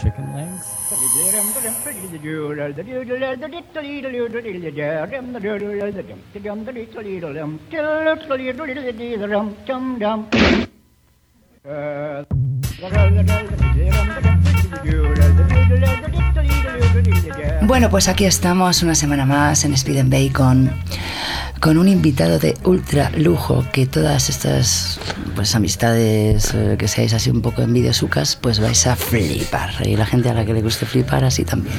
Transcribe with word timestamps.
Chicken 0.00 0.26
legs? 0.36 0.66
Bueno, 17.62 17.90
pues 17.90 18.08
aquí 18.08 18.24
estamos 18.24 18.82
una 18.82 18.94
semana 18.94 19.26
más 19.26 19.64
en 19.64 19.74
Speed 19.74 19.98
and 19.98 20.10
Bacon 20.12 20.70
con 21.60 21.78
un 21.78 21.88
invitado 21.88 22.38
de 22.38 22.56
ultra 22.64 23.10
lujo 23.16 23.64
que 23.72 23.86
todas 23.86 24.28
estas 24.28 25.00
pues 25.34 25.54
amistades 25.54 26.54
eh, 26.54 26.76
que 26.78 26.88
seáis 26.88 27.14
así 27.14 27.30
un 27.30 27.42
poco 27.42 27.62
envidiosucas 27.62 28.36
pues 28.36 28.60
vais 28.60 28.86
a 28.86 28.96
flipar. 28.96 29.86
Y 29.86 29.96
la 29.96 30.06
gente 30.06 30.30
a 30.30 30.34
la 30.34 30.44
que 30.44 30.54
le 30.54 30.62
guste 30.62 30.86
flipar 30.86 31.24
así 31.24 31.44
también 31.44 31.76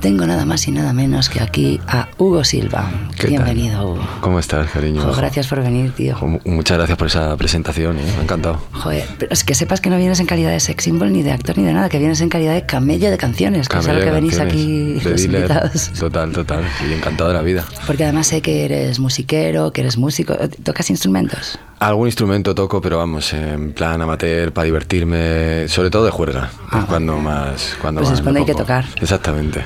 tengo 0.00 0.26
nada 0.26 0.46
más 0.46 0.66
y 0.66 0.72
nada 0.72 0.92
menos 0.92 1.28
que 1.28 1.40
aquí 1.40 1.80
a 1.86 2.08
Hugo 2.16 2.42
Silva. 2.42 2.90
Bienvenido, 3.26 3.92
Hugo. 3.92 4.08
¿Cómo 4.20 4.38
estás, 4.38 4.70
cariño? 4.70 5.12
gracias 5.14 5.46
por 5.46 5.62
venir, 5.62 5.92
tío. 5.92 6.16
muchas 6.44 6.78
gracias 6.78 6.96
por 6.96 7.06
esa 7.06 7.36
presentación, 7.36 7.98
¿eh? 7.98 8.02
me 8.14 8.20
ha 8.20 8.22
encantado. 8.22 8.58
Joder, 8.72 9.04
pero 9.18 9.32
es 9.32 9.44
que 9.44 9.54
sepas 9.54 9.80
que 9.80 9.90
no 9.90 9.98
vienes 9.98 10.18
en 10.18 10.26
calidad 10.26 10.50
de 10.50 10.60
sex 10.60 10.84
symbol, 10.84 11.12
ni 11.12 11.22
de 11.22 11.32
actor, 11.32 11.56
ni 11.58 11.64
de 11.64 11.74
nada, 11.74 11.88
que 11.90 11.98
vienes 11.98 12.20
en 12.22 12.30
calidad 12.30 12.54
de 12.54 12.64
camello 12.64 13.10
de 13.10 13.18
canciones, 13.18 13.68
que 13.68 13.78
es 13.78 13.88
a 13.88 13.92
lo 13.92 14.00
que 14.00 14.10
venís 14.10 14.40
aquí 14.40 15.00
los 15.04 15.24
invitados. 15.24 15.90
Total, 15.98 16.32
total, 16.32 16.64
y 16.88 16.94
encantado 16.94 17.28
de 17.30 17.36
la 17.36 17.42
vida. 17.42 17.64
Porque 17.86 18.04
además 18.04 18.28
sé 18.28 18.40
que 18.40 18.64
eres 18.64 18.98
musiquero, 18.98 19.72
que 19.72 19.82
eres 19.82 19.98
músico. 19.98 20.34
¿Tocas 20.62 20.88
instrumentos? 20.88 21.58
Algún 21.80 22.08
instrumento 22.08 22.54
toco, 22.54 22.80
pero 22.82 22.98
vamos, 22.98 23.32
en 23.32 23.72
plan 23.72 24.02
amateur, 24.02 24.52
para 24.52 24.66
divertirme, 24.66 25.66
sobre 25.68 25.88
todo 25.88 26.04
de 26.04 26.10
juerga. 26.10 26.50
Ah, 26.70 26.84
cuando 26.86 27.16
más. 27.16 27.74
Cuando 27.80 28.02
pues 28.02 28.12
es 28.12 28.20
cuando 28.20 28.40
hay 28.40 28.46
que 28.46 28.54
tocar. 28.54 28.84
Exactamente. 29.00 29.64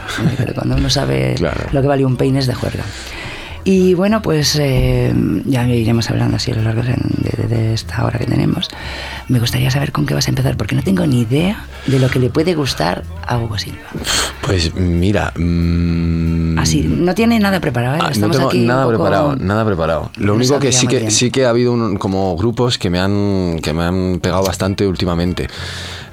Cuando 0.54 0.76
uno 0.76 0.90
sabe 0.90 1.34
lo 1.72 1.82
que 1.82 1.88
vale 1.88 2.04
un 2.04 2.16
peine 2.16 2.38
es 2.38 2.46
de 2.46 2.54
juerga. 2.54 2.84
Y 3.64 3.94
bueno, 3.94 4.20
pues 4.20 4.56
eh, 4.60 5.12
ya 5.46 5.66
iremos 5.66 6.10
hablando 6.10 6.36
así 6.36 6.52
a 6.52 6.56
lo 6.56 6.62
largo 6.62 6.82
de, 6.82 7.72
esta 7.72 8.04
hora 8.04 8.18
que 8.18 8.26
tenemos. 8.26 8.68
Me 9.28 9.40
gustaría 9.40 9.70
saber 9.70 9.90
con 9.90 10.06
qué 10.06 10.14
vas 10.14 10.26
a 10.26 10.30
empezar, 10.30 10.56
porque 10.56 10.76
no 10.76 10.82
tengo 10.82 11.06
ni 11.06 11.22
idea 11.22 11.64
de 11.86 11.98
lo 11.98 12.08
que 12.08 12.18
le 12.18 12.28
puede 12.28 12.54
gustar 12.54 13.02
a 13.26 13.38
Hugo 13.38 13.58
Silva. 13.58 13.78
Pues 14.42 14.74
mira. 14.74 15.32
Mmm... 15.36 16.58
Así, 16.58 16.82
no 16.82 17.14
tiene 17.14 17.38
nada 17.40 17.58
preparado. 17.60 17.96
¿eh? 17.96 18.00
Ah, 18.02 18.10
no 18.18 18.30
tengo 18.30 18.52
nada 18.52 18.86
preparado, 18.86 19.36
nada 19.36 19.64
preparado. 19.64 20.10
Lo 20.16 20.34
único 20.34 20.58
que 20.58 20.70
sí 20.70 20.86
que 20.86 21.10
sí 21.10 21.30
que 21.30 21.46
ha 21.46 21.50
habido 21.50 21.74
como 21.98 22.36
grupos 22.36 22.78
que 22.78 22.90
me 22.90 23.00
han 23.00 23.58
que 23.62 23.72
me 23.72 23.84
han 23.84 24.20
pegado 24.20 24.44
bastante 24.44 24.86
últimamente. 24.86 25.48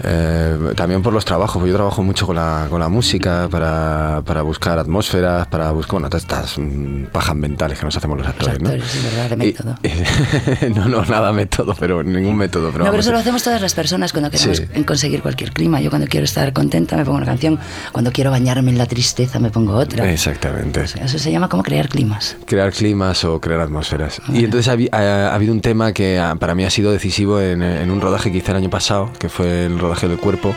Eh, 0.03 0.73
también 0.75 1.01
por 1.01 1.13
los 1.13 1.25
trabajos, 1.25 1.57
porque 1.57 1.69
yo 1.69 1.75
trabajo 1.75 2.01
mucho 2.01 2.25
con 2.25 2.35
la, 2.35 2.65
con 2.69 2.79
la 2.79 2.89
música 2.89 3.47
para, 3.51 4.23
para 4.25 4.41
buscar 4.41 4.79
atmósferas, 4.79 5.45
para 5.47 5.71
buscar, 5.71 6.01
bueno, 6.01 6.17
estas 6.17 6.57
mm, 6.57 7.05
pajas 7.11 7.35
mentales 7.41 7.79
que 7.79 7.85
nos 7.85 7.97
hacemos 7.97 8.17
los 8.17 8.27
actores, 8.27 8.61
¿no? 8.61 8.69
verdad, 8.69 9.29
de 9.29 9.35
método. 9.35 9.77
no, 10.75 10.87
no, 10.87 11.05
nada 11.05 11.33
método, 11.33 11.75
pero 11.77 12.03
ningún 12.03 12.37
método. 12.37 12.71
Pero 12.71 12.85
no, 12.85 12.91
pero 12.91 13.01
eso 13.01 13.11
lo 13.11 13.17
hacemos 13.17 13.43
todas 13.43 13.61
las 13.61 13.73
personas 13.73 14.11
cuando 14.13 14.31
queremos 14.31 14.61
conseguir 14.85 15.21
cualquier 15.21 15.51
clima. 15.51 15.81
Yo 15.81 15.89
cuando 15.89 16.07
quiero 16.07 16.23
estar 16.23 16.53
contenta 16.53 16.95
me 16.95 17.03
pongo 17.03 17.17
una 17.17 17.25
canción, 17.25 17.59
cuando 17.91 18.11
quiero 18.11 18.31
bañarme 18.31 18.71
en 18.71 18.77
la 18.77 18.85
tristeza 18.85 19.39
me 19.39 19.49
pongo 19.49 19.73
otra. 19.73 20.09
Exactamente. 20.11 20.83
eso 20.83 21.19
se 21.19 21.31
llama 21.31 21.49
como 21.49 21.63
crear 21.63 21.89
climas. 21.89 22.37
Crear 22.45 22.71
climas 22.71 23.23
o 23.25 23.41
crear 23.41 23.59
atmósferas. 23.59 24.21
Y 24.31 24.45
entonces 24.45 24.67
ha, 24.91 25.33
habido 25.33 25.53
un 25.53 25.61
tema 25.61 25.91
que 25.93 26.19
ah, 26.19 26.35
para 26.39 26.55
mí 26.55 26.63
ha 26.63 26.69
sido 26.69 26.91
decisivo 26.91 27.41
en, 27.41 27.61
en 27.61 27.91
un 27.91 27.99
rodaje 27.99 28.31
que 28.31 28.37
hice 28.37 28.51
el 28.51 28.57
año 28.57 28.69
pasado, 28.69 29.11
que 29.19 29.29
fue 29.29 29.65
el 29.65 29.79
rodaje 29.79 30.07
del 30.07 30.17
cuerpo. 30.17 30.55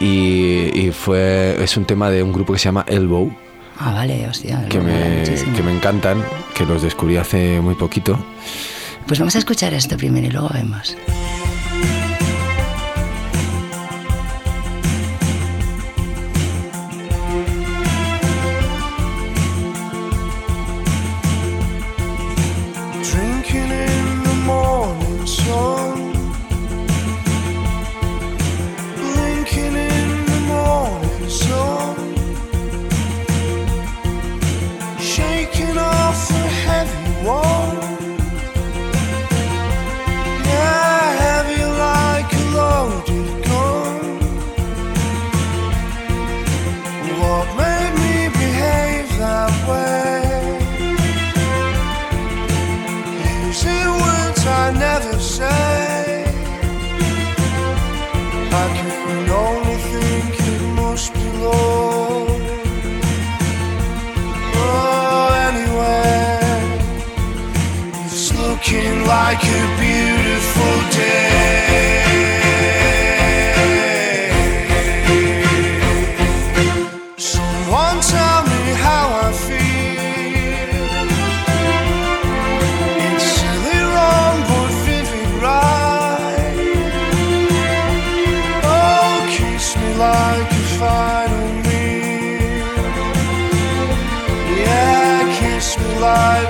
Y, 0.00 0.90
fue, 0.92 1.56
es 1.62 1.76
un 1.76 1.84
tema 1.84 2.10
de 2.10 2.22
un 2.22 2.32
grupo 2.32 2.52
que 2.52 2.58
se 2.58 2.66
llama 2.66 2.84
Elbow. 2.86 3.32
Ah, 3.78 3.92
vale, 3.92 4.26
hostia. 4.28 4.66
Que 4.68 4.80
me, 4.80 5.22
que 5.54 5.62
me 5.62 5.72
encantan, 5.72 6.24
que 6.54 6.64
los 6.66 6.82
descubrí 6.82 7.16
hace 7.16 7.60
muy 7.60 7.74
poquito. 7.74 8.18
Pues 9.06 9.18
vamos 9.18 9.36
a 9.36 9.38
escuchar 9.38 9.72
esto 9.72 9.96
primero 9.96 10.26
y 10.26 10.30
luego 10.30 10.50
vemos. 10.52 10.96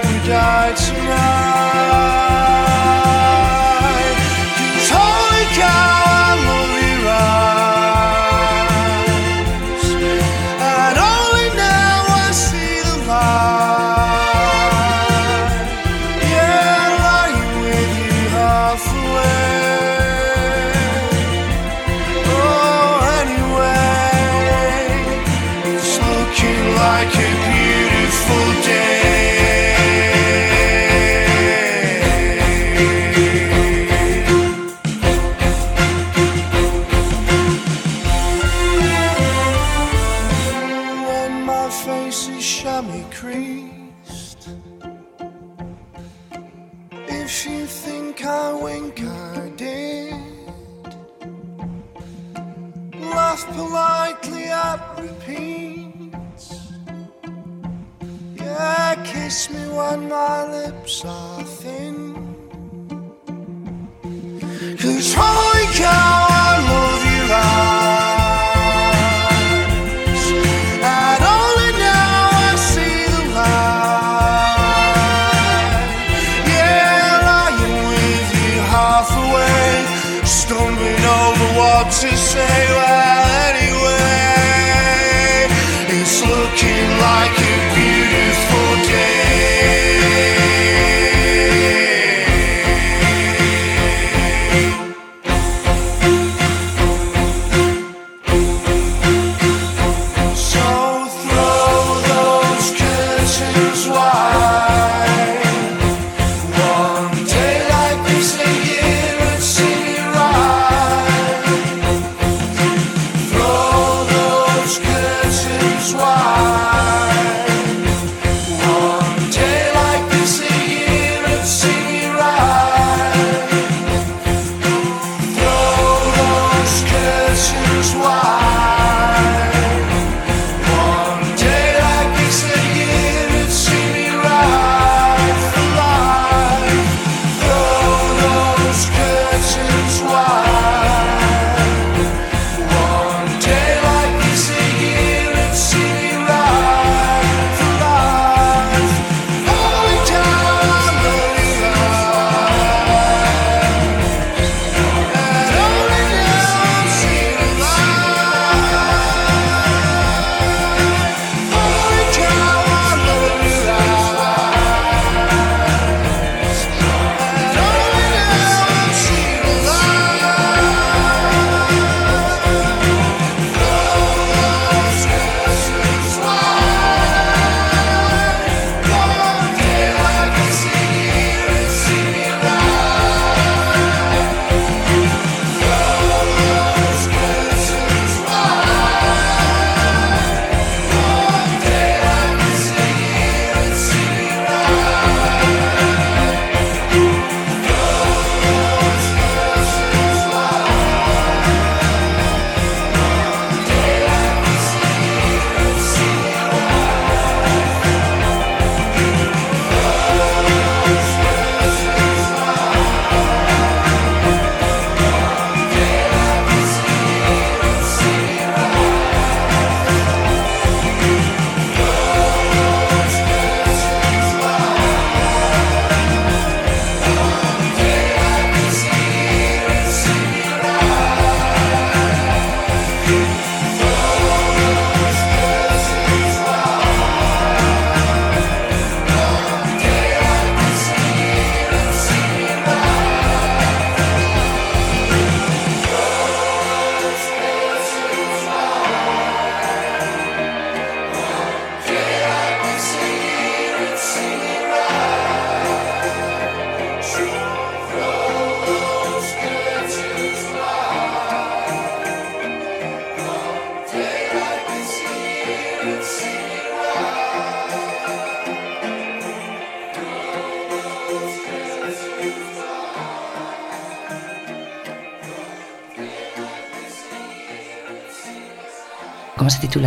you 0.04 0.18
died 0.28 0.76
tonight. 0.76 1.57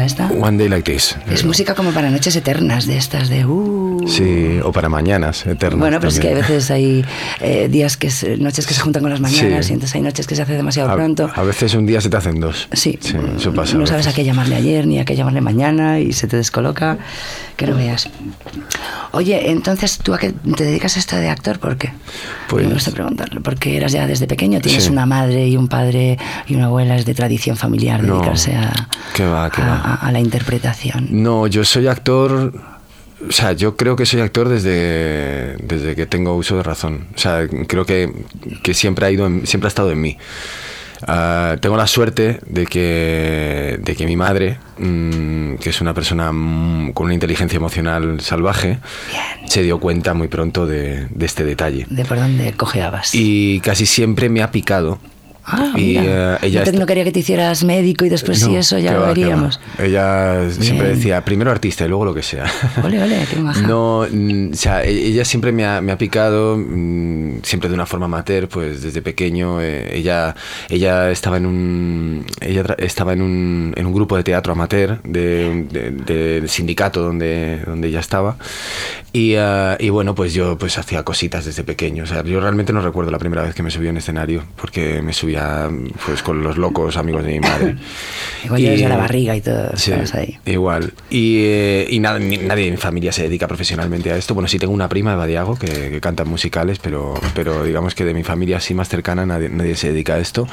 Se 0.01 0.05
esta? 0.05 0.27
One 0.27 0.57
Day 0.57 0.69
Like 0.69 0.91
This. 0.91 1.15
Es 1.29 1.45
música 1.45 1.75
como 1.75 1.91
para 1.91 2.09
noches 2.09 2.35
eternas, 2.35 2.85
de 2.85 2.97
estas 2.97 3.29
de... 3.29 3.45
Uh. 3.45 4.07
Sí, 4.07 4.59
o 4.63 4.71
para 4.71 4.89
mañanas 4.89 5.45
eternas. 5.45 5.79
Bueno, 5.79 5.99
pero 5.99 6.09
es 6.09 6.19
que 6.19 6.29
a 6.29 6.33
veces 6.33 6.71
hay 6.71 7.05
eh, 7.39 7.67
días 7.69 7.97
que 7.97 8.09
noches 8.39 8.65
que 8.65 8.73
se 8.73 8.81
juntan 8.81 9.03
con 9.03 9.11
las 9.11 9.19
mañanas 9.19 9.69
y 9.69 9.73
entonces 9.73 9.95
hay 9.95 10.01
noches 10.01 10.27
que 10.27 10.35
se 10.35 10.41
hace 10.41 10.53
demasiado 10.53 10.93
pronto. 10.93 11.29
A 11.33 11.43
veces 11.43 11.73
un 11.75 11.85
día 11.85 12.01
se 12.01 12.09
te 12.09 12.17
hacen 12.17 12.39
dos. 12.39 12.67
Sí, 12.73 12.97
eso 13.37 13.53
pasa. 13.53 13.77
No 13.77 13.85
sabes 13.87 14.07
a 14.07 14.13
qué 14.13 14.23
llamarle 14.23 14.55
ayer 14.55 14.87
ni 14.87 14.99
a 14.99 15.05
qué 15.05 15.15
llamarle 15.15 15.41
mañana 15.41 15.99
y 15.99 16.13
se 16.13 16.27
te 16.27 16.37
descoloca, 16.37 16.97
que 17.55 17.67
no 17.67 17.75
veas. 17.75 18.09
Oye, 19.13 19.51
entonces, 19.51 19.97
¿tú 19.97 20.13
a 20.13 20.17
qué 20.17 20.31
te 20.31 20.63
dedicas 20.63 20.95
a 20.95 20.99
esto 20.99 21.15
de 21.17 21.29
actor? 21.29 21.59
¿Por 21.59 21.77
qué? 21.77 21.91
Pues... 22.47 22.65
Me 22.65 22.73
gusta 22.73 22.91
preguntarlo. 22.91 23.41
Porque 23.41 23.75
eras 23.75 23.91
ya 23.91 24.07
desde 24.07 24.27
pequeño, 24.27 24.61
tienes 24.61 24.89
una 24.89 25.05
madre 25.05 25.47
y 25.47 25.57
un 25.57 25.67
padre 25.67 26.17
y 26.47 26.55
una 26.55 26.65
abuela, 26.65 26.95
es 26.95 27.05
de 27.05 27.13
tradición 27.13 27.57
familiar 27.57 28.01
dedicarse 28.01 28.55
a, 28.55 28.71
a, 30.01 30.11
la 30.11 30.19
interpretación. 30.19 31.07
No, 31.11 31.47
yo 31.47 31.65
soy 31.65 31.87
actor 31.87 32.53
o 33.27 33.31
sea, 33.31 33.51
yo 33.51 33.75
creo 33.75 33.95
que 33.95 34.05
soy 34.05 34.21
actor 34.21 34.49
desde, 34.49 35.55
desde 35.57 35.95
que 35.95 36.05
tengo 36.05 36.35
uso 36.35 36.57
de 36.57 36.63
razón. 36.63 37.07
O 37.15 37.19
sea, 37.19 37.47
creo 37.67 37.85
que, 37.85 38.11
que 38.63 38.73
siempre, 38.73 39.05
ha 39.05 39.11
ido 39.11 39.29
siempre 39.43 39.67
ha 39.67 39.69
estado 39.69 39.91
en 39.91 40.01
mí. 40.01 40.17
Ah, 41.07 41.55
tengo 41.59 41.77
la 41.77 41.87
suerte 41.87 42.39
de 42.45 42.65
que, 42.65 43.79
de 43.81 43.95
que 43.95 44.05
mi 44.05 44.15
madre, 44.15 44.57
mm, 44.77 45.55
que 45.55 45.69
es 45.69 45.81
una 45.81 45.93
persona 45.93 46.31
mm, 46.31 46.93
con 46.93 47.05
una 47.05 47.13
inteligencia 47.13 47.57
emocional 47.57 48.21
salvaje, 48.21 48.79
se 49.45 49.63
dio 49.63 49.79
cuenta 49.79 50.13
muy 50.13 50.27
pronto 50.27 50.65
de, 50.65 51.07
de, 51.09 51.25
este 51.25 51.43
detalle. 51.43 51.85
De 51.89 52.05
por 52.05 52.19
dónde 52.19 52.53
cojeabas. 52.53 53.13
Y 53.13 53.59
casi 53.61 53.85
siempre 53.85 54.29
me 54.29 54.41
ha 54.41 54.51
picado 54.51 54.99
Ah, 55.43 55.73
y 55.75 55.97
eh, 55.97 56.37
ella 56.43 56.63
no, 56.71 56.85
quería 56.85 57.03
que 57.03 57.11
te 57.11 57.19
hicieras 57.19 57.63
médico 57.63 58.05
y 58.05 58.09
después 58.09 58.39
sí 58.39 58.55
eso 58.55 58.77
ya 58.77 58.93
lo 58.93 59.07
veríamos. 59.07 59.59
Ella 59.79 60.49
siempre 60.51 60.89
decía, 60.89 61.23
primero 61.25 61.49
artista 61.51 61.85
y 61.85 61.87
luego 61.87 62.05
lo 62.05 62.13
que 62.13 62.23
sea. 62.23 62.45
Vale, 62.81 62.99
vale, 62.99 63.25
qué 63.29 63.37
maja. 63.37 63.61
No, 63.61 64.05
mm, 64.09 64.51
o 64.51 64.55
sea, 64.55 64.83
e-, 64.83 65.07
ella 65.07 65.25
siempre 65.25 65.51
me 65.51 65.65
ha, 65.65 65.81
me 65.81 65.91
ha, 65.91 65.97
picado, 65.97 66.57
mm, 66.57 67.41
siempre 67.43 67.69
de 67.69 67.75
una 67.75 67.85
forma 67.85 68.05
amateur, 68.05 68.47
pues 68.47 68.81
desde 68.81 69.01
pequeño. 69.01 69.61
Eh, 69.61 69.97
ella, 69.97 70.35
ella 70.69 71.11
estaba 71.11 71.37
en 71.37 71.45
un, 71.45 72.25
ella 72.39 72.63
estaba 72.77 73.13
en 73.13 73.21
un, 73.21 73.73
en 73.75 73.85
un 73.85 73.93
grupo 73.93 74.17
de 74.17 74.23
teatro 74.23 74.53
amateur 74.53 75.01
del 75.03 75.67
de, 75.69 76.43
sindicato 76.47 77.01
donde, 77.01 77.61
donde 77.65 77.87
ella 77.87 77.99
estaba 77.99 78.37
Y, 79.13 79.35
uh, 79.35 79.75
y, 79.79 79.89
bueno, 79.89 80.15
pues 80.15 80.33
yo 80.33 80.57
pues 80.57 80.77
hacía 80.77 81.03
cositas 81.03 81.45
desde 81.45 81.63
pequeño. 81.63 82.03
O 82.03 82.07
sea, 82.07 82.23
yo 82.23 82.39
realmente 82.39 82.73
no 82.73 82.81
recuerdo 82.81 83.11
la 83.11 83.19
primera 83.19 83.43
vez 83.43 83.55
que 83.55 83.63
me 83.63 83.71
subí 83.71 83.87
en 83.87 83.97
escenario, 83.97 84.43
porque 84.55 85.01
me 85.01 85.13
subía 85.31 85.69
pues 86.05 86.21
con 86.23 86.43
los 86.43 86.57
locos 86.57 86.97
amigos 86.97 87.23
de 87.23 87.33
mi 87.33 87.39
madre. 87.39 87.75
igual 88.43 88.61
y, 88.61 88.77
la 88.77 88.97
barriga 88.97 89.35
y 89.35 89.41
todo. 89.41 89.75
Sí, 89.75 89.91
ahí. 90.13 90.37
igual. 90.45 90.93
Y, 91.09 91.37
eh, 91.39 91.87
y 91.89 91.99
nada, 91.99 92.19
ni, 92.19 92.37
nadie 92.37 92.65
en 92.65 92.71
mi 92.71 92.77
familia 92.77 93.11
se 93.11 93.23
dedica 93.23 93.47
profesionalmente 93.47 94.11
a 94.11 94.17
esto. 94.17 94.33
Bueno, 94.33 94.47
sí 94.47 94.59
tengo 94.59 94.73
una 94.73 94.89
prima 94.89 95.11
de 95.11 95.17
Badiago 95.17 95.57
que, 95.57 95.67
que 95.67 96.01
canta 96.01 96.25
musicales, 96.25 96.79
pero, 96.79 97.13
pero 97.33 97.63
digamos 97.63 97.95
que 97.95 98.05
de 98.05 98.13
mi 98.13 98.23
familia 98.23 98.57
así 98.57 98.73
más 98.73 98.89
cercana 98.89 99.25
nadie, 99.25 99.49
nadie 99.49 99.75
se 99.75 99.91
dedica 99.91 100.15
a 100.15 100.19
esto. 100.19 100.47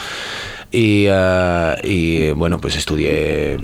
Y, 0.71 1.09
uh, 1.09 1.77
y, 1.83 2.31
bueno, 2.33 2.61
pues 2.61 2.77
estudié 2.77 3.59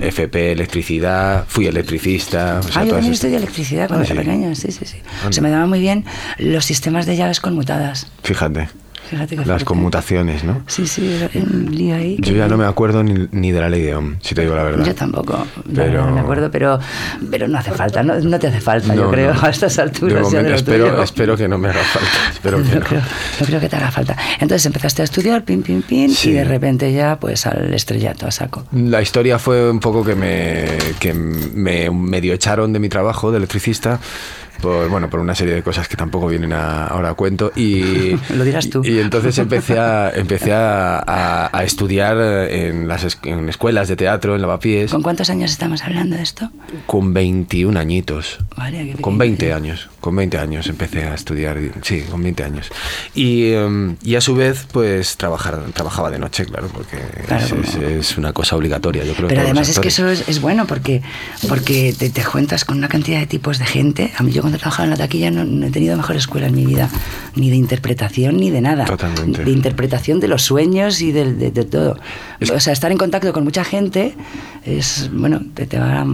FP, 0.00 0.52
electricidad, 0.52 1.46
fui 1.48 1.66
electricista. 1.66 2.60
O 2.60 2.62
sea, 2.62 2.82
ah, 2.82 2.84
yo 2.84 2.92
también 2.92 3.14
estudié 3.14 3.36
electricidad 3.36 3.88
cuando 3.88 4.06
ah, 4.06 4.12
era 4.12 4.22
pequeña, 4.22 4.54
sí, 4.54 4.70
sí, 4.70 4.84
sí. 4.84 4.98
Se 5.30 5.40
me 5.40 5.48
daban 5.48 5.70
muy 5.70 5.80
bien 5.80 6.04
los 6.36 6.66
sistemas 6.66 7.06
de 7.06 7.16
llaves 7.16 7.40
conmutadas. 7.40 8.12
Fíjate 8.22 8.68
las 9.44 9.64
conmutaciones, 9.64 10.44
¿no? 10.44 10.62
Sí, 10.66 10.86
sí, 10.86 11.20
un 11.34 11.74
lío 11.74 11.94
ahí. 11.94 12.16
Yo 12.20 12.34
ya 12.34 12.48
no 12.48 12.56
me 12.56 12.64
acuerdo 12.64 13.02
ni, 13.02 13.28
ni, 13.32 13.52
de 13.52 13.60
la 13.60 13.68
ley 13.68 13.82
de 13.82 13.94
Ohm, 13.94 14.16
si 14.20 14.34
te 14.34 14.42
digo 14.42 14.54
la 14.54 14.64
verdad. 14.64 14.84
Yo 14.84 14.94
tampoco, 14.94 15.46
pero... 15.74 16.06
no 16.06 16.12
me 16.12 16.20
acuerdo, 16.20 16.50
pero, 16.50 16.78
pero 17.30 17.48
no 17.48 17.58
hace 17.58 17.72
falta, 17.72 18.02
no, 18.02 18.18
no 18.18 18.38
te 18.38 18.48
hace 18.48 18.60
falta, 18.60 18.94
yo 18.94 19.10
creo, 19.10 19.34
a 19.40 19.50
estas 19.50 19.78
alturas. 19.78 20.30
De 20.30 20.54
espero, 20.54 21.02
espero 21.02 21.36
que 21.36 21.48
no 21.48 21.58
me 21.58 21.68
haga 21.68 21.82
falta, 21.82 22.08
espero 22.32 22.62
que 22.62 22.74
no. 22.74 22.80
Creo, 22.80 23.00
no 23.40 23.46
creo 23.46 23.60
que 23.60 23.68
te 23.68 23.76
haga 23.76 23.90
falta. 23.90 24.16
Entonces 24.34 24.66
empezaste 24.66 25.02
a 25.02 25.04
estudiar, 25.04 25.44
pin, 25.44 25.62
pin, 25.62 25.82
pin, 25.82 26.14
y 26.24 26.30
de 26.30 26.44
repente 26.44 26.92
ya 26.92 27.18
pues 27.18 27.46
al 27.46 27.72
estrellato, 27.74 28.26
a 28.26 28.30
saco. 28.30 28.64
La 28.72 29.02
historia 29.02 29.38
fue 29.38 29.70
un 29.70 29.80
poco 29.80 30.04
que 30.04 30.14
me, 30.14 30.66
que 30.98 31.14
me 31.14 31.90
medio 31.90 32.34
echaron 32.34 32.72
de 32.72 32.78
mi 32.78 32.88
trabajo 32.88 33.30
de 33.30 33.38
electricista 33.38 34.00
por, 34.60 34.88
bueno, 34.88 35.10
por 35.10 35.20
una 35.20 35.34
serie 35.34 35.54
de 35.54 35.62
cosas 35.62 35.88
que 35.88 35.96
tampoco 35.96 36.26
vienen 36.28 36.52
a, 36.52 36.86
ahora 36.86 37.10
a 37.10 37.14
cuento. 37.14 37.52
Y, 37.56 38.16
Lo 38.34 38.44
dirás 38.44 38.70
tú. 38.70 38.82
Y 38.84 38.98
entonces 38.98 39.36
empecé 39.38 39.78
a, 39.78 40.10
empecé 40.14 40.52
a, 40.52 41.50
a, 41.52 41.64
estudiar 41.64 42.16
en 42.50 42.88
las 42.88 43.18
en 43.24 43.48
escuelas 43.48 43.88
de 43.88 43.96
teatro, 43.96 44.34
en 44.34 44.42
Lavapiés. 44.42 44.90
¿Con 44.90 45.02
cuántos 45.02 45.30
años 45.30 45.50
estamos 45.50 45.82
hablando 45.82 46.16
de 46.16 46.22
esto? 46.22 46.50
Con 46.86 47.12
21 47.12 47.78
añitos. 47.78 48.38
con 49.00 49.18
20 49.18 49.52
años. 49.52 49.88
Con 50.00 50.16
20 50.16 50.38
años 50.38 50.66
empecé 50.66 51.04
a 51.04 51.14
estudiar, 51.14 51.58
sí, 51.82 52.04
con 52.10 52.22
20 52.22 52.44
años. 52.44 52.70
Y, 53.14 53.52
em, 53.52 53.96
y 54.02 54.14
a 54.14 54.22
su 54.22 54.34
vez, 54.34 54.66
pues 54.72 55.18
trabajar, 55.18 55.60
trabajaba 55.74 56.10
de 56.10 56.18
noche, 56.18 56.46
claro, 56.46 56.68
porque 56.72 56.96
es, 57.98 58.16
una 58.16 58.32
cosa 58.32 58.56
obligatoria, 58.56 59.04
yo 59.04 59.14
creo. 59.14 59.28
Pero 59.28 59.42
además 59.42 59.68
es 59.68 59.78
que 59.78 59.88
eso 59.88 60.08
es, 60.08 60.26
es, 60.26 60.40
bueno, 60.40 60.66
porque, 60.66 61.02
porque 61.48 61.94
te, 61.96 62.08
te 62.08 62.24
cuentas 62.24 62.64
con 62.64 62.78
una 62.78 62.88
cantidad 62.88 63.20
de 63.20 63.26
tipos 63.26 63.58
de 63.58 63.66
gente. 63.66 64.12
A 64.16 64.22
mí 64.22 64.32
yo 64.32 64.42
cuando 64.50 64.58
trabajaba 64.58 64.84
en 64.84 64.90
la 64.90 64.96
taquilla 64.96 65.30
no, 65.30 65.66
he 65.66 65.70
tenido 65.70 65.96
mejor 65.96 66.16
escuela 66.16 66.48
en 66.48 66.56
mi 66.56 66.66
vida, 66.66 66.90
ni 67.36 67.50
de 67.50 67.56
interpretación 67.56 68.36
ni 68.36 68.50
de 68.50 68.60
nada. 68.60 68.84
Totalmente. 68.84 69.44
De 69.44 69.50
interpretación 69.50 70.18
de 70.18 70.26
los 70.26 70.42
sueños 70.42 71.00
y 71.00 71.12
de, 71.12 71.32
de, 71.32 71.64
todo. 71.64 71.96
o 72.52 72.60
sea, 72.60 72.72
estar 72.72 72.90
en 72.90 72.98
contacto 72.98 73.32
con 73.32 73.44
mucha 73.44 73.62
gente 73.62 74.14
es, 74.64 75.08
bueno, 75.12 75.40
te, 75.54 75.66
te 75.66 75.78
va 75.78 76.00
a 76.00 76.06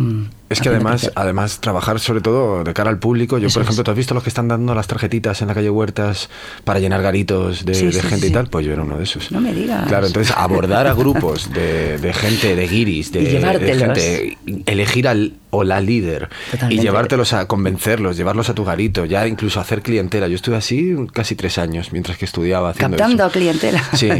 es 0.48 0.60
que 0.60 0.68
además, 0.68 1.10
además 1.16 1.60
trabajar 1.60 1.98
sobre 1.98 2.20
todo 2.20 2.62
de 2.62 2.72
cara 2.72 2.90
al 2.90 2.98
público. 2.98 3.38
Yo, 3.38 3.48
por 3.50 3.62
ejemplo, 3.62 3.82
¿tú 3.82 3.90
has 3.90 3.96
visto 3.96 4.14
los 4.14 4.22
que 4.22 4.28
están 4.28 4.46
dando 4.46 4.74
las 4.74 4.86
tarjetitas 4.86 5.42
en 5.42 5.48
la 5.48 5.54
calle 5.54 5.70
Huertas 5.70 6.30
para 6.62 6.78
llenar 6.78 7.02
garitos 7.02 7.64
de, 7.64 7.74
gente 7.92 8.28
y 8.28 8.30
tal? 8.30 8.46
Pues 8.46 8.64
yo 8.64 8.72
era 8.72 8.82
uno 8.82 8.96
de 8.96 9.04
esos. 9.04 9.32
No 9.32 9.40
me 9.40 9.52
digas. 9.52 9.88
Claro, 9.88 10.06
entonces 10.06 10.32
abordar 10.36 10.86
a 10.86 10.94
grupos 10.94 11.52
de, 11.52 12.12
gente, 12.14 12.54
de 12.54 12.68
guiris, 12.68 13.10
de, 13.10 13.26
gente, 13.26 14.38
elegir 14.66 15.08
al 15.08 15.32
o 15.50 15.64
la 15.64 15.80
líder 15.80 16.28
y 16.68 16.80
llevártelos 16.80 17.32
a 17.32 17.46
convencerlos, 17.46 18.16
llevarlos 18.16 18.50
a 18.50 18.54
tu 18.54 18.64
garito, 18.64 19.04
ya 19.04 19.26
incluso 19.26 19.58
hacer 19.58 19.80
clientela. 19.82 20.28
Yo 20.28 20.34
estuve 20.34 20.56
así 20.56 20.94
casi 21.12 21.34
tres 21.34 21.56
años 21.58 21.92
mientras 21.92 22.18
que 22.18 22.24
estudiaba. 22.24 22.72
Captando 22.74 23.28
clientela. 23.30 23.82
Sí, 23.96 24.10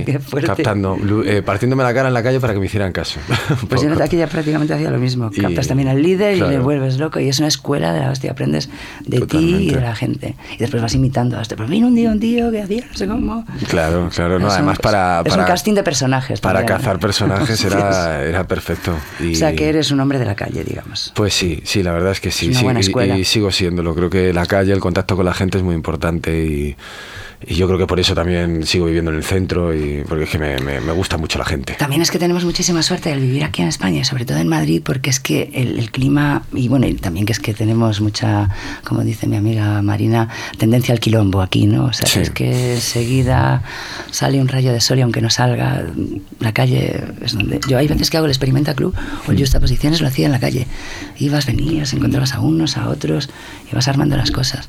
captando, 0.47 0.97
eh, 1.27 1.43
partiéndome 1.43 1.83
la 1.83 1.93
cara 1.93 2.09
en 2.09 2.15
la 2.15 2.23
calle 2.23 2.41
para 2.41 2.55
que 2.55 2.61
me 2.61 2.67
hicieran 2.67 2.93
caso. 2.93 3.21
pues 3.69 3.83
yo 3.83 3.89
en 3.89 3.95
la 3.95 3.99
taquilla 3.99 4.27
prácticamente 4.27 4.73
hacía 4.73 4.91
lo 4.91 4.99
mismo. 4.99 5.31
Captas 5.31 5.69
también 5.69 5.89
al 5.89 6.01
líder 6.01 6.16
y 6.17 6.41
le 6.41 6.59
vuelves 6.59 6.99
loco. 6.99 7.21
Y 7.21 7.29
es 7.29 7.39
una 7.39 7.49
escuela 7.49 7.93
de 7.93 8.01
la 8.01 8.11
hostia, 8.11 8.33
aprendes 8.33 8.69
de 9.05 9.21
ti 9.23 9.69
y 9.69 9.71
de 9.71 9.81
la 9.81 9.95
gente. 9.95 10.35
Y 10.55 10.59
después 10.59 10.83
vas 10.83 10.95
imitando. 10.95 11.39
Hasta, 11.39 11.57
pues 11.57 11.69
vino 11.69 11.87
un 11.87 11.95
día 11.95 12.11
un 12.11 12.21
tío 12.21 12.51
que 12.51 12.63
hacía 12.63 12.85
no 12.91 12.97
sé 12.97 13.07
cómo. 13.07 13.45
Claro, 13.69 14.11
claro. 14.15 14.39
No, 14.39 14.49
además 14.49 14.79
para, 14.79 15.23
Es 15.25 15.37
un 15.37 15.45
casting 15.45 15.75
de 15.75 15.83
personajes. 15.83 16.41
Para 16.41 16.65
cazar 16.65 16.99
personajes 16.99 17.65
era, 17.65 18.25
era 18.25 18.47
perfecto. 18.47 18.97
Y, 19.21 19.33
o 19.33 19.37
sea 19.37 19.55
que 19.55 19.69
eres 19.69 19.91
un 19.91 20.01
hombre 20.01 20.19
de 20.19 20.25
la 20.25 20.35
calle, 20.35 20.65
digamos. 20.65 21.13
Pues 21.15 21.35
sí, 21.35 21.61
sí, 21.65 21.83
la 21.83 21.93
verdad 21.93 22.13
es 22.13 22.21
que 22.21 22.31
sí. 22.31 22.55
sí 22.55 22.67
y, 22.67 23.13
y 23.13 23.25
sigo 23.25 23.51
siéndolo. 23.51 23.95
Creo 23.95 24.11
que 24.11 24.33
la 24.33 24.47
calle, 24.47 24.73
el 24.73 24.81
contacto 24.81 25.17
con 25.17 25.25
la 25.25 25.35
gente 25.35 25.59
es 25.59 25.65
muy 25.65 25.75
importante 25.75 26.45
y 26.45 26.77
y 27.45 27.55
yo 27.55 27.67
creo 27.67 27.79
que 27.79 27.87
por 27.87 28.01
eso 28.01 28.15
también 28.15 28.65
sigo 28.65 28.87
viviendo 28.87 29.11
en 29.11 29.19
el 29.19 29.25
centro 29.25 29.75
y 29.75 30.05
porque 30.09 30.25
es 30.25 30.31
que 30.31 30.39
me, 30.39 30.59
me, 30.59 30.93
gusta 30.93 31.19
mucho 31.19 31.39
la 31.39 31.45
gente. 31.45 31.75
También 31.75 32.03
es 32.03 32.11
que 32.11 32.19
tenemos 32.19 32.45
muchísima 32.45 32.83
suerte 32.83 33.11
de 33.11 33.17
vivir 33.17 33.45
aquí 33.45 33.63
en 33.63 33.69
España, 33.69 34.05
sobre 34.05 34.25
todo 34.25 34.39
en 34.39 34.49
Madrid, 34.49 34.83
porque 34.85 35.11
es 35.11 35.21
que 35.21 35.51
el, 35.55 35.91
clima, 35.91 36.43
y 36.53 36.69
bueno, 36.69 36.87
y 36.87 36.95
también 36.95 37.27
que 37.27 37.33
es 37.33 37.41
que 37.41 37.55
tenemos 37.55 38.01
mucha, 38.01 38.49
como 38.85 39.03
dice 39.03 39.27
mi 39.27 39.37
amiga 39.37 39.83
Marina, 39.83 40.29
tendencia 40.59 40.93
al 40.93 41.01
quilombo 41.01 41.43
aquí, 41.43 41.67
¿no? 41.67 41.87
O 41.87 41.93
sea, 41.93 42.23
es 42.23 42.31
que 42.31 42.75
enseguida 42.75 43.63
sale 44.11 44.41
un 44.41 44.49
rayo 44.49 44.73
de 44.73 44.81
sol 44.81 44.99
y 44.99 45.03
aunque 45.03 45.21
no 45.21 45.31
salga, 45.31 45.85
la 46.41 46.53
calle 46.53 47.03
es 47.23 47.35
donde... 47.35 47.61
Yo 47.69 47.79
hay 47.79 47.89
veces 47.89 48.11
que 48.11 48.17
hago 48.17 48.27
el 48.27 48.31
Experimenta 48.31 48.75
Club 48.75 48.95
o 49.27 49.31
el 49.31 49.47
Posiciones 49.61 50.01
lo 50.01 50.09
hacía 50.09 50.27
en 50.27 50.33
la 50.33 50.41
calle. 50.41 50.67
Ibas, 51.19 51.47
venías, 51.47 51.93
encontrabas 51.93 52.35
a 52.35 52.41
unos, 52.41 52.77
a 52.77 52.89
otros, 52.89 53.31
y 53.71 53.75
vas 53.75 53.89
armando 53.89 54.17
las 54.17 54.31
cosas. 54.31 54.69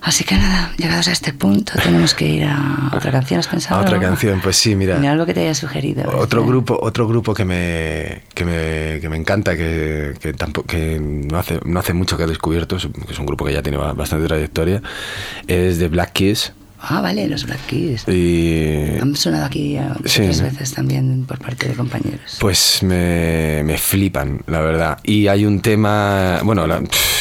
Así 0.00 0.24
que 0.24 0.36
nada, 0.36 0.72
llegados 0.76 1.08
a 1.08 1.12
este 1.12 1.32
punto, 1.32 1.53
tenemos 1.62 2.14
que 2.14 2.26
ir 2.26 2.44
a 2.44 2.90
otra 2.94 3.12
canción, 3.12 3.40
¿has 3.40 3.48
pensado? 3.48 3.80
otra 3.80 4.00
canción, 4.00 4.40
pues 4.42 4.56
sí, 4.56 4.74
mira. 4.74 4.96
Mira 4.98 5.12
algo 5.12 5.26
que 5.26 5.34
te 5.34 5.40
haya 5.40 5.54
sugerido. 5.54 6.10
Otro 6.16 6.44
grupo, 6.44 6.78
otro 6.80 7.06
grupo 7.06 7.34
que 7.34 7.44
me, 7.44 8.22
que 8.34 8.44
me, 8.44 9.00
que 9.00 9.08
me 9.08 9.16
encanta, 9.16 9.56
que, 9.56 10.14
que, 10.20 10.32
tampoco, 10.32 10.66
que 10.66 10.98
no, 11.00 11.38
hace, 11.38 11.60
no 11.64 11.80
hace 11.80 11.92
mucho 11.92 12.16
que 12.16 12.24
he 12.24 12.26
descubierto, 12.26 12.76
que 12.76 13.12
es 13.12 13.18
un 13.18 13.26
grupo 13.26 13.44
que 13.44 13.52
ya 13.52 13.62
tiene 13.62 13.78
bastante 13.78 14.26
trayectoria, 14.26 14.82
es 15.46 15.78
The 15.78 15.88
Black 15.88 16.12
Keys. 16.12 16.52
Ah, 16.88 17.00
vale, 17.00 17.28
los 17.28 17.44
Black 17.44 17.66
Keys. 17.66 18.06
Y... 18.08 18.98
Han 19.00 19.16
sonado 19.16 19.46
aquí 19.46 19.78
muchas 19.98 20.42
veces 20.42 20.72
también 20.72 21.24
por 21.26 21.38
parte 21.38 21.68
de 21.68 21.74
compañeros. 21.74 22.36
Pues 22.40 22.82
me, 22.82 23.62
me 23.64 23.78
flipan, 23.78 24.42
la 24.46 24.60
verdad. 24.60 24.98
Y 25.02 25.28
hay 25.28 25.44
un 25.46 25.60
tema, 25.60 26.40
bueno, 26.44 26.66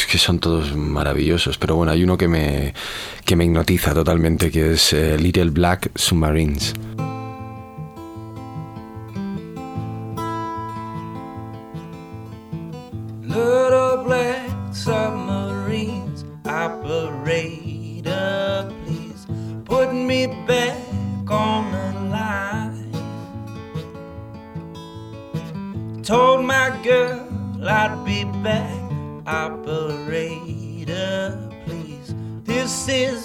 que 0.09 0.17
son 0.17 0.39
todos 0.39 0.75
maravillosos, 0.75 1.57
pero 1.57 1.75
bueno, 1.75 1.91
hay 1.91 2.03
uno 2.03 2.17
que 2.17 2.27
me, 2.27 2.73
que 3.25 3.35
me 3.35 3.45
hipnotiza 3.45 3.93
totalmente, 3.93 4.51
que 4.51 4.73
es 4.73 4.93
eh, 4.93 5.17
Little 5.17 5.49
Black 5.49 5.91
Submarines. 5.95 6.73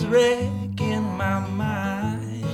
Wrecking 0.08 1.04
my 1.16 1.40
mind. 1.48 2.44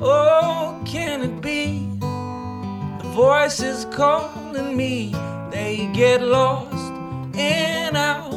Oh, 0.00 0.82
can 0.84 1.22
it 1.22 1.40
be? 1.40 1.86
The 2.00 3.08
voices 3.14 3.84
calling 3.92 4.76
me, 4.76 5.14
they 5.50 5.88
get 5.92 6.22
lost 6.22 6.92
and 7.36 7.96
out 7.96 8.34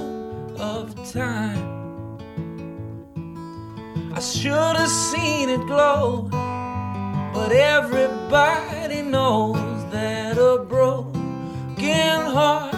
of 0.59 1.11
time. 1.11 1.65
I 4.13 4.19
should 4.19 4.75
have 4.77 4.89
seen 4.89 5.49
it 5.49 5.65
glow, 5.65 6.29
but 7.33 7.51
everybody 7.51 9.01
knows 9.01 9.91
that 9.91 10.37
a 10.37 10.63
broken 10.63 12.21
heart 12.37 12.75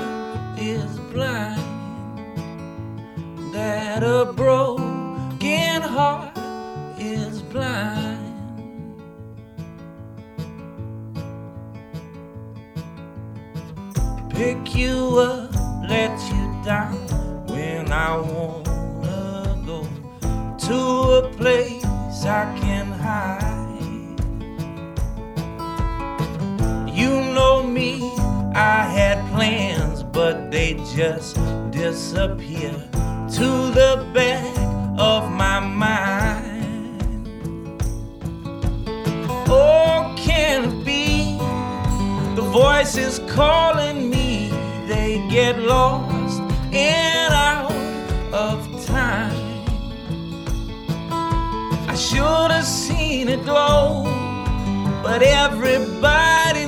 is 0.58 0.98
blind. 1.12 1.67
That 3.68 4.02
a 4.02 4.32
broken 4.32 5.82
heart 5.82 6.38
is 6.98 7.42
blind. 7.42 8.34
Pick 14.30 14.74
you 14.74 15.20
up, 15.20 15.54
let 15.84 16.18
you 16.32 16.64
down 16.64 16.96
when 17.48 17.92
I 17.92 18.16
want 18.16 18.64
to 19.04 19.62
go 19.66 19.84
to 20.68 20.78
a 21.20 21.34
place 21.34 21.84
I 22.24 22.58
can 22.62 22.90
hide. 22.94 23.82
You 26.88 27.10
know 27.36 27.64
me, 27.64 28.00
I 28.56 28.84
had 28.84 29.18
plans, 29.34 30.04
but 30.04 30.52
they 30.52 30.76
just 30.96 31.36
disappear 31.72 32.88
to 33.30 33.72
the 33.72 34.08
back 34.14 34.58
of 34.98 35.30
my 35.32 35.60
mind. 35.60 37.28
Oh, 39.50 40.16
can 40.18 40.64
it 40.64 40.86
be 40.86 41.38
the 42.36 42.42
voices 42.42 43.20
calling 43.28 44.10
me? 44.10 44.50
They 44.88 45.28
get 45.30 45.60
lost 45.60 46.40
and 46.72 47.34
out 47.34 47.72
of 48.34 48.86
time. 48.86 49.66
I 51.90 51.96
should 51.96 52.52
have 52.52 52.64
seen 52.64 53.28
it 53.28 53.44
glow, 53.44 54.06
but 55.04 55.22
everybody 55.22 56.67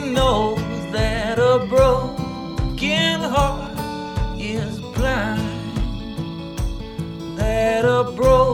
broke. 8.20 8.49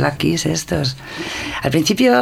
Black 0.00 0.16
Keys 0.18 0.46
estos. 0.46 0.96
Al 1.62 1.70
principio. 1.70 2.12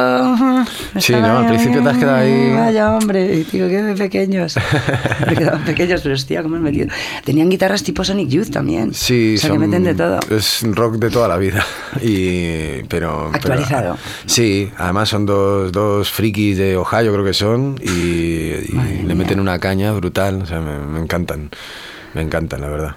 Sí, 0.97 1.13
¿no? 1.13 1.37
Al 1.39 1.47
principio 1.47 1.81
te 1.81 1.89
has 1.89 1.97
quedado 1.97 2.17
ahí- 2.17 2.53
Vaya, 2.53 2.95
hombre. 2.95 3.33
Y 3.35 3.43
digo, 3.45 3.67
qué 3.67 3.95
pequeños. 3.97 4.55
Me 5.27 5.35
quedaban 5.35 5.63
pequeños, 5.65 6.01
pero 6.01 6.15
hostia, 6.15 6.43
cómo 6.43 6.55
han 6.57 6.63
metido. 6.63 6.87
Tenían 7.23 7.49
guitarras 7.49 7.83
tipo 7.83 8.03
Sonic 8.03 8.29
Youth 8.29 8.49
también. 8.51 8.93
Sí, 8.93 9.35
o 9.35 9.39
sea, 9.39 9.49
son- 9.49 9.59
que 9.59 9.67
meten 9.67 9.83
de 9.83 9.95
todo. 9.95 10.19
Es 10.29 10.61
rock 10.63 10.95
de 10.95 11.09
toda 11.09 11.27
la 11.27 11.37
vida. 11.37 11.65
Y, 12.01 12.83
pero, 12.87 13.31
Actualizado. 13.33 13.95
pero- 13.95 14.13
sí, 14.25 14.71
además 14.77 15.09
son 15.09 15.25
dos, 15.25 15.71
dos 15.71 16.09
frikis 16.11 16.57
de 16.57 16.77
Ohio, 16.77 17.11
creo 17.13 17.25
que 17.25 17.33
son, 17.33 17.75
y, 17.83 18.71
le 19.05 19.15
meten 19.15 19.39
una 19.39 19.57
caña 19.59 19.91
brutal. 19.93 20.41
O 20.43 20.45
sea, 20.45 20.59
me, 20.59 20.77
me 20.79 20.99
encantan. 20.99 21.49
Me 22.13 22.21
encantan, 22.21 22.61
la 22.61 22.69
verdad. 22.69 22.95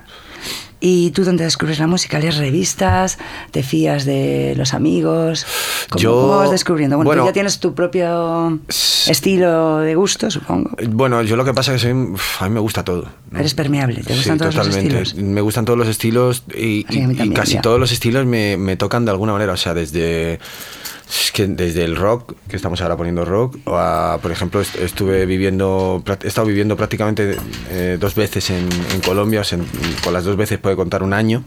¿Y 0.84 1.12
tú 1.12 1.22
dónde 1.24 1.44
descubres 1.44 1.78
la 1.78 1.86
música? 1.86 2.18
¿Lees 2.18 2.38
revistas? 2.38 3.16
¿Te 3.52 3.62
fías 3.62 4.04
de 4.04 4.54
los 4.56 4.74
amigos? 4.74 5.46
¿Cómo, 5.88 6.02
Yo- 6.02 6.10
cómo 6.22 6.36
vas 6.38 6.50
descubriendo? 6.50 6.96
Bueno, 6.96 7.08
bueno, 7.08 7.22
tú 7.22 7.28
ya 7.28 7.32
tienes 7.32 7.60
tu 7.60 7.72
propio 7.72 8.58
estilo 9.06 9.78
de 9.78 9.94
gusto, 9.94 10.28
supongo. 10.28 10.70
Bueno, 10.88 11.22
yo 11.22 11.36
lo 11.36 11.44
que 11.44 11.54
pasa 11.54 11.72
es 11.74 11.82
que 11.82 11.88
soy, 11.92 12.14
a 12.40 12.48
mí 12.48 12.54
me 12.54 12.58
gusta 12.60 12.84
todo. 12.84 13.06
¿no? 13.30 13.38
Eres 13.38 13.54
permeable, 13.54 14.02
¿te 14.02 14.12
Sí, 14.12 14.18
gustan 14.18 14.38
todos 14.38 14.54
los 14.56 14.66
estilos? 14.76 15.14
Me 15.14 15.40
gustan 15.40 15.64
todos 15.64 15.78
los 15.78 15.86
estilos 15.88 16.42
y, 16.52 16.84
Sí, 16.90 17.30
casi 17.32 17.54
ya. 17.54 17.60
todos 17.62 17.78
los 17.78 17.92
estilos 17.92 18.26
me, 18.26 18.56
me 18.56 18.76
tocan 18.76 19.04
de 19.04 19.12
alguna 19.12 19.32
manera. 19.34 19.52
O 19.52 19.56
sea, 19.56 19.74
desde, 19.74 20.40
es 21.12 21.30
que 21.32 21.46
desde 21.46 21.84
el 21.84 21.96
rock, 21.96 22.34
que 22.48 22.56
estamos 22.56 22.80
ahora 22.80 22.96
poniendo 22.96 23.24
rock, 23.24 23.58
a, 23.66 24.18
por 24.22 24.30
ejemplo, 24.32 24.60
est- 24.60 24.76
estuve 24.76 25.26
viviendo, 25.26 26.02
he 26.22 26.26
estado 26.26 26.46
viviendo 26.46 26.76
prácticamente 26.76 27.36
eh, 27.70 27.96
dos 28.00 28.14
veces 28.14 28.48
en, 28.50 28.68
en 28.94 29.00
Colombia, 29.00 29.40
o 29.40 29.44
sea, 29.44 29.58
en- 29.58 29.66
con 30.02 30.12
las 30.12 30.24
dos 30.24 30.36
veces 30.36 30.58
puede 30.58 30.74
contar 30.76 31.02
un 31.02 31.12
año. 31.12 31.44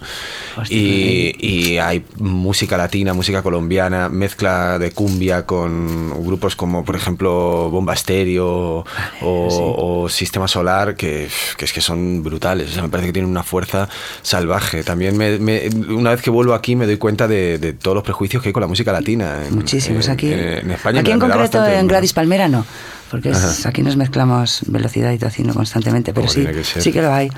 Hostia, 0.58 0.78
Y, 0.78 1.36
y 1.40 1.78
hay 1.80 2.06
música 2.18 2.78
latina, 2.78 3.14
música 3.14 3.42
colombiana, 3.42 4.08
mezcla 4.10 4.78
de 4.80 4.92
cumbia 4.92 5.46
con 5.46 6.24
grupos 6.26 6.56
como, 6.56 6.86
por 6.86 6.96
ejemplo, 6.96 7.70
Bomba 7.72 7.94
Estéreo 7.94 8.48
o, 8.48 8.86
o 10.04 10.10
Sistema 10.10 10.48
Solar, 10.48 10.96
que, 10.96 11.28
que 11.58 11.66
es 11.66 11.74
que 11.74 11.82
son 11.82 12.24
brutales. 12.24 12.70
O 12.70 12.74
sea, 12.74 12.84
me 12.84 12.90
parece 12.90 13.08
que 13.08 13.14
tienen 13.14 13.32
una 13.32 13.44
fuerza 13.44 13.90
salvaje. 14.22 14.84
También, 14.84 15.18
me- 15.18 15.40
me- 15.40 15.68
una 15.90 16.12
vez 16.12 16.22
que 16.22 16.30
vuelvo 16.30 16.54
aquí, 16.54 16.76
me 16.76 16.86
doy 16.86 16.98
cuenta 16.98 17.28
de, 17.28 17.58
de 17.58 17.74
todos 17.74 17.96
los 17.96 18.04
prejuicios 18.04 18.42
que 18.44 18.50
hay 18.50 18.54
con 18.54 18.62
la 18.62 18.68
música 18.68 18.92
latina. 18.92 19.46
En, 19.48 19.55
Muchísimos. 19.56 20.06
en- 20.08 20.12
Aquí, 20.14 20.32
en, 20.32 20.40
en 20.40 20.72
España 20.72 21.00
aquí 21.02 21.12
en 21.12 21.20
concreto 21.20 21.66
en 21.66 21.88
Gladys 21.88 22.14
Palmera 22.14 22.48
no, 22.48 22.66
porque 23.12 23.30
es- 23.32 23.66
aquí 23.66 23.82
nos 23.82 23.96
mezclamos 23.98 24.62
velocidad 24.68 25.12
y 25.12 25.18
tocino 25.18 25.54
constantemente, 25.54 26.14
pero 26.14 26.28
sí, 26.28 26.46
que 26.46 26.64
sí 26.64 26.92
que 26.92 27.02
lo 27.02 27.14
hay, 27.14 27.30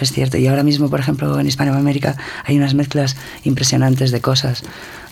es 0.00 0.12
cierto. 0.12 0.36
Y 0.38 0.46
ahora 0.46 0.62
mismo, 0.62 0.90
por 0.90 1.00
ejemplo, 1.00 1.38
en 1.38 1.46
Hispanoamérica 1.46 2.16
hay 2.44 2.56
unas 2.58 2.74
mezclas 2.74 3.16
impresionantes 3.44 4.10
de 4.10 4.20
cosas, 4.20 4.62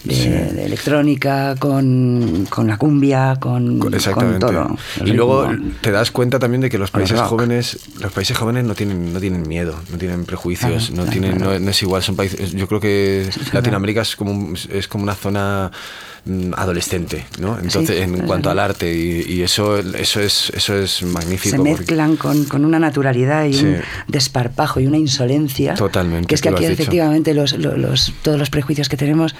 de, 0.04 0.52
de 0.52 0.64
electrónica, 0.66 1.54
con, 1.58 2.46
con 2.50 2.66
la 2.66 2.76
cumbia, 2.76 3.36
con, 3.40 3.78
con 3.78 4.38
todo. 4.38 4.76
y 5.02 5.12
luego 5.12 5.48
te 5.80 5.90
das 5.90 6.10
cuenta 6.10 6.38
también 6.38 6.60
de 6.60 6.68
que 6.68 6.76
los 6.76 6.90
países 6.90 7.18
jóvenes, 7.20 7.78
los 8.00 8.12
países 8.12 8.36
jóvenes 8.36 8.64
no 8.64 8.74
tienen, 8.74 9.14
no 9.14 9.18
tienen 9.20 9.48
miedo, 9.48 9.74
no 9.90 9.96
tienen 9.96 10.26
prejuicios, 10.26 10.88
Claro, 10.88 10.96
no 10.96 11.02
claro, 11.04 11.10
tienen, 11.10 11.36
claro. 11.38 11.52
no, 11.54 11.58
no 11.58 11.70
es 11.70 11.82
igual, 11.82 12.02
son 12.02 12.16
países. 12.16 12.52
Yo 12.52 12.68
creo 12.68 12.80
que. 12.80 13.30
Latinoamérica 13.54 14.02
es 14.02 14.14
como 14.14 14.52
es 14.70 14.88
como 14.88 15.04
una 15.04 15.14
zona 15.14 15.70
mm, 15.70 16.13
adolescente, 16.56 17.26
¿no? 17.38 17.58
Entonces, 17.58 17.96
Sí, 17.96 18.02
en 18.02 18.26
cuanto 18.26 18.48
al 18.50 18.58
arte 18.58 18.92
y, 18.94 19.32
y 19.34 19.42
eso, 19.42 19.78
eso 19.78 20.20
es, 20.20 20.50
eso 20.54 20.74
es 20.76 21.02
magnífico. 21.02 21.50
se 21.50 21.56
porque- 21.58 21.70
mezclan 21.72 22.16
con, 22.16 22.44
con 22.44 22.64
una 22.64 22.78
naturalidad 22.78 23.44
y 23.44 23.52
Sí. 23.54 23.64
un 23.66 23.76
desparpajo 24.08 24.80
y 24.80 24.86
una 24.86 24.96
insolencia. 24.98 25.74
Totalmente, 25.74 26.26
Que 26.28 26.34
es 26.34 26.40
que 26.40 26.48
aquí 26.48 26.64
efectivamente 26.64 27.34
los, 27.34 27.52
los- 27.58 27.76
los- 27.76 28.12
todos 28.22 28.38
los 28.38 28.48
prejuicios 28.50 28.88
que 28.88 28.96
tenemos 28.96 29.34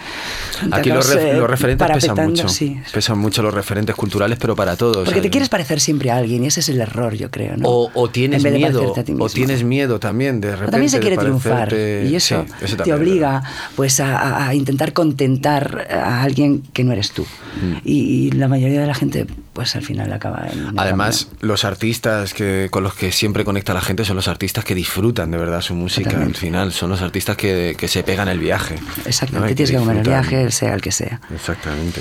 Aquí 0.71 0.91
los, 0.91 1.11
eh, 1.15 1.35
los 1.35 1.49
referentes 1.49 1.89
pesan 1.91 2.29
mucho. 2.29 2.49
sí. 2.49 2.81
Pesan 2.93 3.19
mucho 3.19 3.43
los 3.43 3.55
referentes 3.55 3.95
culturales, 3.95 4.39
pero 4.41 4.55
para 4.55 4.77
todos. 4.77 5.05
Porque 5.05 5.21
te 5.21 5.29
Eh, 5.29 5.31
quieres 5.31 5.49
parecer 5.49 5.81
siempre 5.81 6.11
a 6.11 6.17
alguien 6.19 6.45
y 6.45 6.49
ese 6.49 6.61
es 6.61 6.69
el 6.69 6.81
error, 6.81 7.15
yo 7.15 7.31
creo. 7.31 7.57
¿no? 7.57 7.69
O, 7.69 7.91
o 7.95 8.11
tienes 8.11 8.43
miedo, 8.45 8.95
o 9.19 9.29
tienes 9.31 9.65
miedo 9.65 9.99
también 9.99 10.41
de 10.41 10.49
O 10.49 10.53
repente. 10.53 10.71
también 10.73 10.91
se 10.91 11.01
quiere 11.01 11.17
triunfar 11.17 11.73
y 11.73 12.15
eso, 12.15 12.45
Sí, 12.59 12.65
eso 12.65 12.77
te 12.77 12.93
obliga 12.93 13.43
pues 13.75 14.01
a 14.01 14.55
intentar 14.55 14.93
contentar 14.93 15.87
a 15.91 16.23
alguien 16.23 16.63
que 16.75 16.85
no 16.85 16.93
eres 16.93 17.13
tú 17.13 17.25
Mm. 17.63 17.77
y, 17.85 17.99
y 18.27 18.31
la 18.33 18.49
mayoría 18.49 18.81
de 18.81 18.87
la 18.87 18.95
gente 18.95 19.27
pues 19.53 19.77
al 19.77 19.83
final 19.83 20.13
acaba 20.13 20.49
en 20.53 20.79
Además, 20.79 21.29
los 21.41 21.65
artistas 21.65 22.35
que 22.35 22.67
con 22.71 22.83
los 22.83 22.95
que 22.95 23.13
siempre 23.13 23.45
conecta 23.45 23.73
la 23.73 23.81
gente 23.81 24.05
son 24.05 24.17
los 24.17 24.27
artistas 24.29 24.65
que 24.65 24.75
disfrutan 24.75 25.31
de 25.31 25.39
verdad 25.39 25.61
su 25.61 25.75
música. 25.75 26.11
Totalmente. 26.11 26.37
Al 26.39 26.41
final, 26.41 26.73
son 26.73 26.91
los 26.91 27.01
artistas 27.01 27.37
que, 27.37 27.77
que 27.79 27.87
se 27.87 28.03
pegan 28.03 28.27
el 28.29 28.41
viaje. 28.41 28.75
exactamente 29.07 29.55
tienes 29.55 29.71
que 29.71 29.79
comer 29.79 29.99
el 29.99 30.03
viaje 30.03 30.51
sea 30.51 30.75
el 30.75 30.83
que 30.83 30.91
sea 30.93 31.21
Exactamente. 31.33 32.01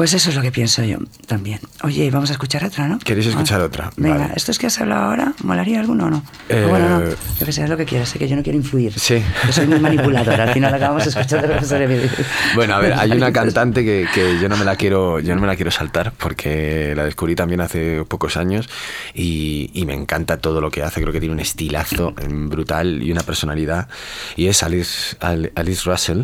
Pues 0.00 0.14
eso 0.14 0.30
es 0.30 0.36
lo 0.36 0.40
que 0.40 0.50
pienso 0.50 0.82
yo 0.82 0.96
también 1.26 1.60
oye 1.82 2.10
vamos 2.10 2.30
a 2.30 2.32
escuchar 2.32 2.64
otra 2.64 2.88
¿no? 2.88 2.98
¿Queréis 3.00 3.26
escuchar 3.26 3.60
Ah, 3.60 3.64
otra? 3.64 3.90
venga 3.98 4.16
Vale. 4.18 4.32
esto 4.34 4.50
es 4.50 4.58
que 4.58 4.66
has 4.66 4.80
hablado 4.80 5.02
ahora 5.10 5.34
molaría 5.44 5.78
alguno 5.80 6.06
o 6.06 6.10
no 6.10 6.24
Eh, 6.48 6.64
bueno 6.66 7.00
no 7.00 7.04
yo 7.10 7.44
que 7.44 7.52
sé 7.52 7.62
es 7.64 7.68
lo 7.68 7.76
que 7.76 7.84
quieras 7.84 8.08
sé 8.08 8.18
que 8.18 8.26
yo 8.26 8.34
no 8.34 8.42
quiero 8.42 8.56
influir 8.56 8.98
Sí. 8.98 9.22
yo 9.46 9.52
soy 9.52 9.66
muy 9.66 9.78
manipuladora 9.78 10.44
al 10.44 10.54
final 10.54 10.72
acabamos 10.72 11.06
escuchando 11.12 11.46
lo 11.48 11.58
que 11.58 11.64
se 11.66 12.10
Bueno, 12.54 12.74
a 12.76 12.78
ver, 12.80 12.94
hay 12.94 13.10
una 13.12 13.30
cantante 13.40 13.84
que, 13.84 14.06
que 14.14 14.38
yo 14.40 14.48
no 14.48 14.56
me 14.56 14.64
la 14.64 14.76
quiero, 14.76 15.20
yo 15.20 15.34
no 15.34 15.40
me 15.42 15.46
la 15.46 15.54
quiero 15.56 15.70
saltar 15.70 16.12
porque 16.16 16.94
la 16.96 17.04
descubrí 17.04 17.34
también 17.34 17.60
hace 17.60 18.02
pocos 18.06 18.38
años 18.38 18.70
y, 19.14 19.70
y 19.74 19.84
me 19.84 19.92
encanta 19.94 20.38
todo 20.38 20.60
lo 20.62 20.70
que 20.70 20.82
hace. 20.82 21.00
Creo 21.02 21.12
que 21.12 21.20
tiene 21.20 21.34
un 21.34 21.40
estilazo 21.40 22.14
brutal 22.48 23.02
y 23.02 23.12
una 23.12 23.22
personalidad. 23.22 23.88
Y 24.36 24.46
es 24.46 24.62
Alice, 24.62 25.16
Al- 25.20 25.52
Alice 25.54 25.82
Russell. 25.88 26.22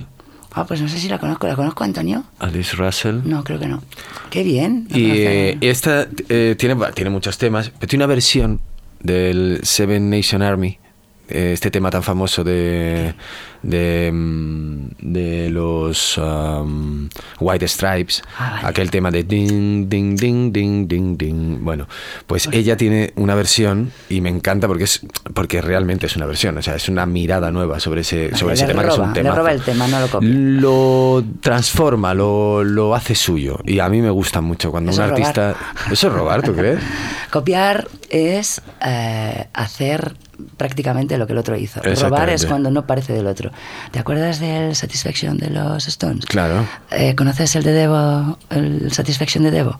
Ah 0.56 0.64
pues 0.66 0.80
no 0.80 0.88
sé 0.88 0.98
si 0.98 1.08
la 1.08 1.18
conozco. 1.18 1.46
¿la 1.46 1.54
conozco 1.54 1.84
Antonio? 1.84 2.24
Alice 2.40 2.74
Russell. 2.74 3.20
no 3.24 3.44
creo 3.44 3.60
que 3.60 3.68
no. 3.68 3.82
Qué 4.30 4.42
bien. 4.42 4.88
No 4.90 4.98
Y 4.98 5.10
eh, 5.10 5.58
esta 5.60 6.08
eh, 6.28 6.56
tiene, 6.58 6.74
tiene 6.94 7.10
muchos 7.10 7.38
temas, 7.38 7.70
pero 7.78 7.88
tiene 7.88 8.04
una 8.04 8.12
versión 8.12 8.60
del 9.00 9.60
Seven 9.62 10.10
Nation 10.10 10.42
Army, 10.42 10.78
este 11.28 11.70
tema 11.70 11.90
tan 11.90 12.02
famoso 12.02 12.44
de, 12.44 13.14
de, 13.62 14.10
mm, 14.12 14.88
de 15.00 15.50
los 15.50 16.16
um, 16.18 17.08
White 17.40 17.66
Stripes, 17.68 18.22
Ah, 18.38 18.50
vale. 18.56 18.68
aquel 18.68 18.90
tema 18.90 19.10
de 19.10 19.24
ding, 19.24 19.88
ding, 19.88 20.16
ding, 20.16 20.52
ding, 20.52 20.86
ding, 20.88 21.16
ding. 21.16 21.58
Bueno, 21.64 21.88
pues 22.26 22.48
ella 22.52 22.76
tiene 22.76 23.12
una 23.16 23.34
versión 23.34 23.92
y 24.08 24.20
me 24.20 24.28
encanta 24.28 24.68
porque 24.68 24.84
es 24.84 25.00
porque 25.34 25.60
realmente 25.60 26.06
es 26.06 26.16
una 26.16 26.26
versión, 26.26 26.56
o 26.58 26.62
sea, 26.62 26.76
es 26.76 26.88
una 26.88 27.06
mirada 27.06 27.50
nueva 27.50 27.80
sobre 27.80 28.02
ese, 28.02 28.34
sobre 28.36 28.54
ese 28.54 28.66
tema 28.66 28.82
que 28.82 28.88
es 28.90 28.96
roba, 28.96 29.08
le 29.08 29.14
tema. 29.14 29.34
roba 29.34 29.52
el 29.52 29.62
tema, 29.62 29.88
no 29.88 30.00
lo 30.00 30.08
copia. 30.08 30.28
Lo 30.30 31.24
transforma, 31.40 32.14
lo, 32.14 32.62
lo 32.64 32.94
hace 32.94 33.14
suyo. 33.14 33.58
Y 33.64 33.78
a 33.80 33.88
mí 33.88 34.00
me 34.00 34.10
gusta 34.10 34.40
mucho 34.40 34.70
cuando 34.70 34.90
Eso 34.92 35.02
un 35.02 35.08
robar. 35.10 35.20
artista. 35.20 35.56
Eso 35.90 36.06
es 36.08 36.12
robar, 36.12 36.42
¿tú 36.42 36.54
crees? 36.54 36.80
Copiar 37.30 37.88
es 38.10 38.62
eh, 38.84 39.46
hacer 39.52 40.14
prácticamente 40.56 41.16
lo 41.18 41.26
que 41.26 41.32
el 41.32 41.38
otro 41.38 41.56
hizo. 41.56 41.80
Robar 41.82 42.28
es 42.30 42.46
cuando 42.46 42.70
no 42.70 42.86
parece 42.86 43.12
del 43.12 43.26
otro. 43.26 43.50
¿Te 43.90 43.98
acuerdas 43.98 44.40
del 44.40 44.74
Satisfaction 44.74 45.36
de 45.38 45.50
los 45.50 45.86
Stones? 45.88 46.26
Claro. 46.26 46.66
Eh, 46.90 47.14
¿Conoces 47.14 47.54
el 47.56 47.62
de 47.64 47.72
Devo, 47.72 48.38
el 48.50 48.92
Satisfaction 48.92 49.44
de 49.44 49.50
Devo? 49.50 49.78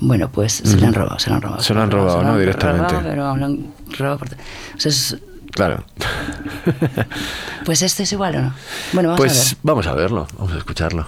Bueno, 0.00 0.30
pues 0.30 0.52
se 0.64 0.76
lo 0.76 0.86
han 0.86 0.94
robado, 0.94 1.18
se 1.18 1.30
lo 1.30 1.36
han 1.36 1.42
robado. 1.42 1.62
Se 1.62 1.74
lo 1.74 1.82
han 1.82 1.90
robado, 1.90 2.22
¿no? 2.22 2.32
han 2.32 2.38
Directamente. 2.38 2.88
robado, 2.92 3.08
pero 3.08 3.36
lo 3.36 3.44
han 3.44 3.66
robado 3.98 4.18
por- 4.18 4.28
o 4.28 4.80
sea, 4.80 4.90
es- 4.90 5.16
Claro. 5.52 5.82
pues 7.64 7.82
este 7.82 8.04
es 8.04 8.12
igual 8.12 8.36
o 8.36 8.42
no. 8.42 8.54
Bueno, 8.92 9.08
vamos 9.10 9.20
a 9.20 9.26
Pues 9.26 9.50
ver. 9.50 9.58
vamos 9.64 9.86
a 9.88 9.94
verlo, 9.94 10.26
vamos 10.38 10.52
a 10.54 10.58
escucharlo. 10.58 11.06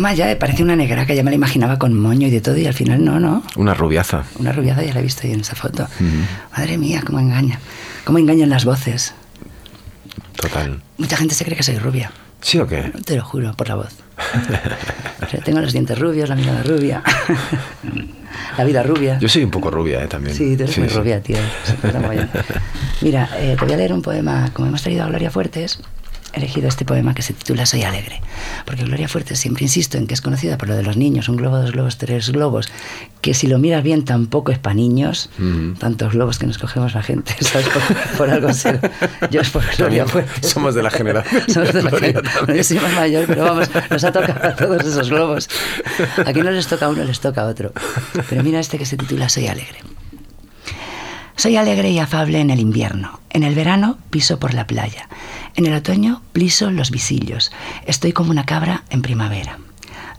Toma 0.00 0.14
ya, 0.14 0.30
eh, 0.30 0.36
parece 0.36 0.62
una 0.62 0.76
negra 0.76 1.04
que 1.04 1.14
ya 1.14 1.22
me 1.22 1.30
la 1.30 1.34
imaginaba 1.34 1.78
con 1.78 1.92
moño 1.92 2.26
y 2.26 2.30
de 2.30 2.40
todo 2.40 2.56
y 2.56 2.66
al 2.66 2.72
final 2.72 3.04
no, 3.04 3.20
no. 3.20 3.42
Una 3.56 3.74
rubiaza. 3.74 4.24
Una 4.38 4.50
rubiada 4.50 4.82
ya 4.82 4.94
la 4.94 5.00
he 5.00 5.02
visto 5.02 5.26
ahí 5.26 5.34
en 5.34 5.40
esa 5.40 5.54
foto. 5.54 5.86
Madre 6.56 6.78
mía, 6.78 7.02
cómo 7.04 7.20
engaña. 7.20 7.60
Cómo 8.06 8.16
engañan 8.16 8.48
las 8.48 8.64
voces. 8.64 9.12
Total. 10.36 10.80
Mucha 10.96 11.18
gente 11.18 11.34
se 11.34 11.44
cree 11.44 11.54
que 11.54 11.62
soy 11.62 11.76
rubia. 11.76 12.10
¿Sí 12.40 12.58
o 12.58 12.66
qué? 12.66 12.90
Te 13.04 13.14
lo 13.14 13.22
juro, 13.22 13.52
por 13.52 13.68
la 13.68 13.74
voz. 13.74 13.92
O 15.22 15.28
sea, 15.28 15.40
tengo 15.44 15.60
los 15.60 15.74
dientes 15.74 15.98
rubios, 15.98 16.30
la 16.30 16.36
mirada 16.36 16.62
rubia. 16.62 17.02
la 18.56 18.64
vida 18.64 18.82
rubia. 18.82 19.18
Yo 19.18 19.28
soy 19.28 19.44
un 19.44 19.50
poco 19.50 19.70
rubia, 19.70 20.02
¿eh? 20.02 20.08
También. 20.08 20.34
Sí, 20.34 20.56
tú 20.56 20.62
eres 20.62 20.78
muy 20.78 20.88
sí. 20.88 20.94
rubia, 20.94 21.20
tío. 21.22 21.36
Mira, 23.02 23.28
eh, 23.36 23.54
te 23.58 23.64
voy 23.66 23.74
a 23.74 23.76
leer 23.76 23.92
un 23.92 24.00
poema. 24.00 24.48
Como 24.54 24.66
hemos 24.66 24.80
traído 24.80 25.04
a 25.04 25.08
Gloria 25.08 25.30
Fuertes, 25.30 25.78
elegido 26.32 26.68
este 26.68 26.84
poema 26.84 27.14
que 27.14 27.22
se 27.22 27.32
titula 27.32 27.66
Soy 27.66 27.82
alegre. 27.82 28.20
Porque 28.64 28.84
Gloria 28.84 29.08
Fuertes, 29.08 29.38
siempre 29.38 29.64
insisto 29.64 29.98
en 29.98 30.06
que 30.06 30.14
es 30.14 30.20
conocida 30.20 30.58
por 30.58 30.68
lo 30.68 30.76
de 30.76 30.82
los 30.82 30.96
niños, 30.96 31.28
un 31.28 31.36
globo, 31.36 31.58
dos 31.58 31.72
globos, 31.72 31.98
tres 31.98 32.30
globos, 32.30 32.68
que 33.20 33.34
si 33.34 33.46
lo 33.46 33.58
miras 33.58 33.82
bien 33.82 34.04
tampoco 34.04 34.52
es 34.52 34.58
para 34.58 34.74
niños, 34.74 35.30
tantos 35.78 36.12
globos 36.12 36.38
que 36.38 36.46
nos 36.46 36.58
cogemos 36.58 36.94
la 36.94 37.02
gente, 37.02 37.34
¿sabes? 37.40 37.68
Por, 37.68 37.82
por 38.16 38.30
algo 38.30 38.52
ser. 38.52 38.80
Yo 39.30 39.40
es 39.40 39.50
por 39.50 39.62
Gloria 39.76 40.06
Fuertes. 40.06 40.50
somos 40.50 40.74
de 40.74 40.82
la 40.82 40.90
generación 40.90 41.42
Somos 41.48 41.72
de 41.72 41.82
la 41.82 41.90
generación. 41.90 42.56
Yo 42.56 42.64
soy 42.64 42.78
más 42.78 42.94
mayor, 42.94 43.24
pero 43.26 43.44
vamos, 43.44 43.70
nos 43.90 44.04
ha 44.04 44.12
tocado 44.12 44.48
a 44.48 44.56
todos 44.56 44.84
esos 44.84 45.10
globos. 45.10 45.48
Aquí 46.26 46.40
no 46.40 46.50
les 46.50 46.66
toca 46.66 46.86
a 46.86 46.88
uno, 46.88 47.04
les 47.04 47.20
toca 47.20 47.42
a 47.42 47.46
otro. 47.46 47.72
Pero 48.28 48.42
mira 48.42 48.60
este 48.60 48.78
que 48.78 48.86
se 48.86 48.96
titula 48.96 49.28
Soy 49.28 49.46
alegre. 49.46 49.78
Soy 51.36 51.56
alegre 51.56 51.90
y 51.90 51.98
afable 51.98 52.40
en 52.40 52.50
el 52.50 52.60
invierno. 52.60 53.20
En 53.30 53.42
el 53.42 53.54
verano 53.54 53.98
piso 54.10 54.38
por 54.38 54.54
la 54.54 54.66
playa. 54.66 55.08
En 55.54 55.66
el 55.66 55.74
otoño 55.74 56.22
pliso 56.32 56.70
los 56.70 56.90
visillos. 56.90 57.50
Estoy 57.86 58.12
como 58.12 58.30
una 58.30 58.46
cabra 58.46 58.84
en 58.90 59.02
primavera. 59.02 59.58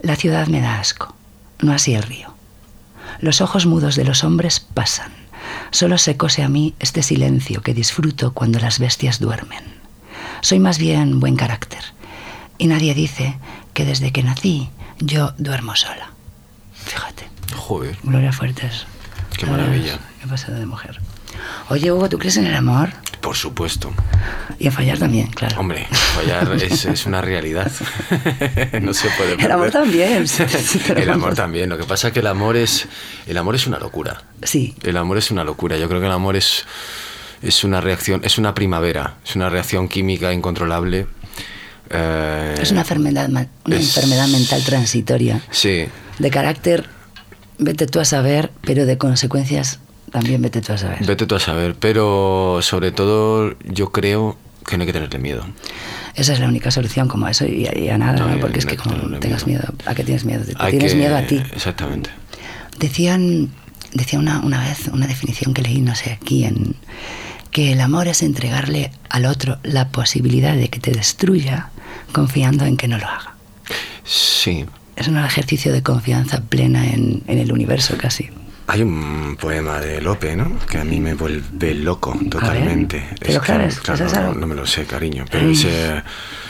La 0.01 0.15
ciudad 0.15 0.47
me 0.47 0.61
da 0.61 0.79
asco. 0.79 1.15
No 1.59 1.73
así 1.73 1.93
el 1.93 2.03
río. 2.03 2.33
Los 3.19 3.41
ojos 3.41 3.65
mudos 3.65 3.95
de 3.95 4.05
los 4.05 4.23
hombres 4.23 4.59
pasan. 4.59 5.11
Solo 5.69 5.97
se 5.97 6.17
cose 6.17 6.43
a 6.43 6.49
mí 6.49 6.73
este 6.79 7.03
silencio 7.03 7.61
que 7.61 7.73
disfruto 7.73 8.33
cuando 8.33 8.59
las 8.59 8.79
bestias 8.79 9.19
duermen. 9.19 9.63
Soy 10.41 10.59
más 10.59 10.79
bien 10.79 11.19
buen 11.19 11.35
carácter. 11.35 11.83
Y 12.57 12.67
nadie 12.67 12.93
dice 12.93 13.37
que 13.73 13.85
desde 13.85 14.11
que 14.11 14.23
nací 14.23 14.69
yo 14.99 15.33
duermo 15.37 15.75
sola. 15.75 16.11
Fíjate. 16.73 17.29
Joder, 17.55 17.97
Gloria 18.03 18.31
Fuertes. 18.31 18.85
Qué 19.37 19.45
maravilla. 19.45 19.99
Qué 20.21 20.27
pasada 20.27 20.59
de 20.59 20.65
mujer. 20.65 20.99
Oye, 21.69 21.91
Hugo, 21.91 22.07
¿tú 22.09 22.19
crees 22.19 22.37
en 22.37 22.45
el 22.45 22.55
amor? 22.55 22.89
por 23.21 23.35
supuesto. 23.35 23.91
Y 24.57 24.65
en 24.65 24.71
fallar 24.73 24.97
también, 24.97 25.27
claro. 25.27 25.59
Hombre, 25.59 25.85
fallar 25.91 26.51
es, 26.63 26.85
es 26.85 27.05
una 27.05 27.21
realidad. 27.21 27.71
no 28.81 28.93
se 28.95 29.09
puede 29.11 29.33
El 29.35 29.51
amor 29.51 29.71
perder. 29.71 29.71
también. 29.71 30.27
sí, 30.27 30.43
sí, 30.63 30.81
pero 30.87 30.99
El 31.01 31.09
amor 31.09 31.21
vamos. 31.21 31.35
también. 31.35 31.69
Lo 31.69 31.77
que 31.77 31.83
pasa 31.83 32.07
es 32.07 32.13
que 32.13 32.19
el 32.21 32.25
amor 32.27 32.57
es, 32.57 32.87
el 33.27 33.37
amor 33.37 33.53
es 33.55 33.67
una 33.67 33.77
locura. 33.77 34.23
Sí, 34.41 34.73
El 34.81 34.97
amor 34.97 35.19
es 35.19 35.29
una 35.29 35.43
locura. 35.43 35.77
Yo 35.77 35.87
creo 35.87 35.99
que 35.99 36.07
el 36.07 36.11
amor 36.11 36.35
es, 36.35 36.65
es 37.43 37.63
una 37.63 37.79
reacción, 37.79 38.21
es 38.23 38.39
una 38.39 38.55
primavera, 38.55 39.17
es 39.23 39.35
una 39.35 39.49
reacción 39.51 39.87
química 39.87 40.33
incontrolable. 40.33 41.05
Eh, 41.91 42.55
es 42.59 42.71
una 42.71 42.81
enfermedad, 42.81 43.29
una 43.29 43.41
es- 43.67 43.95
enfermedad 43.95 44.27
mental 44.29 44.63
transitoria. 44.63 45.41
Sí, 45.51 45.85
De 46.17 46.31
carácter, 46.31 46.89
vete 47.59 47.85
tú 47.85 47.99
a 47.99 48.05
saber, 48.05 48.51
pero 48.61 48.87
de 48.87 48.97
consecuencias 48.97 49.79
también 50.11 50.41
vete 50.41 50.61
tú 50.61 50.73
a 50.73 50.77
saber. 50.77 51.05
vete 51.05 51.25
tú 51.25 51.35
a 51.35 51.39
saber. 51.39 51.75
Pero 51.75 52.59
sobre 52.61 52.91
todo, 52.91 53.55
yo 53.65 53.91
creo 53.91 54.37
que 54.67 54.77
no 54.77 54.81
hay 54.83 54.87
que 54.87 54.93
tenerle 54.93 55.19
miedo. 55.19 55.45
Esa 56.15 56.33
es 56.33 56.39
la 56.39 56.47
única 56.47 56.69
solución 56.71 57.07
como 57.07 57.25
a 57.25 57.31
eso 57.31 57.45
y 57.45 57.65
a, 57.67 57.77
y 57.77 57.89
a 57.89 57.97
nada, 57.97 58.19
No, 58.27 58.39
porque 58.39 58.59
es 58.59 58.65
no 58.65 58.71
que 58.71 58.77
como 58.77 59.19
tengas 59.19 59.47
miedo. 59.47 59.63
¿a 59.85 59.95
qué 59.95 60.03
tienes 60.03 60.25
miedo? 60.25 60.43
Te 60.43 60.53
tienes 60.69 60.91
que- 60.91 60.97
miedo 60.97 61.15
a 61.17 61.21
ti. 61.23 61.37
Exactamente. 61.53 62.09
Decían, 62.77 63.49
decía 63.93 64.19
una, 64.19 64.39
una 64.39 64.59
vez 64.61 64.87
una 64.87 65.07
definición 65.07 65.53
que 65.53 65.61
leí, 65.61 65.79
no 65.81 65.95
sé, 65.95 66.11
aquí 66.11 66.43
en 66.45 66.75
que 67.51 67.73
el 67.73 67.81
amor 67.81 68.07
es 68.07 68.21
entregarle 68.23 68.91
al 69.09 69.25
otro 69.25 69.57
la 69.63 69.89
posibilidad 69.89 70.55
de 70.55 70.69
que 70.69 70.79
te 70.79 70.91
destruya 70.91 71.69
confiando 72.13 72.65
en 72.65 72.77
que 72.77 72.87
no 72.87 72.97
lo 72.97 73.05
haga. 73.07 73.35
Sí. 74.03 74.65
Es 74.95 75.07
un 75.07 75.17
ejercicio 75.17 75.71
de 75.73 75.81
confianza 75.83 76.41
plena 76.41 76.85
en, 76.87 77.23
en 77.27 77.39
el 77.39 77.51
universo 77.51 77.95
casi. 77.97 78.29
Hay 78.73 78.83
un 78.83 79.35
poema 79.37 79.81
de 79.81 79.99
Lope, 79.99 80.33
¿no? 80.37 80.57
Que 80.69 80.77
a 80.77 80.85
mí 80.85 81.01
me 81.01 81.13
vuelve 81.13 81.75
loco 81.75 82.17
totalmente. 82.29 83.05
¿te 83.19 83.33
lo 83.33 83.41
que, 83.41 83.47
sabes? 83.47 83.79
claro, 83.81 83.97
¿Sabes 84.09 84.13
no, 84.13 84.33
no 84.33 84.47
me 84.47 84.55
lo 84.55 84.65
sé, 84.65 84.85
cariño. 84.85 85.25
Pero 85.29 85.45
Ay, 85.47 85.51
ese, 85.51 86.01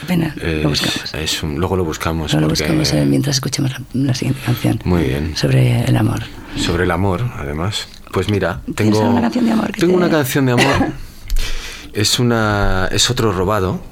pena, 0.06 0.32
lo 0.36 0.42
es- 0.44 0.64
buscamos. 0.82 1.14
es 1.14 1.42
un- 1.42 1.58
luego 1.58 1.74
lo 1.74 1.84
buscamos. 1.84 2.32
Ahora 2.32 2.42
lo 2.42 2.48
porque- 2.50 2.62
buscamos 2.62 2.92
eh, 2.92 3.04
mientras 3.06 3.34
escuchemos 3.36 3.72
la, 3.72 3.80
la 3.94 4.14
siguiente 4.14 4.40
canción. 4.46 4.78
Muy 4.84 5.02
bien. 5.02 5.36
Sobre 5.36 5.80
el 5.84 5.96
amor. 5.96 6.20
Sobre 6.56 6.84
el 6.84 6.92
amor, 6.92 7.28
además. 7.36 7.88
Pues 8.12 8.28
mira, 8.28 8.60
¿Tienes 8.66 8.76
tengo 8.76 9.00
alguna 9.02 9.22
canción 9.22 9.44
de 9.46 9.52
amor 9.52 9.72
tengo 9.72 9.92
te- 9.94 9.98
una 9.98 10.08
canción 10.10 10.46
de 10.46 10.52
amor. 10.52 10.92
es 11.92 12.18
una 12.20 12.88
es 12.92 13.10
otro 13.10 13.32
robado, 13.32 13.82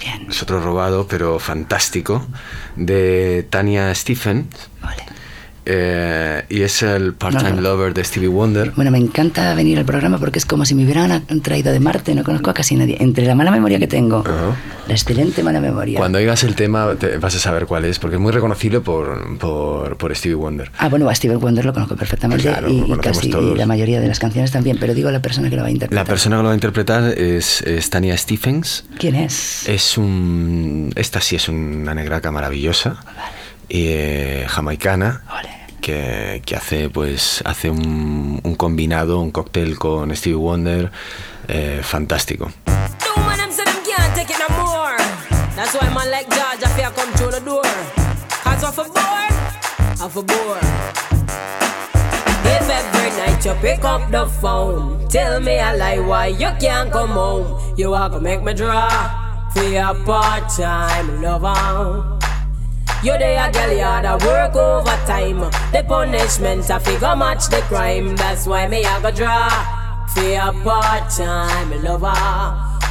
Bien. 0.00 0.26
es 0.28 0.42
otro 0.42 0.60
robado, 0.60 1.06
pero 1.06 1.38
fantástico, 1.38 2.26
de 2.74 3.46
Tania 3.50 3.94
Stephens. 3.94 4.46
Vale. 4.82 5.04
Eh, 5.64 6.44
y 6.48 6.62
es 6.62 6.82
el 6.82 7.14
part-time 7.14 7.50
No, 7.50 7.56
no. 7.56 7.62
lover 7.62 7.94
de 7.94 8.04
Stevie 8.04 8.28
Wonder. 8.28 8.72
Bueno, 8.74 8.90
me 8.90 8.98
encanta 8.98 9.54
venir 9.54 9.78
al 9.78 9.84
programa 9.84 10.18
porque 10.18 10.38
es 10.38 10.46
como 10.46 10.64
si 10.64 10.74
me 10.74 10.84
hubieran 10.84 11.24
traído 11.42 11.72
de 11.72 11.80
Marte, 11.80 12.14
no 12.14 12.24
conozco 12.24 12.50
a 12.50 12.54
casi 12.54 12.76
nadie. 12.76 12.96
Entre 13.00 13.24
la 13.26 13.34
mala 13.34 13.50
memoria 13.50 13.78
que 13.78 13.86
tengo, 13.86 14.18
Ajá. 14.20 14.56
la 14.88 14.94
excelente 14.94 15.42
mala 15.42 15.60
memoria. 15.60 15.98
Cuando 15.98 16.18
oigas 16.18 16.42
el 16.44 16.54
tema 16.54 16.94
te- 16.98 17.16
vas 17.18 17.34
a 17.36 17.38
saber 17.38 17.66
cuál 17.66 17.84
es, 17.84 17.98
porque 17.98 18.16
es 18.16 18.22
muy 18.22 18.32
reconocible 18.32 18.80
por, 18.80 19.38
por, 19.38 19.96
por 19.96 20.14
Stevie 20.16 20.34
Wonder. 20.34 20.70
Ah, 20.78 20.88
bueno, 20.88 21.08
a 21.08 21.14
Steven 21.14 21.38
Wonder 21.38 21.64
lo 21.64 21.72
conozco 21.72 21.96
perfectamente 21.96 22.42
Claro, 22.42 22.68
y, 22.68 22.96
casi 22.98 23.28
y 23.28 23.54
la 23.56 23.66
mayoría 23.66 24.00
de 24.00 24.08
las 24.08 24.18
canciones 24.18 24.50
también, 24.50 24.78
pero 24.80 24.94
digo 24.94 25.10
la 25.10 25.22
persona 25.22 25.48
que 25.50 25.56
lo 25.56 25.62
va 25.62 25.68
a 25.68 25.72
interpretar. 25.72 26.04
La 26.04 26.08
persona 26.08 26.36
que 26.36 26.42
lo 26.42 26.46
va 26.48 26.52
a 26.52 26.56
interpretar 26.56 27.04
es, 27.18 27.62
es 27.62 27.88
Tania 27.90 28.16
Stephens. 28.16 28.84
¿Quién 28.98 29.14
es? 29.14 29.68
Es 29.68 29.96
un. 29.98 30.92
Esta 30.96 31.20
sí 31.20 31.36
es 31.36 31.48
una 31.48 31.94
negraca 31.94 32.30
maravillosa. 32.30 32.96
Y, 33.02 33.41
eh, 33.74 34.46
jamaicana. 34.48 35.22
Que, 35.80 36.42
que 36.46 36.54
hace 36.54 36.90
pues 36.90 37.42
hace 37.44 37.68
un, 37.68 38.40
un 38.44 38.54
combinado, 38.54 39.18
un 39.18 39.32
cóctel 39.32 39.78
con 39.80 40.14
Stevie 40.14 40.36
Wonder 40.36 40.92
eh, 41.48 41.80
fantástico. 41.82 42.52
If 52.44 52.68
every 52.68 53.10
night 53.16 53.44
you 53.44 53.54
pick 53.60 53.84
up 53.84 54.10
the 54.10 54.26
phone, 54.40 55.08
tell 55.08 55.40
me 55.40 55.58
a 55.58 55.74
lie 55.76 55.98
why 55.98 56.28
you 56.28 56.50
can't 56.60 56.92
come 56.92 57.10
home. 57.10 57.74
You 57.76 57.94
are 57.94 58.08
gonna 58.08 58.22
make 58.22 58.42
me 58.42 58.54
draw 58.54 58.88
for 59.52 59.64
your 59.64 59.94
part-time 60.04 61.22
lover. 61.22 62.21
You 63.02 63.18
dey 63.18 63.36
a 63.36 63.50
gal 63.50 63.72
yard 63.72 64.04
a 64.04 64.14
work 64.24 64.54
overtime. 64.54 65.40
The 65.72 65.84
punishment 65.86 66.70
a 66.70 66.78
figure 66.78 67.16
match 67.16 67.48
the 67.48 67.60
crime. 67.62 68.14
That's 68.16 68.46
why 68.46 68.68
me 68.68 68.84
a 68.84 69.00
go 69.02 69.10
draw 69.10 69.48
for 70.14 70.22
a 70.22 70.52
part 70.62 71.10
time 71.10 71.82
lover. 71.82 72.14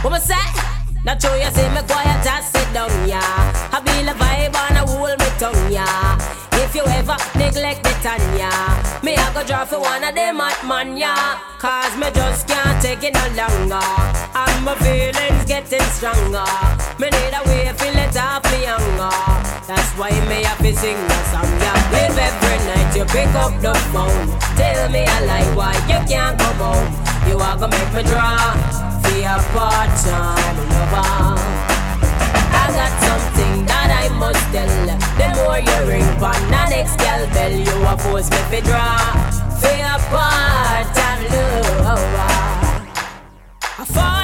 What 0.04 0.12
me 0.14 0.20
say? 0.20 0.36
Not 1.06 1.20
true, 1.20 1.34
you 1.34 1.50
see 1.56 1.68
me 1.70 1.82
quiet 1.88 2.24
just 2.24 2.52
sit 2.52 2.68
down, 2.74 2.92
yeah. 3.08 3.70
I 3.72 3.80
feel 3.82 4.10
a 4.10 4.14
vibe 4.14 4.54
and 4.54 4.78
I 4.78 4.86
hold 4.86 5.18
me 5.18 5.26
tongue, 5.40 5.72
yeah. 5.72 6.51
If 6.72 6.78
you 6.78 6.88
ever 6.88 7.18
neglect 7.36 7.84
the 7.84 7.92
Tanya, 8.00 8.48
me 9.04 9.12
I 9.12 9.34
go 9.36 9.44
draw 9.44 9.66
for 9.66 9.82
one 9.82 10.06
of 10.06 10.16
them 10.16 10.40
at 10.40 10.56
man, 10.64 10.96
yeah. 10.96 11.36
Cause 11.60 11.92
me 12.00 12.08
just 12.16 12.48
can't 12.48 12.82
take 12.82 13.04
it 13.04 13.12
no 13.12 13.28
longer. 13.36 13.84
And 14.32 14.64
my 14.64 14.72
feelings 14.80 15.44
getting 15.44 15.84
stronger. 15.92 16.48
Me 16.96 17.12
need 17.12 17.36
a 17.36 17.44
way 17.44 17.68
to 17.68 17.88
it 17.92 18.16
off 18.16 18.48
me 18.48 18.64
younger. 18.64 19.12
That's 19.68 19.92
why 20.00 20.16
me 20.32 20.48
have 20.48 20.64
to 20.64 20.72
sing 20.72 20.96
a 20.96 21.20
song, 21.28 21.52
yeah. 21.60 22.08
If 22.08 22.16
every 22.16 22.58
night 22.64 22.96
you 22.96 23.04
pick 23.04 23.36
up 23.36 23.52
the 23.60 23.76
phone, 23.92 24.32
tell 24.56 24.88
me 24.96 25.04
a 25.04 25.18
lie 25.28 25.52
why 25.52 25.76
you 25.92 26.00
can't 26.08 26.40
come 26.40 26.56
home. 26.56 26.88
You 27.28 27.36
are 27.36 27.60
gonna 27.60 27.76
make 27.76 27.92
me 28.00 28.04
draw 28.08 28.56
for 29.04 29.20
a 29.20 29.36
part-time 29.52 30.56
lover. 30.72 31.36
I 32.56 32.72
got 32.72 32.96
I 33.12 33.31
must 34.22 34.46
tell. 34.54 34.70
The 35.18 35.28
more 35.38 35.60
you 35.68 35.78
ring 35.90 36.10
on 36.30 36.42
the 36.54 36.64
next 36.70 36.96
gal 36.98 37.26
bell, 37.34 37.52
you 37.52 37.76
a 37.92 37.98
force 37.98 38.30
me 38.30 38.42
fi 38.52 38.60
draw 38.62 39.02
for 39.62 39.78
a 39.94 39.98
part-time 40.12 41.24
lover. 41.86 42.34
A 43.82 43.86
forty 43.96 44.21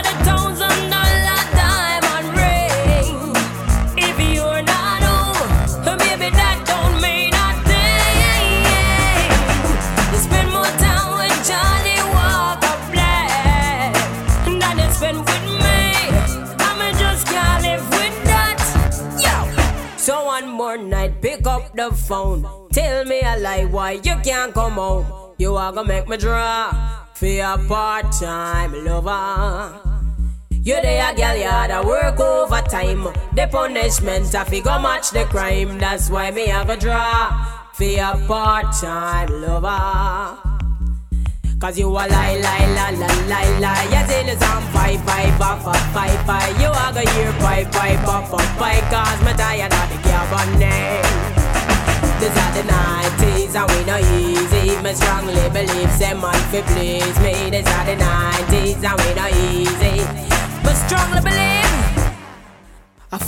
the 21.77 21.91
phone. 21.95 22.43
Tell 22.71 23.05
me 23.05 23.21
a 23.21 23.37
lie 23.37 23.65
why 23.65 23.91
you 23.91 24.15
can't 24.23 24.53
come 24.53 24.73
home. 24.73 25.05
You 25.37 25.55
are 25.55 25.71
gonna 25.71 25.87
make 25.87 26.07
me 26.07 26.17
draw 26.17 26.71
for 27.13 27.25
a 27.27 27.57
part-time 27.67 28.73
lover. 28.83 29.79
You 30.49 30.81
dey 30.81 30.99
a 30.99 31.13
gal 31.15 31.37
yard 31.37 31.71
a 31.71 31.85
work 31.87 32.19
overtime. 32.19 33.03
The 33.35 33.47
punishment 33.47 34.33
a 34.33 34.43
figure 34.43 34.79
match 34.79 35.11
the 35.11 35.25
crime. 35.25 35.77
That's 35.77 36.09
why 36.09 36.31
me 36.31 36.47
have 36.47 36.69
a 36.69 36.77
draw 36.77 37.29
for 37.73 37.83
a 37.85 38.17
part-time 38.27 39.29
lover. 39.29 40.39
Cause 41.59 41.77
you 41.79 41.87
a 41.89 42.05
lie, 42.05 42.37
lie, 42.37 42.67
lie, 42.77 42.91
lie, 42.91 43.27
lie, 43.27 43.59
lie. 43.59 43.83
You 43.85 44.07
say 44.07 44.23
the 44.25 44.39
song 44.43 44.61
five, 44.73 45.01
five, 45.05 45.41
off, 45.41 45.65
off, 45.65 45.93
five, 45.93 46.19
five. 46.25 46.59
You 46.59 46.69
a 46.69 46.91
go 46.93 47.11
hear 47.11 47.31
pipe, 47.39 47.71
pipe, 47.71 48.07
off, 48.07 48.33
off, 48.33 48.57
five. 48.59 48.83
Cause 48.93 49.21
me 49.25 49.33
tired 49.33 49.73
of 49.73 49.89
the 49.89 50.09
carbon 50.09 50.59
name. 50.59 51.26
These 52.19 52.37
are 52.43 52.53
the 52.57 52.63
90s 52.63 53.55
and 53.55 53.69
we 53.71 53.79
no 53.85 53.97
easy. 54.17 54.81
Me 54.81 54.93
strongly 54.93 55.49
believe 55.49 55.91
say 55.91 56.13
man 56.13 56.33
fi 56.51 56.61
please 56.61 57.19
me. 57.19 57.49
These 57.51 57.67
are 57.67 57.85
the 57.85 57.95
90s 57.95 58.83
and 58.83 58.97
we 59.01 59.09
no 59.19 59.27
easy. 59.49 59.95
But 60.63 60.75
strongly 60.85 61.21
believe 61.21 61.67
a 63.11 63.19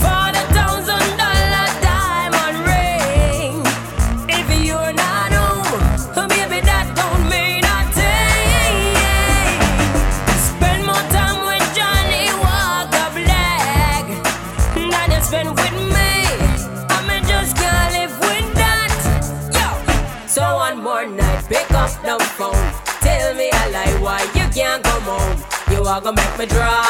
the 22.17 22.25
phone. 22.37 22.73
Tell 23.01 23.35
me 23.35 23.49
a 23.49 23.69
lie 23.69 23.95
why 24.01 24.21
you 24.33 24.47
can't 24.49 24.83
come 24.83 25.03
home. 25.03 25.37
You 25.71 25.83
are 25.83 26.01
gonna 26.01 26.17
make 26.21 26.39
me 26.39 26.45
draw 26.47 26.83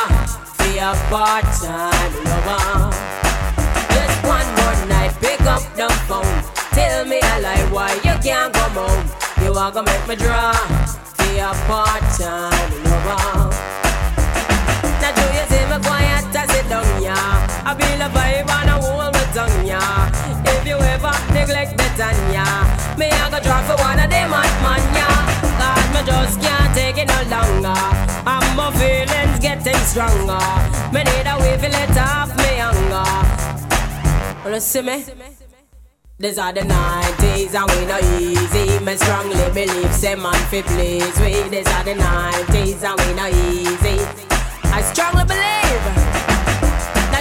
for 0.56 0.72
a 0.80 0.92
part-time 1.12 2.14
lover. 2.30 2.96
Just 3.96 4.18
one 4.24 4.50
more 4.60 4.80
night, 4.88 5.14
pick 5.20 5.42
up 5.42 5.64
the 5.76 5.90
phone. 6.08 6.40
Tell 6.72 7.04
me 7.06 7.20
a 7.20 7.36
lie 7.42 7.68
why 7.72 7.94
you 7.96 8.16
can't 8.24 8.54
come 8.54 8.72
home. 8.72 9.04
You 9.44 9.52
are 9.54 9.72
gonna 9.72 9.92
make 9.92 10.08
me 10.08 10.16
draw 10.16 10.54
for 11.18 11.32
a 11.50 11.52
part-time 11.68 12.72
lover. 12.88 13.50
Now 15.02 15.12
do 15.18 15.26
you 15.36 15.44
see 15.52 15.66
me 15.72 15.78
quiet 15.84 16.24
down, 16.70 16.86
yeah? 17.02 17.66
I 17.66 17.74
feel 17.74 18.00
a 18.00 18.10
vibe 18.14 18.48
and 18.48 18.70
I 18.70 18.78
hold 18.78 19.14
my 19.14 19.26
tongue, 19.34 19.66
yeah. 19.66 20.14
If 20.46 20.66
you 20.68 20.78
ever 20.78 21.14
neglect 21.34 21.76
the 21.76 21.88
Tanya, 21.98 22.46
me 22.98 23.10
I 23.10 23.30
go 23.34 23.40
drop 23.42 23.66
for 23.66 23.78
one 23.82 24.00
of 24.00 24.10
them 24.10 24.30
hot 24.30 24.54
man, 24.62 24.84
yeah. 24.94 25.40
Cause 25.60 25.90
me 25.94 26.02
just 26.06 26.38
can't 26.40 26.70
take 26.78 26.98
it 27.02 27.08
no 27.10 27.20
longer. 27.34 27.82
And 28.24 28.50
my 28.56 28.70
feelings 28.78 29.40
getting 29.42 29.82
stronger. 29.90 30.46
Me 30.94 31.02
need 31.04 31.28
a 31.28 31.36
way 31.42 31.58
to 31.58 31.70
let 31.74 31.98
off 31.98 32.30
me 32.38 32.52
hunger. 32.62 33.10
Wanna 34.46 34.62
see 34.62 34.82
me? 34.82 35.04
These 36.22 36.38
are 36.38 36.54
the 36.54 36.62
90s 36.62 37.56
and 37.56 37.68
we 37.72 37.86
no 37.88 37.98
easy. 38.20 38.84
Me 38.86 38.96
strongly 38.98 39.48
believe 39.54 39.94
say 39.94 40.16
man 40.16 40.36
fi 40.52 40.62
please 40.62 41.18
we. 41.22 41.48
These 41.50 41.68
are 41.68 41.84
the 41.84 41.96
90s 41.96 42.84
and 42.84 42.98
we 43.02 43.14
no 43.16 43.28
easy. 43.28 43.98
I 44.72 44.82
strongly 44.82 45.24
believe. 45.26 46.09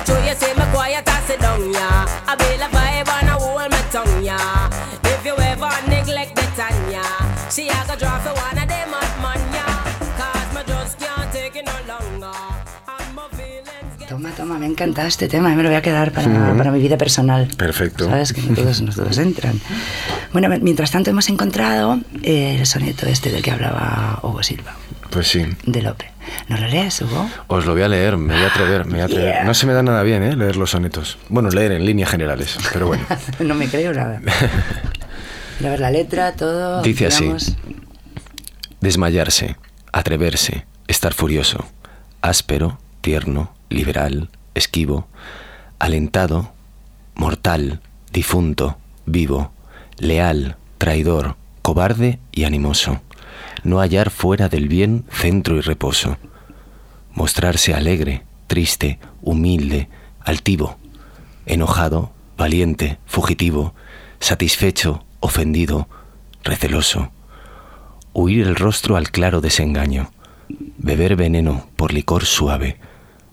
Not 0.08 0.16
true 0.16 0.28
you 0.28 0.34
say 0.36 0.54
me 0.54 0.64
quiet 0.72 1.06
and 1.06 1.24
sit 1.26 1.40
down, 1.40 1.72
yeah. 1.72 2.06
I 2.26 2.34
be 2.36 2.44
a 2.56 2.68
vibe 2.72 3.08
and 3.20 3.28
I 3.28 3.36
hold 3.36 3.70
my 3.70 3.82
tongue, 3.92 4.24
yeah. 4.24 4.70
If 5.04 5.24
you 5.24 5.34
ever 5.36 5.68
neglect 5.88 6.34
the 6.34 6.46
Tanya, 6.56 7.04
she 7.50 7.68
a 7.68 7.84
go 7.86 7.94
draw 7.96 8.18
for 8.20 8.32
one 8.32 8.56
of 8.56 8.68
them 8.68 8.88
hot 8.88 9.14
man, 9.20 9.40
yeah. 9.52 9.68
Cause 10.16 10.48
me 10.54 10.62
just 10.66 10.98
can't 10.98 11.32
take 11.32 11.56
it 11.56 11.66
no 11.66 11.76
longer. 11.86 12.32
And 12.88 13.14
my 13.14 13.28
feelings 13.36 13.96
get 13.98 14.08
Toma, 14.08 14.30
toma, 14.32 14.58
me 14.58 14.66
ha 14.66 14.68
encantado 14.70 15.08
este 15.08 15.28
tema, 15.28 15.54
me 15.54 15.62
lo 15.62 15.68
voy 15.68 15.76
a 15.76 15.82
quedar 15.82 16.12
para, 16.12 16.54
para 16.56 16.70
mi 16.70 16.80
vida 16.80 16.96
personal. 16.96 17.48
Perfecto. 17.56 18.08
Sabes 18.08 18.32
que 18.32 18.40
todos, 18.40 18.80
no 18.80 18.92
todos 18.92 19.18
entran. 19.18 19.60
Bueno, 20.32 20.48
mientras 20.60 20.90
tanto 20.90 21.10
hemos 21.10 21.28
encontrado 21.28 21.98
eh, 22.22 22.56
el 22.58 22.66
soneto 22.66 23.06
este 23.06 23.30
del 23.30 23.42
que 23.42 23.50
hablaba 23.50 24.20
Hugo 24.22 24.42
Silva, 24.42 24.74
Pues 25.10 25.28
sí. 25.28 25.46
de 25.64 25.82
Lope. 25.82 26.10
¿Nos 26.48 26.60
lo 26.60 26.68
lees, 26.68 27.00
Hugo? 27.00 27.28
Os 27.46 27.64
lo 27.64 27.72
voy 27.72 27.82
a 27.82 27.88
leer, 27.88 28.16
me 28.16 28.34
voy 28.34 28.44
a 28.44 28.48
atrever, 28.48 28.84
me 28.84 28.92
voy 28.92 29.00
a 29.00 29.04
atrever. 29.04 29.32
Yeah. 29.34 29.44
No 29.44 29.54
se 29.54 29.66
me 29.66 29.72
da 29.72 29.82
nada 29.82 30.02
bien, 30.02 30.22
¿eh? 30.22 30.36
Leer 30.36 30.56
los 30.56 30.70
sonetos. 30.70 31.18
Bueno, 31.28 31.48
leer 31.50 31.72
en 31.72 31.84
líneas 31.84 32.10
generales, 32.10 32.58
pero 32.72 32.86
bueno. 32.88 33.04
no 33.40 33.54
me 33.54 33.68
creo 33.68 33.92
nada. 33.92 34.20
A 35.60 35.70
ver 35.70 35.80
la 35.80 35.90
letra, 35.90 36.32
todo. 36.32 36.82
Dice 36.82 37.06
así. 37.06 37.32
Desmayarse, 38.80 39.56
atreverse, 39.92 40.66
estar 40.86 41.14
furioso, 41.14 41.66
áspero, 42.22 42.78
tierno, 43.00 43.52
liberal, 43.68 44.30
esquivo, 44.54 45.08
alentado, 45.80 46.52
mortal, 47.14 47.80
difunto, 48.12 48.78
vivo, 49.04 49.50
leal, 49.98 50.56
traidor, 50.78 51.36
cobarde 51.62 52.20
y 52.30 52.44
animoso. 52.44 53.00
No 53.64 53.80
hallar 53.80 54.10
fuera 54.10 54.48
del 54.48 54.68
bien 54.68 55.04
centro 55.10 55.56
y 55.56 55.60
reposo. 55.60 56.16
Mostrarse 57.12 57.74
alegre, 57.74 58.22
triste, 58.46 58.98
humilde, 59.22 59.88
altivo, 60.20 60.78
enojado, 61.46 62.12
valiente, 62.36 62.98
fugitivo, 63.06 63.74
satisfecho, 64.20 65.04
ofendido, 65.20 65.88
receloso. 66.44 67.10
Huir 68.12 68.46
el 68.46 68.56
rostro 68.56 68.96
al 68.96 69.10
claro 69.10 69.40
desengaño, 69.40 70.10
beber 70.78 71.16
veneno 71.16 71.68
por 71.76 71.92
licor 71.92 72.24
suave, 72.24 72.78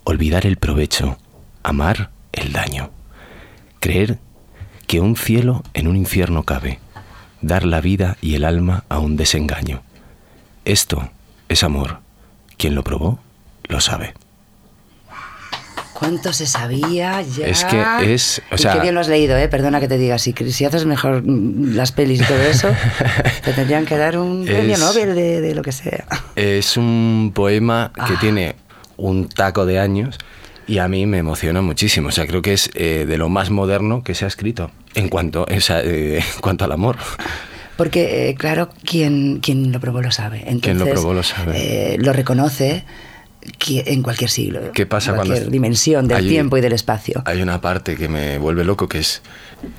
olvidar 0.04 0.46
el 0.46 0.58
provecho, 0.58 1.18
amar 1.64 2.12
el 2.32 2.52
daño, 2.52 2.92
creer 3.80 4.20
que 4.88 5.00
un 5.00 5.16
cielo 5.16 5.64
en 5.74 5.88
un 5.88 5.96
infierno 5.96 6.44
cabe, 6.44 6.80
dar 7.42 7.66
la 7.66 7.82
vida 7.82 8.18
y 8.22 8.36
el 8.36 8.44
alma 8.44 8.84
a 8.90 9.00
un 9.00 9.16
desengaño. 9.16 9.82
Esto 10.66 11.10
es 11.50 11.64
amor. 11.64 12.00
Quien 12.58 12.76
lo 12.76 12.84
probó, 12.84 13.20
lo 13.68 13.80
sabe. 13.82 14.14
¿Cuánto 15.94 16.34
se 16.34 16.46
sabía 16.46 17.22
ya? 17.22 17.48
Es 17.48 17.64
que 17.64 17.82
es, 18.14 18.42
o 18.52 18.56
Y 18.56 18.58
sea- 18.58 18.74
qué 18.74 18.80
bien 18.82 18.96
lo 18.96 19.00
has 19.00 19.08
leído, 19.08 19.38
¿eh? 19.38 19.48
Perdona 19.48 19.80
que 19.80 19.88
te 19.88 19.98
diga. 19.98 20.18
Si, 20.20 20.34
si 20.52 20.66
haces 20.66 20.86
mejor 20.86 21.24
las 21.26 21.94
pelis 21.94 22.22
y 22.22 22.26
todo 22.26 22.42
eso, 22.42 22.68
te 23.46 23.54
tendrían 23.54 23.86
que 23.86 23.96
dar 23.98 24.18
un 24.18 24.44
premio 24.44 24.74
Es- 24.74 24.80
Nobel 24.80 25.16
de, 25.16 25.40
de 25.40 25.56
lo 25.56 25.62
que 25.62 25.72
sea. 25.72 26.06
Es 26.36 26.76
un 26.76 27.32
poema 27.34 27.92
que 27.96 28.14
Ah. 28.14 28.18
tiene 28.20 28.56
un 28.98 29.30
taco 29.30 29.66
de 29.66 29.80
años 29.80 30.18
y 30.68 30.80
a 30.80 30.90
mí 30.90 31.06
me 31.06 31.20
emociona 31.20 31.62
muchísimo. 31.62 32.10
O 32.10 32.12
sea, 32.12 32.28
creo 32.28 32.42
que 32.42 32.52
es 32.54 32.70
eh, 32.74 33.06
de 33.08 33.18
lo 33.18 33.30
más 33.30 33.50
moderno 33.50 34.04
que 34.04 34.16
se 34.16 34.26
ha 34.26 34.28
escrito. 34.28 34.72
En 34.96 35.08
cuanto, 35.08 35.46
o 35.50 35.62
sea, 35.62 35.80
eh, 35.82 36.18
en 36.18 36.42
cuanto 36.42 36.66
al 36.66 36.74
amor. 36.74 36.98
Porque, 37.78 38.30
eh, 38.30 38.36
claro, 38.36 38.70
quien, 38.84 39.40
quien 39.42 39.72
lo 39.72 39.80
probó 39.80 40.02
lo 40.02 40.12
sabe. 40.12 40.38
Entonces, 40.40 40.62
Quien 40.62 40.78
lo 40.80 40.86
probó 40.90 41.14
lo 41.14 41.24
sabe. 41.24 41.94
eh, 41.94 41.98
lo 42.00 42.14
reconoce 42.14 42.84
en 43.70 44.02
cualquier 44.02 44.30
siglo. 44.30 44.72
¿Qué 44.74 44.86
pasa 44.86 45.12
en 45.12 45.16
cuando 45.18 45.34
cualquier 45.34 45.52
dimensión 45.52 46.08
del 46.08 46.28
tiempo 46.28 46.58
y 46.58 46.62
del 46.62 46.74
espacio. 46.74 47.22
Hay 47.26 47.42
una 47.42 47.62
parte 47.62 47.96
que 47.96 48.08
me 48.08 48.38
vuelve 48.38 48.64
loco 48.64 48.88
que 48.88 49.00
es 49.00 49.22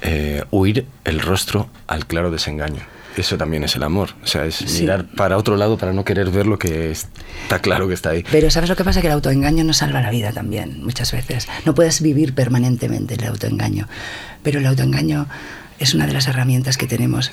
eh, 0.03 0.45
huir 0.51 0.87
el 1.05 1.21
rostro 1.21 1.69
al 1.87 2.07
claro 2.07 2.31
desengaño. 2.31 2.81
Eso 3.17 3.39
también 3.39 3.65
es 3.65 3.75
el 3.77 3.83
amor. 3.83 4.11
O 4.23 4.27
sea, 4.27 4.45
es 4.45 4.57
Sí. 4.57 4.83
mirar 4.83 5.07
para 5.07 5.39
otro 5.39 5.57
lado 5.57 5.79
para 5.79 5.93
no 5.95 6.05
querer 6.05 6.31
ver 6.31 6.47
lo 6.47 6.59
que 6.59 6.91
está 6.91 7.59
claro 7.61 7.89
que 7.89 7.95
está 7.95 8.11
ahí. 8.11 8.25
Pero 8.31 8.51
¿sabes 8.51 8.69
lo 8.69 8.77
que 8.77 8.85
pasa? 8.85 9.01
Que 9.01 9.07
el 9.07 9.15
autoengaño 9.15 9.65
nos 9.65 9.79
salva 9.79 10.03
la 10.03 10.11
vida 10.11 10.33
también, 10.33 10.83
muchas 10.85 11.13
veces. 11.13 11.49
No 11.65 11.75
puedes 11.75 12.03
vivir 12.03 12.35
permanentemente 12.35 13.15
el 13.15 13.25
autoengaño. 13.25 13.89
Pero 14.43 14.59
el 14.61 14.67
autoengaño 14.67 15.27
es 15.79 15.95
una 15.95 16.07
de 16.07 16.13
las 16.13 16.29
herramientas 16.29 16.77
que 16.77 16.87
tenemos. 16.87 17.33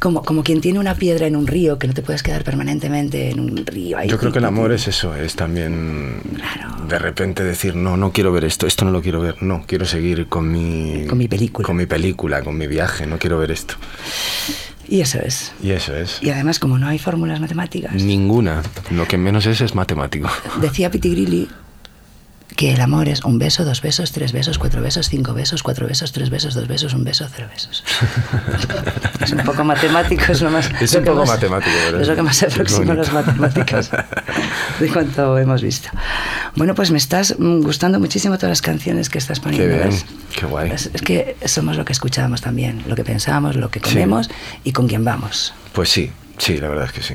Como, 0.00 0.22
como 0.22 0.42
quien 0.42 0.60
tiene 0.60 0.78
una 0.78 0.94
piedra 0.94 1.26
en 1.26 1.36
un 1.36 1.46
río, 1.46 1.78
que 1.78 1.86
no 1.88 1.94
te 1.94 2.02
puedes 2.02 2.22
quedar 2.22 2.44
permanentemente 2.44 3.30
en 3.30 3.40
un 3.40 3.56
río. 3.64 3.96
ahí. 3.98 4.08
Yo 4.08 4.18
creo 4.18 4.30
que 4.32 4.38
el 4.38 4.44
amor 4.44 4.72
es 4.72 4.88
eso, 4.88 5.14
es 5.14 5.34
también 5.36 6.20
Claro. 6.34 6.86
de 6.86 6.98
repente 6.98 7.42
decir, 7.44 7.74
no, 7.74 7.96
no 7.96 8.12
quiero 8.12 8.30
ver 8.32 8.44
esto, 8.44 8.66
esto 8.66 8.84
no 8.84 8.90
lo 8.90 9.00
quiero 9.00 9.20
ver, 9.20 9.42
no, 9.42 9.64
quiero 9.66 9.86
seguir 9.86 10.26
con 10.28 10.50
mi... 10.52 11.06
Con 11.06 11.18
mi 11.18 11.28
película. 11.28 11.66
Con 11.66 11.76
mi 11.76 11.86
película, 11.86 12.42
con 12.42 12.56
mi 12.58 12.66
viaje, 12.66 13.06
no 13.06 13.18
quiero 13.18 13.38
ver 13.38 13.50
esto. 13.50 13.74
Y 14.88 15.00
eso 15.00 15.18
es. 15.18 15.52
Y 15.62 15.70
eso 15.70 15.96
es. 15.96 16.22
Y 16.22 16.30
además, 16.30 16.58
como 16.58 16.78
no 16.78 16.86
hay 16.86 16.98
fórmulas 16.98 17.40
matemáticas, 17.40 17.94
Ninguna. 17.94 18.62
Lo 18.90 19.06
que 19.08 19.18
menos 19.18 19.46
es 19.46 19.60
es 19.60 19.74
matemático. 19.74 20.28
decía 20.60 20.90
Piti 20.90 21.10
Grilli 21.10 21.48
que 22.56 22.72
el 22.72 22.80
amor 22.80 23.08
es 23.08 23.22
un 23.22 23.38
beso, 23.38 23.64
dos 23.64 23.82
besos, 23.82 24.12
tres 24.12 24.32
besos, 24.32 24.58
cuatro 24.58 24.80
besos, 24.80 25.08
cinco 25.10 25.34
besos, 25.34 25.62
cuatro 25.62 25.86
besos, 25.86 26.12
tres 26.12 26.30
besos, 26.30 26.54
dos 26.54 26.66
besos, 26.66 26.94
un 26.94 27.04
beso, 27.04 27.26
cero 27.30 27.48
besos. 27.52 27.84
es 29.20 29.32
un 29.32 29.40
poco 29.44 29.62
matemático, 29.62 30.24
es 30.32 30.40
lo 30.40 30.50
más. 30.50 30.70
Es 30.80 30.92
lo 30.94 31.00
un 31.00 31.04
poco 31.04 31.18
más- 31.20 31.28
matemático, 31.28 31.76
pero 31.86 32.00
Es 32.00 32.08
lo 32.08 32.16
que 32.16 32.22
más 32.22 32.36
se 32.36 32.46
aproxima 32.46 32.92
a 32.92 32.96
las 32.96 33.12
matemáticas 33.12 33.90
de 34.80 34.88
cuanto 34.88 35.38
hemos 35.38 35.60
visto. 35.62 35.90
Bueno, 36.56 36.74
pues 36.74 36.90
me 36.90 36.98
estás 36.98 37.36
mm, 37.38 37.60
gustando 37.60 38.00
muchísimo 38.00 38.36
todas 38.36 38.50
las 38.50 38.62
canciones 38.62 39.08
que 39.10 39.18
estás 39.18 39.38
Qué 39.40 39.44
poniendo. 39.44 39.96
qué 40.34 40.46
guay. 40.46 40.70
Es, 40.70 40.90
es 40.92 41.02
que 41.02 41.36
somos 41.44 41.76
lo 41.76 41.84
que 41.84 41.92
escuchamos 41.92 42.40
también, 42.40 42.82
lo 42.88 42.96
que 42.96 43.04
pensamos, 43.04 43.56
lo 43.56 43.70
que 43.70 43.80
Sí. 43.80 43.84
comemos 43.92 44.30
y 44.64 44.72
con 44.72 44.88
quién 44.88 45.04
vamos. 45.04 45.52
Pues 45.74 45.90
sí, 45.90 46.10
sí, 46.38 46.56
la 46.56 46.68
verdad 46.68 46.86
es 46.86 46.92
que 46.92 47.02
sí. 47.02 47.14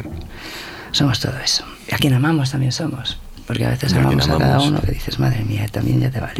Somos 0.91 1.19
todo 1.19 1.37
eso. 1.43 1.65
A 1.91 1.97
quien 1.97 2.13
amamos 2.13 2.51
también 2.51 2.71
somos. 2.71 3.17
Porque 3.51 3.65
a 3.65 3.69
veces 3.71 3.93
amamos 3.93 4.29
a 4.29 4.37
cada 4.37 4.61
uno 4.61 4.79
que 4.79 4.91
dices, 4.93 5.19
madre 5.19 5.43
mía, 5.43 5.65
también 5.69 5.99
ya 5.99 6.09
te 6.09 6.21
vale, 6.21 6.39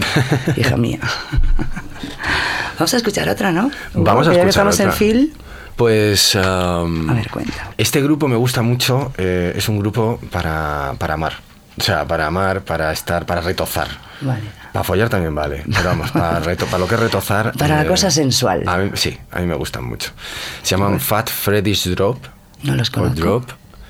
hija 0.56 0.78
mía. 0.78 0.98
Vamos 2.80 2.94
a 2.94 2.98
escuchar 2.98 3.28
otra, 3.28 3.52
¿no? 3.52 3.70
Vamos 3.94 4.28
a 4.28 4.32
Que 4.32 4.38
ya 4.38 4.44
que 4.44 4.50
escuchar 4.50 4.68
estamos 4.70 4.80
en 4.80 4.88
otra. 4.88 4.98
Phil. 4.98 5.34
Pues... 5.76 6.36
um, 6.36 7.10
A 7.10 7.14
ver, 7.14 7.30
cuenta. 7.30 7.72
Este 7.78 8.02
grupo 8.02 8.30
me 8.30 8.38
gusta 8.38 8.62
mucho, 8.62 9.12
eh, 9.18 9.52
es 9.58 9.68
un 9.68 9.78
grupo 9.80 10.22
para, 10.32 10.94
para 10.98 11.16
amar. 11.16 11.34
O 11.78 11.84
sea, 11.84 12.06
para 12.08 12.28
amar, 12.28 12.62
para 12.62 12.94
estar, 12.94 13.26
para 13.26 13.42
retozar. 13.42 13.88
Vale. 14.22 14.44
Para 14.72 14.84
follar 14.86 15.10
también 15.10 15.36
vale, 15.36 15.64
pero 15.66 15.84
vamos, 15.90 16.12
para, 16.12 16.40
reto, 16.48 16.66
para 16.68 16.78
lo 16.80 16.88
que 16.88 16.96
es 16.96 17.02
retozar. 17.02 17.52
Para 17.58 17.84
la 17.84 17.90
cosa 17.90 18.10
sensual. 18.10 18.64
a 18.68 18.78
mí- 18.78 18.92
sí, 18.94 19.18
a 19.32 19.40
mí 19.42 19.48
me 19.48 19.56
gustan 19.56 19.84
mucho. 19.84 20.12
Se 20.64 20.70
llaman 20.78 20.98
Fat 21.02 21.30
Freddy's 21.30 21.90
Drop. 21.94 22.24
No 22.64 22.76
los 22.76 22.90
conozco. 22.90 23.16
Drop. 23.20 23.50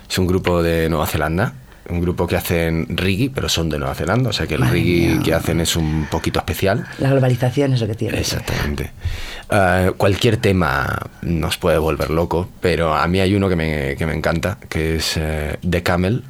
Es 0.10 0.18
un 0.18 0.26
grupo 0.26 0.64
de 0.64 0.90
Nueva 0.90 1.06
Zelanda. 1.06 1.54
Un 1.90 2.00
grupo 2.00 2.28
que 2.28 2.36
hacen 2.38 2.86
reggae, 2.96 3.30
pero 3.34 3.50
son 3.50 3.70
de 3.70 3.78
Nueva 3.80 3.96
Zelanda. 3.96 4.30
O 4.30 4.34
sea 4.34 4.48
que 4.48 4.54
el 4.56 4.62
Madre 4.62 4.74
reggae 4.76 5.08
mía. 5.16 5.22
que 5.24 5.34
hacen 5.34 5.60
es 5.62 5.76
un 5.76 6.08
poquito 6.10 6.40
especial. 6.40 6.86
La 7.00 7.10
globalización 7.10 7.74
es 7.74 7.82
lo 7.82 7.88
que 7.88 7.96
tiene. 7.96 8.20
Exactamente. 8.20 8.92
Eh, 9.50 9.92
cualquier 9.98 10.38
tema 10.38 10.98
nos 11.24 11.58
puede 11.58 11.78
volver 11.80 12.10
loco, 12.12 12.48
pero 12.62 12.94
a 12.96 13.06
mí 13.08 13.20
hay 13.20 13.36
uno 13.36 13.50
que 13.50 13.56
me, 13.56 13.96
que 13.98 14.06
me 14.06 14.14
encanta, 14.14 14.58
que 14.70 14.96
es 14.98 15.18
eh, 15.18 15.58
The 15.68 15.84
Camel. 15.84 16.24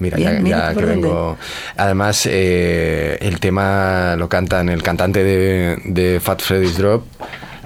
Mira, 0.00 0.16
Bien, 0.16 0.32
ya, 0.34 0.40
mira 0.40 0.72
ya 0.72 0.78
que 0.80 0.84
vengo. 0.86 1.38
Además, 1.76 2.26
eh, 2.28 3.16
el 3.20 3.38
tema 3.38 4.16
lo 4.16 4.28
cantan 4.28 4.68
el 4.68 4.82
cantante 4.82 5.22
de, 5.22 5.78
de 5.84 6.18
Fat 6.18 6.40
Freddy's 6.42 6.76
Drop, 6.76 7.04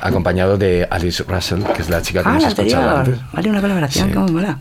acompañado 0.00 0.58
de 0.58 0.86
Alice 0.90 1.24
Russell, 1.26 1.62
que 1.74 1.80
es 1.82 1.88
la 1.88 2.02
chica 2.02 2.22
que 2.22 2.28
Ah, 2.28 2.32
hemos 2.32 2.42
la 2.42 2.48
escuchado 2.50 2.88
anterior. 2.90 3.14
antes. 3.18 3.32
Vale, 3.32 3.50
una 3.50 3.60
colaboración 3.62 4.12
Sí. 4.12 4.18
muy 4.18 4.30
mola. 4.32 4.58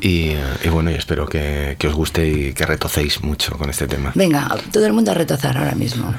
Y, 0.00 0.34
bueno, 0.70 0.90
y 0.90 0.94
espero 0.94 1.26
que, 1.26 1.76
que 1.78 1.88
os 1.88 1.94
guste 1.94 2.28
y 2.28 2.52
que 2.52 2.66
retocéis 2.66 3.22
mucho 3.22 3.56
con 3.58 3.70
este 3.70 3.86
tema. 3.86 4.12
Venga, 4.14 4.48
todo 4.72 4.86
el 4.86 4.92
mundo 4.92 5.10
a 5.10 5.14
retozar 5.14 5.56
ahora 5.56 5.74
mismo. 5.74 6.14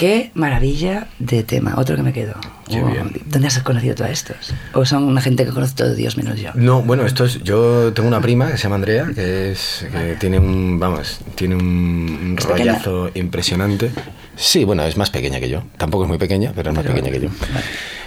Qué 0.00 0.30
maravilla 0.32 1.08
de 1.18 1.42
tema. 1.42 1.74
Otro 1.76 1.94
que 1.94 2.02
me 2.02 2.14
quedo. 2.14 2.32
Qué 2.66 2.76
bien. 2.82 3.12
¿Dónde 3.26 3.48
has 3.48 3.58
conocido 3.58 3.94
tú 3.94 4.02
a 4.04 4.08
estos? 4.08 4.54
¿O 4.72 4.86
son 4.86 5.04
una 5.04 5.20
gente 5.20 5.44
que 5.44 5.50
conoce 5.50 5.74
todo 5.74 5.94
Dios 5.94 6.16
menos 6.16 6.40
yo? 6.40 6.52
No, 6.54 6.80
bueno, 6.80 7.04
esto 7.04 7.26
es. 7.26 7.42
Yo 7.42 7.92
tengo 7.92 8.08
una 8.08 8.22
prima 8.22 8.50
que 8.50 8.56
se 8.56 8.62
llama 8.62 8.76
Andrea, 8.76 9.10
que 9.14 9.52
es. 9.52 9.84
que 9.92 10.16
tiene 10.18 10.38
un. 10.38 10.78
Vamos, 10.80 11.20
tiene 11.34 11.54
un, 11.56 12.34
¿Es 12.38 12.46
pequeña? 12.46 12.72
rollazo 12.78 13.10
impresionante. 13.14 13.90
Sí, 14.36 14.64
bueno, 14.64 14.84
es 14.84 14.96
más 14.96 15.10
pequeña 15.10 15.38
que 15.38 15.50
yo. 15.50 15.64
Tampoco 15.76 16.04
es 16.04 16.08
muy 16.08 16.16
pequeña, 16.16 16.52
pero 16.56 16.70
es 16.70 16.76
más 16.76 16.82
Pero- 16.82 16.94
pequeña 16.94 17.12
que 17.12 17.20
yo. 17.26 17.28
vale. 17.52 17.66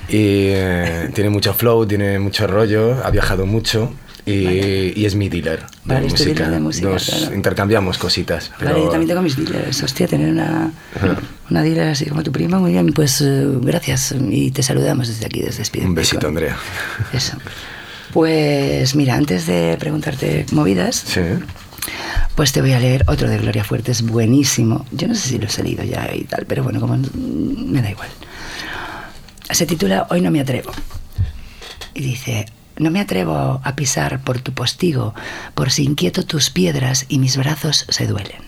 Y 0.09 0.47
eh, 0.49 1.11
tiene 1.13 1.29
mucho 1.29 1.53
flow, 1.53 1.85
tiene 1.85 2.17
mucho 2.17 2.47
rollo, 2.47 3.05
ha 3.05 3.11
viajado 3.11 3.45
mucho. 3.45 3.93
Y, 4.25 4.99
y 4.99 5.05
es 5.05 5.13
mi 5.15 5.27
dealer 5.29 5.59
de 5.83 5.93
Vale, 5.95 6.07
música. 6.07 6.23
dealer 6.33 6.49
de 6.51 6.59
música, 6.59 6.89
Nos 6.89 7.05
claro. 7.05 7.35
intercambiamos 7.35 7.97
cositas. 7.99 8.51
Pero, 8.57 8.71
Vale, 8.71 8.83
yo 8.85 8.89
también 8.89 9.09
tengo 9.09 9.21
mis 9.21 9.35
dealers. 9.35 9.83
Hostia, 9.83 10.07
tener 10.07 10.31
una, 10.31 10.71
una 11.49 11.61
dealer 11.63 11.89
así 11.89 12.05
como 12.05 12.23
tu 12.23 12.31
prima, 12.31 12.59
muy 12.59 12.71
bien. 12.71 12.93
Pues 12.93 13.21
eh, 13.21 13.45
gracias 13.61 14.13
y 14.29 14.51
te 14.51 14.63
saludamos 14.63 15.07
desde 15.07 15.25
aquí, 15.25 15.41
desde 15.41 15.61
Speed 15.63 15.85
Un 15.85 15.95
besito. 15.95 16.27
Andrea. 16.27 16.57
Eso. 17.11 17.37
Pues 18.13 18.95
mira, 18.95 19.15
antes 19.15 19.45
de 19.47 19.75
preguntarte 19.79 20.45
movidas, 20.51 20.95
Sí. 21.07 21.21
pues 22.35 22.51
te 22.51 22.61
voy 22.61 22.73
a 22.73 22.79
leer 22.79 23.03
otro 23.07 23.27
de 23.29 23.37
Gloria 23.39 23.63
Fuertes, 23.63 24.03
buenísimo. 24.03 24.85
Yo 24.91 25.07
no 25.07 25.15
sé 25.15 25.29
si 25.29 25.37
lo 25.39 25.47
he 25.47 25.63
leído 25.63 25.83
ya 25.83 26.09
y 26.13 26.23
tal, 26.25 26.45
pero 26.45 26.63
bueno, 26.63 26.79
como 26.79 26.95
me 26.97 27.81
da 27.81 27.89
igual. 27.89 28.09
Se 29.49 29.65
titula 29.65 30.07
Hoy 30.09 30.21
no 30.21 30.31
me 30.31 30.39
atrevo. 30.39 30.71
Y 31.95 32.01
dice, 32.01 32.45
no 32.77 32.89
me 32.91 32.99
atrevo 33.01 33.61
a 33.63 33.75
pisar 33.75 34.21
por 34.23 34.39
tu 34.41 34.53
postigo, 34.53 35.13
por 35.53 35.71
si 35.71 35.83
inquieto 35.83 36.25
tus 36.25 36.49
piedras 36.49 37.05
y 37.09 37.19
mis 37.19 37.37
brazos 37.37 37.85
se 37.89 38.07
duelen. 38.07 38.41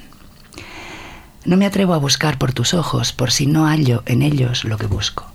No 1.46 1.58
me 1.58 1.66
atrevo 1.66 1.94
a 1.94 1.98
buscar 2.00 2.38
por 2.38 2.54
tus 2.54 2.74
ojos, 2.74 3.14
por 3.14 3.32
si 3.32 3.46
no 3.46 3.68
hallo 3.68 4.04
en 4.06 4.22
ellos 4.22 4.64
lo 4.64 4.78
que 4.78 4.88
busco. 4.88 5.32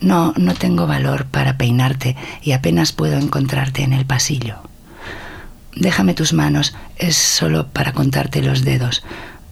No, 0.00 0.32
no 0.36 0.54
tengo 0.54 0.86
valor 0.86 1.26
para 1.26 1.56
peinarte 1.56 2.16
y 2.42 2.52
apenas 2.52 2.92
puedo 2.92 3.18
encontrarte 3.18 3.82
en 3.82 3.92
el 3.92 4.04
pasillo. 4.04 4.56
Déjame 5.74 6.14
tus 6.14 6.32
manos, 6.32 6.74
es 6.96 7.16
solo 7.16 7.68
para 7.68 7.92
contarte 7.92 8.42
los 8.42 8.64
dedos. 8.64 9.04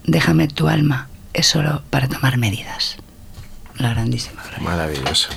Déjame 0.05 0.49
tu 0.49 0.69
alma, 0.69 1.09
es 1.33 1.47
solo 1.47 1.83
para 1.91 2.09
tomar 2.09 2.37
medidas. 2.37 2.97
La 3.79 3.91
grandísima 3.91 4.43
Gloria. 4.43 4.61
Maravilloso. 4.65 5.29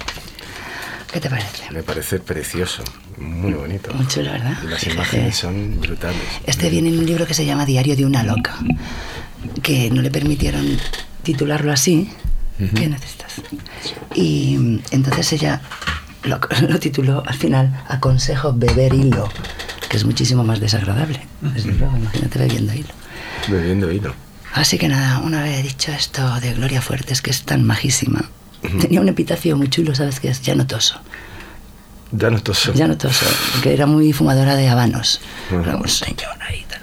¿Qué 1.12 1.20
te 1.20 1.30
parece? 1.30 1.72
Me 1.72 1.84
parece 1.84 2.20
precioso. 2.20 2.84
Muy 3.18 3.54
bonito. 3.54 3.91
Muy 3.93 4.08
chulo, 4.08 4.32
¿verdad? 4.32 4.58
Las 4.64 4.80
Fíjate. 4.80 4.95
imágenes 4.95 5.36
son 5.38 5.82
brutales. 5.82 6.22
Este 6.45 6.70
viene 6.70 6.89
en 6.89 7.00
un 7.00 7.06
libro 7.06 7.26
que 7.26 7.34
se 7.34 7.45
llama 7.45 7.66
Diario 7.66 7.95
de 7.95 8.06
una 8.06 8.24
loca, 8.24 8.56
que 9.62 9.90
no 9.92 10.02
le 10.02 10.12
permitieron 10.12 10.78
titularlo 11.24 11.72
así. 11.72 12.10
¿Qué 12.76 12.88
necesitas? 12.88 13.42
Y 14.14 14.58
mm, 14.58 14.80
entonces 14.92 15.32
ella 15.34 15.62
lo, 16.24 16.40
lo 16.68 16.80
tituló 16.80 17.24
al 17.26 17.36
final 17.36 17.84
Aconsejo 17.88 18.54
beber 18.54 18.94
hilo, 18.94 19.30
que 19.90 19.98
es 19.98 20.04
muchísimo 20.04 20.44
más 20.44 20.60
desagradable. 20.60 21.26
Desde 21.42 21.72
luego, 21.72 21.96
imagínate 21.96 22.40
bebiendo 22.40 22.74
hilo. 22.74 22.90
Bebiendo 23.48 23.92
hilo. 23.92 24.14
Así 24.54 24.78
que 24.78 24.88
nada, 24.88 25.20
una 25.20 25.44
vez 25.44 25.64
dicho 25.64 25.92
esto 25.92 26.40
de 26.40 26.54
Gloria 26.54 26.82
Fuertes, 26.82 27.22
que 27.22 27.30
es 27.30 27.44
tan 27.44 27.64
majísima, 27.64 28.30
tenía 28.82 29.00
un 29.00 29.08
epitafio 29.08 29.56
muy 29.56 29.70
chulo, 29.70 29.94
¿sabes 29.96 30.20
qué 30.20 30.30
es? 30.30 30.42
Ya 30.42 30.56
notoso. 30.56 31.00
Ya 32.12 32.30
no 32.32 32.42
toso. 32.42 32.74
Ya 32.74 32.88
notoso, 32.88 33.26
que 33.62 33.72
era 33.72 33.86
muy 33.86 34.12
fumadora 34.12 34.56
de 34.56 34.68
habanos. 34.68 35.22
Ujú. 35.52 35.62
Era 35.62 35.76
un 35.78 35.88
señor 35.88 36.36
ahí 36.42 36.66
tal. 36.68 36.82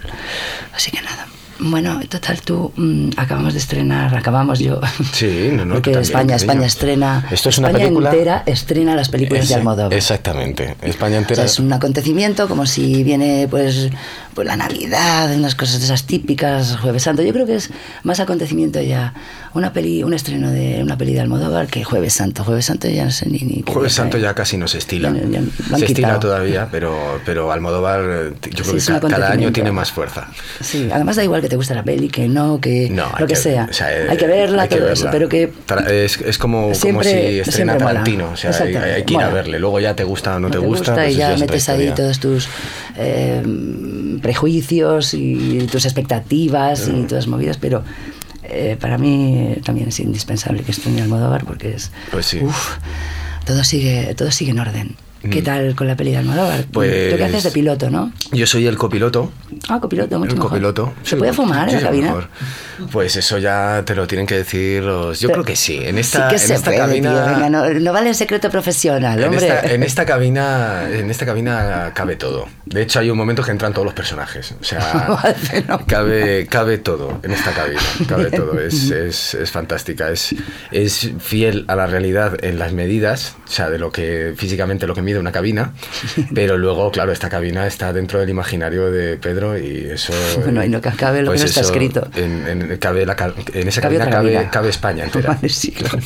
Así 0.72 0.92
que 0.92 1.02
nada. 1.02 1.26
Bueno, 1.58 2.00
total, 2.08 2.40
tú 2.42 2.72
mm, 2.76 3.10
acabamos 3.16 3.54
de 3.54 3.58
estrenar, 3.60 4.14
acabamos 4.14 4.58
yo. 4.58 4.80
Sí, 5.12 5.48
no, 5.52 5.64
no, 5.64 5.74
Porque 5.76 5.90
también, 5.92 6.02
España. 6.02 6.36
España 6.36 6.66
estrena. 6.66 7.26
Esto 7.30 7.48
es 7.48 7.58
una 7.58 7.68
España 7.68 7.84
película- 7.86 8.10
entera 8.10 8.42
estrena 8.46 8.94
las 8.94 9.08
películas 9.08 9.48
de 9.48 9.54
Almodóvar. 9.54 9.94
Exactamente. 9.94 10.76
España 10.82 11.16
O 11.16 11.18
entera. 11.20 11.36
sea, 11.36 11.44
es 11.46 11.58
un 11.58 11.72
acontecimiento 11.72 12.46
como 12.48 12.66
si 12.66 13.02
viene 13.04 13.46
pues, 13.50 13.88
pues 14.34 14.46
la 14.46 14.56
Navidad, 14.56 15.34
unas 15.34 15.54
cosas 15.54 15.78
de 15.78 15.86
esas 15.86 16.04
típicas, 16.04 16.76
Jueves 16.76 17.02
Santo. 17.04 17.22
Yo 17.22 17.32
creo 17.32 17.46
que 17.46 17.56
es 17.56 17.70
más 18.02 18.20
acontecimiento 18.20 18.80
ya 18.82 19.14
una 19.54 19.72
peli, 19.72 20.02
un 20.02 20.12
estreno 20.12 20.50
de 20.50 20.82
una 20.82 20.98
peli 20.98 21.14
de 21.14 21.20
Almodóvar 21.22 21.68
que 21.68 21.82
Jueves 21.84 22.12
Santo. 22.12 22.44
Jueves 22.44 22.66
Santo 22.66 22.88
ya 22.88 23.06
no 23.06 23.10
sé 23.10 23.30
ni... 23.30 23.38
ni 23.38 23.64
Jueves 23.66 23.94
Santo 23.94 24.18
ya 24.18 24.34
casi 24.34 24.58
no 24.58 24.68
se 24.68 24.76
estila. 24.78 25.10
Ya- 25.10 25.22
ya 25.26 25.38
han 25.38 25.78
se 25.78 25.86
estila 25.86 26.20
todavía, 26.20 26.68
pero, 26.70 27.18
pero 27.24 27.50
Almodóvar 27.50 28.34
yo 28.54 28.64
Sí, 28.64 28.86
creo 28.86 29.00
que 29.00 29.08
cada 29.08 29.30
año 29.30 29.50
tiene 29.52 29.72
más 29.72 29.90
fuerza. 29.90 30.28
Sí, 30.60 30.88
además 30.92 31.16
da 31.16 31.24
igual 31.24 31.40
que 31.46 31.50
te 31.50 31.56
guste 31.56 31.74
la 31.74 31.84
peli, 31.84 32.08
que 32.08 32.28
no, 32.28 32.60
que 32.60 32.90
No, 32.90 33.06
lo 33.18 33.26
que, 33.26 33.36
sea. 33.36 33.68
o 33.70 33.72
sea, 33.72 33.96
eh, 33.96 34.08
hay 34.10 34.16
que 34.16 34.26
verla, 34.26 34.62
hay 34.62 34.68
que 34.68 34.76
todo 34.76 34.90
eso, 34.90 35.04
verla. 35.04 35.10
pero 35.12 35.28
que 35.28 35.52
Es, 36.04 36.20
es 36.20 36.38
como, 36.38 36.62
como 36.62 36.74
Siempre- 36.74 37.32
si 37.32 37.40
estrena. 37.40 37.78
Tarantino. 37.78 38.30
O 38.30 38.36
sea, 38.36 38.50
hay, 38.50 39.04
que 39.04 39.14
ir 39.14 39.20
a 39.20 39.28
verle. 39.30 39.58
Luego 39.60 39.78
ya 39.78 39.94
te 39.94 40.02
gusta 40.04 40.36
o 40.36 40.40
no, 40.40 40.48
no 40.48 40.50
te, 40.50 40.58
gusta. 40.58 40.92
y 40.92 40.94
pues 40.94 41.16
ya 41.16 41.26
eso 41.26 41.36
es 41.36 41.42
otra 41.42 41.52
metes 41.54 41.68
ahí 41.68 41.92
todos 41.94 42.18
tus 42.18 42.48
eh, 42.96 43.42
prejuicios 44.20 45.14
y 45.14 45.66
tus 45.70 45.84
expectativas 45.84 46.88
y 46.88 47.02
todas 47.04 47.26
movidas, 47.28 47.58
pero 47.58 47.84
eh, 48.42 48.76
para 48.80 48.98
mí 48.98 49.56
también 49.64 49.88
es 49.88 50.00
indispensable 50.00 50.62
que 50.62 50.72
en 50.88 51.00
Almodóvar 51.00 51.44
porque 51.44 51.74
es... 51.74 51.92
Pues 52.10 52.26
sí. 52.26 52.40
uf, 52.42 52.76
todo 53.44 53.62
sigue, 53.64 54.14
todo 54.14 54.30
sigue 54.30 54.50
en 54.50 54.58
orden. 54.58 54.96
¿Qué 55.30 55.40
Mm. 55.40 55.44
tal 55.44 55.74
con 55.74 55.86
la 55.86 55.96
peli 55.96 56.10
de 56.12 56.18
Almodóvar? 56.18 56.64
Pues- 56.72 57.10
Tú 57.12 57.16
que 57.16 57.24
haces 57.24 57.44
de 57.44 57.50
piloto, 57.50 57.90
¿no? 57.90 58.12
Yo 58.32 58.46
soy 58.46 58.66
el 58.66 58.76
copiloto. 58.76 59.30
Ah, 59.68 59.78
copiloto, 59.80 60.18
mucho 60.18 60.30
el 60.32 60.36
mejor. 60.36 60.50
copiloto. 60.50 60.92
¿Se 61.02 61.10
Sí, 61.10 61.16
puede 61.16 61.32
fumar 61.32 61.68
en 61.68 61.76
la 61.76 61.80
cabina? 61.82 62.06
mejor. 62.08 62.28
Pues 62.92 63.16
eso 63.16 63.38
ya 63.38 63.82
te 63.86 63.94
lo 63.94 64.06
tienen 64.06 64.26
que 64.26 64.36
decir 64.36 64.82
los. 64.82 65.18
Yo 65.20 65.28
Pero- 65.28 65.42
creo 65.42 65.54
que 65.54 65.56
sí. 65.56 65.78
En 65.82 65.98
esta, 65.98 66.24
sí 66.30 66.36
que 66.36 66.42
en 66.42 66.48
se 66.48 66.54
esta 66.54 66.64
puede, 66.66 66.78
cabina. 66.78 67.10
tío, 67.24 67.34
venga, 67.34 67.48
no, 67.50 67.68
no 67.80 67.92
vale 67.92 68.10
el 68.10 68.14
secreto 68.14 68.50
profesional, 68.50 69.18
En 69.18 69.24
hombre. 69.30 69.46
esta, 69.48 69.72
en 69.72 69.82
esta 69.82 70.04
cabina, 70.04 70.84
en 70.90 71.10
esta 71.10 71.24
cabina 71.24 71.92
cabe 71.94 72.16
todo. 72.16 72.46
De 72.66 72.82
hecho, 72.82 72.98
hay 73.00 73.08
un 73.10 73.16
momento 73.16 73.42
que 73.42 73.50
entran 73.50 73.72
todos 73.72 73.84
los 73.86 73.94
personajes. 73.94 74.54
O 74.60 74.64
sea, 74.64 74.78
cabe, 75.86 76.46
cabe 76.48 76.78
todo 76.78 77.20
en 77.22 77.32
esta 77.32 77.52
cabina. 77.52 77.80
Cabe 78.08 78.30
todo. 78.30 78.60
Es, 78.60 78.90
es, 78.90 79.34
es 79.34 79.50
fantástica. 79.50 80.10
Es, 80.10 80.34
es 80.70 81.10
fiel 81.18 81.64
a 81.68 81.76
la 81.76 81.86
realidad 81.86 82.36
en 82.44 82.58
las 82.58 82.72
medidas, 82.72 83.36
o 83.46 83.50
sea, 83.50 83.70
de 83.70 83.78
lo 83.78 83.90
que 83.90 84.34
físicamente 84.36 84.86
lo 84.86 84.94
que 84.94 85.02
mide 85.02 85.15
sonido, 85.16 85.20
una 85.20 85.32
cabina, 85.32 85.72
pero 86.34 86.56
luego, 86.58 86.90
claro, 86.90 87.12
esta 87.12 87.28
cabina 87.28 87.66
está 87.66 87.92
dentro 87.92 88.20
del 88.20 88.28
imaginario 88.28 88.90
de 88.90 89.16
Pedro 89.16 89.58
y 89.58 89.88
eso... 89.90 90.12
Bueno, 90.42 90.64
y 90.64 90.68
no 90.68 90.80
ca- 90.80 90.92
cabe 90.96 91.22
lo 91.22 91.32
que 91.32 91.38
no 91.38 91.44
está 91.44 91.60
escrito. 91.60 92.08
En, 92.14 92.46
en- 92.46 92.76
cabe 92.78 93.04
la 93.06 93.16
en 93.54 93.68
esa 93.68 93.80
Cabe 93.80 93.98
cabina 93.98 94.50
cabe, 94.50 94.68
España 94.68 95.04
entera. 95.04 95.34
Vale, 95.34 95.48
sí, 95.48 95.72
claro. 95.72 95.98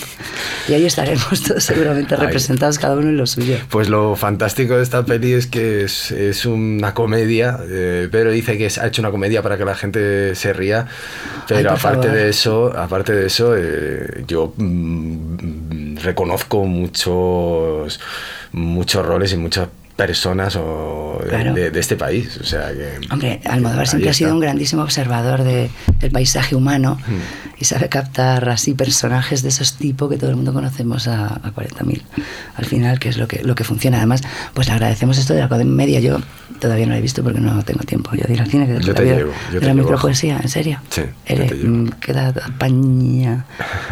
Y 0.69 0.75
ahí 0.75 0.87
estaremos 0.87 1.43
todos 1.43 1.63
seguramente 1.65 2.15
Ahí. 2.15 2.21
representados 2.23 2.79
cada 2.79 2.95
uno 2.97 3.09
en 3.09 3.17
lo 3.17 3.27
suyo. 3.27 3.57
Pues 3.71 3.89
lo 3.89 4.17
fantástico 4.17 4.77
de 4.77 4.83
esta 4.83 5.05
peli 5.05 5.33
es 5.33 5.47
que 5.47 5.85
es, 5.85 6.11
es 6.13 6.47
una 6.47 6.95
comedia. 6.95 7.59
eh, 7.69 8.09
Pedro 8.11 8.31
dice 8.31 8.57
que 8.57 8.67
ha 8.81 8.87
hecho 8.87 9.03
una 9.03 9.11
comedia 9.11 9.43
para 9.43 9.59
que 9.59 9.65
la 9.65 9.75
gente 9.75 10.35
se 10.35 10.53
ría, 10.53 10.87
pero 11.49 11.71
aparte 11.73 12.07
favor. 12.09 12.13
de 12.21 12.29
eso, 12.29 12.73
aparte 12.77 13.13
de 13.13 13.27
eso, 13.27 13.55
eh, 13.57 14.25
yo 14.27 14.53
mm, 14.57 15.70
reconozco 16.03 16.65
muchos 16.65 18.01
muchos 18.53 19.07
roles 19.07 19.33
y 19.33 19.37
muchas 19.37 19.69
personas 19.97 20.57
o 20.57 21.19
de, 21.23 21.29
Claro. 21.29 21.53
de- 21.55 21.71
de 21.71 21.81
este 21.81 21.95
país. 21.97 22.39
O 22.41 22.45
sea 22.45 22.73
que 22.73 22.99
Hombre, 23.13 23.41
Almodóvar 23.45 23.87
siempre 23.87 24.09
ha 24.11 24.15
sido 24.15 24.33
un 24.33 24.41
grandísimo 24.41 24.83
observador 24.83 25.43
de- 25.43 25.71
del 25.99 26.11
paisaje 26.11 26.57
humano 26.57 26.99
y 27.61 27.67
sabe 27.67 27.91
captar 27.91 28.49
así 28.49 28.73
personajes 28.73 29.43
de 29.43 29.51
esos 29.51 29.75
tipos 29.75 30.09
que 30.11 30.17
todo 30.17 30.31
el 30.31 30.37
mundo 30.37 30.53
conocemos 30.55 31.07
a, 31.07 31.27
a 31.27 31.53
40.000 31.55 32.03
al 32.57 32.65
final, 32.65 32.99
que 32.99 33.11
es 33.11 33.19
lo 33.19 33.29
que, 33.29 33.43
lo 33.45 33.55
que 33.55 33.65
funciona. 33.65 33.99
Además, 33.99 34.23
pues 34.55 34.67
le 34.67 34.73
agradecemos 34.73 35.19
esto 35.19 35.35
de 35.35 35.41
la 35.41 35.49
comedia. 35.49 36.01
Yo 36.01 36.19
todavía 36.59 36.87
no 36.87 36.93
lo 36.93 36.99
he 36.99 37.03
visto 37.03 37.23
porque 37.23 37.41
no 37.41 37.63
tengo 37.63 37.81
tiempo 37.85 38.13
yo 38.15 38.25
de 38.27 38.35
ir 38.35 38.41
al 38.41 38.49
cine. 38.49 38.67
Que 38.67 38.81
Yo 38.81 38.95
te 38.95 39.05
llevo, 39.05 39.33
yo 39.49 39.55
de 39.55 39.61
te 39.61 39.67
la 39.67 39.75
micropoesía, 39.75 40.41
¿en 40.43 40.49
serio? 40.49 40.81
Sí, 40.89 41.03
yo 41.29 41.37
te 41.47 41.55
mm, 41.55 41.89
queda 42.01 42.31
España 42.31 43.45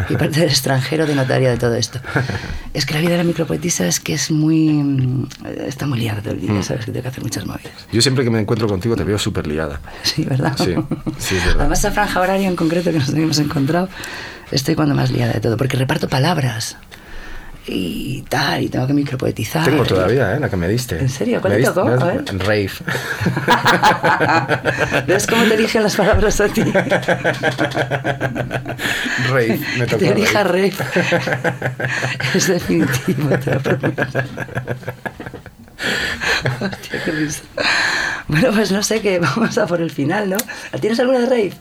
y 0.09 0.15
parte 0.15 0.39
del 0.39 0.49
extranjero 0.49 1.05
de 1.05 1.15
notaria 1.15 1.51
de 1.51 1.57
todo 1.57 1.75
esto. 1.75 1.99
Es 2.71 2.85
que 2.85 2.93
la 2.93 3.01
vida 3.01 3.11
de 3.11 3.17
la 3.17 3.23
micropoetisa 3.23 3.87
es 3.87 3.99
que 3.99 4.13
es 4.13 4.29
muy... 4.29 4.69
mm, 4.69 5.27
está 5.67 5.87
muy 5.87 5.99
liada 5.99 6.21
todo 6.21 6.33
el 6.33 6.41
día, 6.41 6.61
¿sabes? 6.61 6.85
Que 6.85 6.91
tengo 6.91 7.01
que 7.03 7.09
hacer 7.09 7.23
muchas 7.23 7.45
movidas. 7.45 7.73
Yo 7.91 7.99
siempre 8.01 8.23
que 8.23 8.29
me 8.29 8.39
encuentro 8.39 8.67
contigo 8.67 8.95
te 8.95 9.03
veo 9.03 9.17
súper 9.17 9.47
liada. 9.47 9.81
Sí, 10.03 10.23
¿verdad? 10.23 10.53
Sí, 10.55 10.75
sí, 11.17 11.35
verdad. 11.35 11.61
Además, 11.61 11.79
esa 11.79 11.91
franja 11.91 12.19
horaria 12.19 12.47
en 12.47 12.55
concreto 12.55 12.91
que 12.91 12.99
nos 12.99 13.09
habíamos 13.09 13.39
encontrado, 13.59 13.89
estoy 14.51 14.75
cuando 14.75 14.95
más 14.95 15.11
liada 15.11 15.33
de 15.33 15.39
todo, 15.39 15.57
porque 15.57 15.77
reparto 15.77 16.07
palabras 16.07 16.77
y 17.71 18.23
tal, 18.23 18.63
y 18.63 18.69
tengo 18.69 18.87
que 18.87 18.93
micropoetizar. 18.93 19.63
Tengo 19.65 19.83
todavía, 19.83 20.35
¿eh? 20.35 20.39
La 20.39 20.49
que 20.49 20.55
me 20.57 20.67
diste. 20.67 20.97
¿En 20.97 21.09
serio? 21.09 21.39
¿Cuál 21.39 21.53
¿Me 21.53 21.57
te 21.57 21.61
diste? 21.61 21.75
tocó? 21.75 21.89
¿No? 21.89 22.01
A 22.01 22.05
ver. 22.05 22.23
Rave. 22.39 22.71
¿Ves 25.07 25.27
cómo 25.27 25.43
te 25.43 25.53
eligen 25.53 25.83
las 25.83 25.95
palabras 25.95 26.41
a 26.41 26.47
ti? 26.47 26.63
Rave, 29.29 29.59
me 29.77 29.85
tocó. 29.85 29.97
te 29.97 30.09
elija 30.09 30.43
rave. 30.43 30.73
rave. 30.95 31.77
es 32.33 32.47
definitivo, 32.47 33.29
te 33.37 33.53
lo 33.53 33.59
prometo. 33.61 34.03
Hostia, 36.61 37.03
qué 37.03 37.11
risa. 37.11 37.41
Bueno, 38.27 38.51
pues 38.53 38.71
no 38.71 38.83
sé, 38.83 39.01
que 39.01 39.19
vamos 39.19 39.57
a 39.57 39.65
por 39.67 39.81
el 39.81 39.91
final, 39.91 40.29
¿no? 40.29 40.37
¿Tienes 40.79 40.99
alguna 40.99 41.19
de 41.19 41.25
rave? 41.25 41.53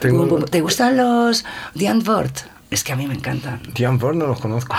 Tengo-. 0.00 0.44
¿Te 0.44 0.60
gustan 0.60 0.96
los 0.96 1.44
Diane 1.74 2.02
Ward? 2.06 2.32
Es 2.70 2.84
que 2.84 2.92
a 2.92 2.96
mí 2.96 3.06
me 3.06 3.14
encantan. 3.14 3.60
Tian 3.74 3.98
Ford 3.98 4.14
no 4.14 4.26
los 4.26 4.40
conozco. 4.40 4.76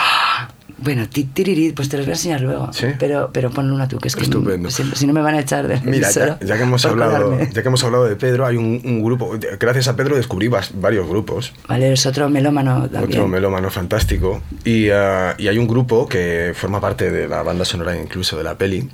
Bueno, 0.82 1.08
ti- 1.08 1.26
tiririt, 1.26 1.76
pues 1.76 1.90
te 1.90 1.98
los 1.98 2.06
voy 2.06 2.12
a 2.12 2.16
enseñar 2.16 2.42
luego. 2.42 2.74
¿Sí? 2.74 2.88
Pero, 3.00 3.30
pero 3.32 3.50
ponle 3.52 3.74
una 3.74 3.88
tú, 3.88 3.98
que 4.00 4.08
es 4.08 4.16
que 4.16 4.24
Estupendo. 4.24 4.70
Si, 4.70 4.84
si 4.96 5.06
no 5.08 5.14
me 5.14 5.22
van 5.22 5.36
a 5.36 5.40
echar 5.40 5.68
de 5.68 5.80
Mira, 5.82 6.10
ya, 6.12 6.40
ya 6.40 6.58
que 6.58 6.64
hemos 6.64 6.86
hablado, 6.86 7.38
ya 7.40 7.62
que 7.62 7.68
hemos 7.68 7.84
hablado 7.84 8.06
de 8.06 8.16
Pedro, 8.16 8.46
hay 8.46 8.58
un, 8.58 8.82
un 8.84 9.04
grupo. 9.04 9.38
Gracias 9.60 9.88
a 9.88 9.96
Pedro 9.96 10.16
descubrí 10.16 10.48
varios 10.48 11.08
grupos. 11.08 11.54
Vale, 11.68 11.94
es 11.94 12.06
otro 12.06 12.30
melómano 12.30 12.90
también. 12.90 13.04
Otro 13.22 13.28
melómano 13.28 13.70
fantástico. 13.70 14.42
Y, 14.66 14.90
ah, 14.90 15.36
y 15.38 15.48
hay 15.48 15.58
un 15.58 15.68
grupo 15.68 16.08
que 16.08 16.54
forma 16.56 16.82
parte 16.82 17.12
de 17.12 17.28
la 17.28 17.44
banda 17.44 17.64
sonora 17.66 17.96
incluso 17.98 18.38
de 18.38 18.44
la 18.44 18.58
peli, 18.58 18.90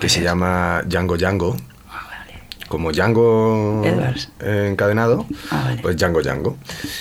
que 0.00 0.08
se 0.08 0.22
llama 0.22 0.82
Django 0.86 1.16
Django. 1.16 1.56
Como 2.68 2.92
Django 2.92 3.82
Edwards. 3.84 4.30
eh, 4.40 4.68
encadenado, 4.70 5.26
Ah, 5.50 5.62
vale. 5.64 5.82
pues 5.82 5.96
Django 5.96 6.22
Django. 6.22 6.56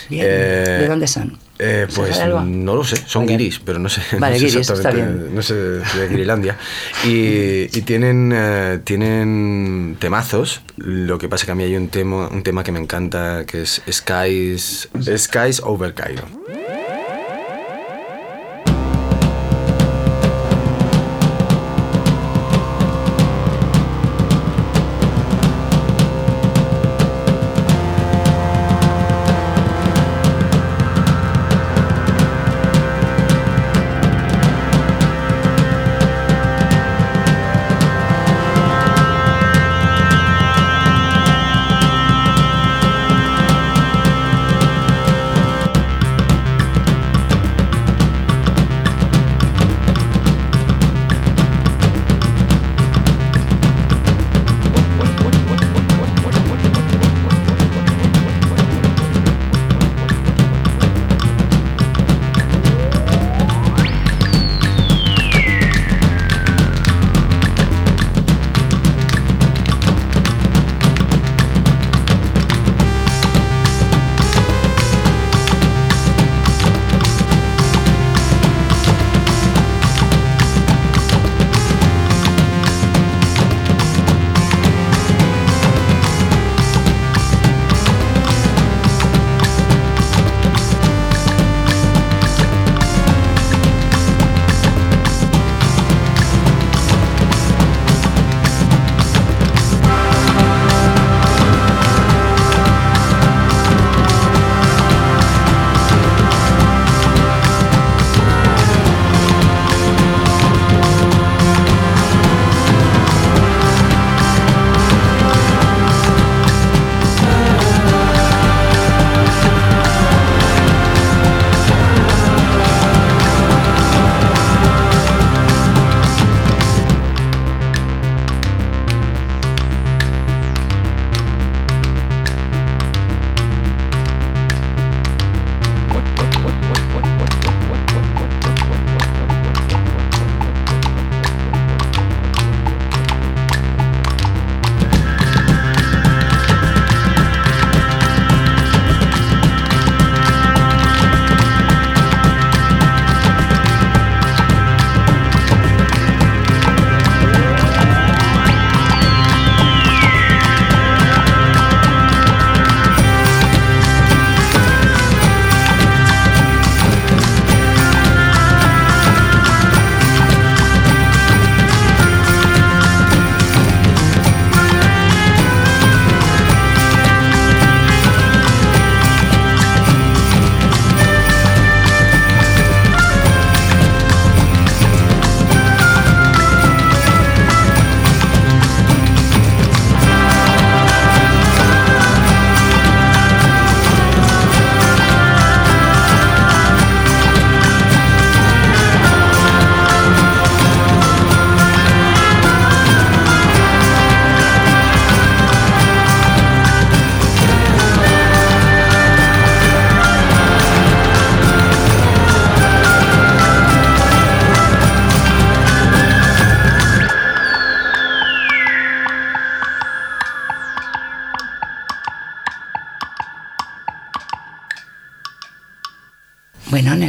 Bien. 0.10 0.26
Eh, 0.28 0.78
¿De 0.82 0.88
dónde 0.88 1.06
son? 1.06 1.38
Eh, 1.62 1.88
¿Se 1.90 1.96
pues 1.96 2.18
no 2.46 2.74
lo 2.76 2.84
sé, 2.86 2.96
son 3.06 3.26
Vale. 3.26 3.38
guiris, 3.38 3.60
pero 3.60 3.80
no 3.80 3.90
sé. 3.90 4.02
Vale, 4.18 4.36
no 4.36 4.40
sé 4.40 4.46
guiris, 4.46 4.56
está 4.62 4.74
exactamente, 4.76 5.24
bien. 5.24 5.36
No 5.36 5.42
sé 5.42 5.54
de 5.56 6.08
Guirilandia. 6.10 6.58
Y, 7.06 7.64
y 7.78 7.82
tienen, 7.82 8.32
eh, 8.34 8.80
tienen 8.86 9.98
temazos. 10.00 10.62
Lo 10.78 11.18
que 11.18 11.28
pasa 11.28 11.46
que 11.46 11.52
a 11.52 11.56
mí 11.56 11.64
hay 11.64 11.76
un 11.76 11.90
tema, 11.90 12.30
un 12.30 12.44
tema 12.44 12.64
que 12.64 12.72
me 12.72 12.80
encanta 12.80 13.44
que 13.46 13.64
es 13.64 13.82
Skies, 13.92 14.88
Skies 15.18 15.62
Over 15.64 15.94
Cairo. 15.94 16.24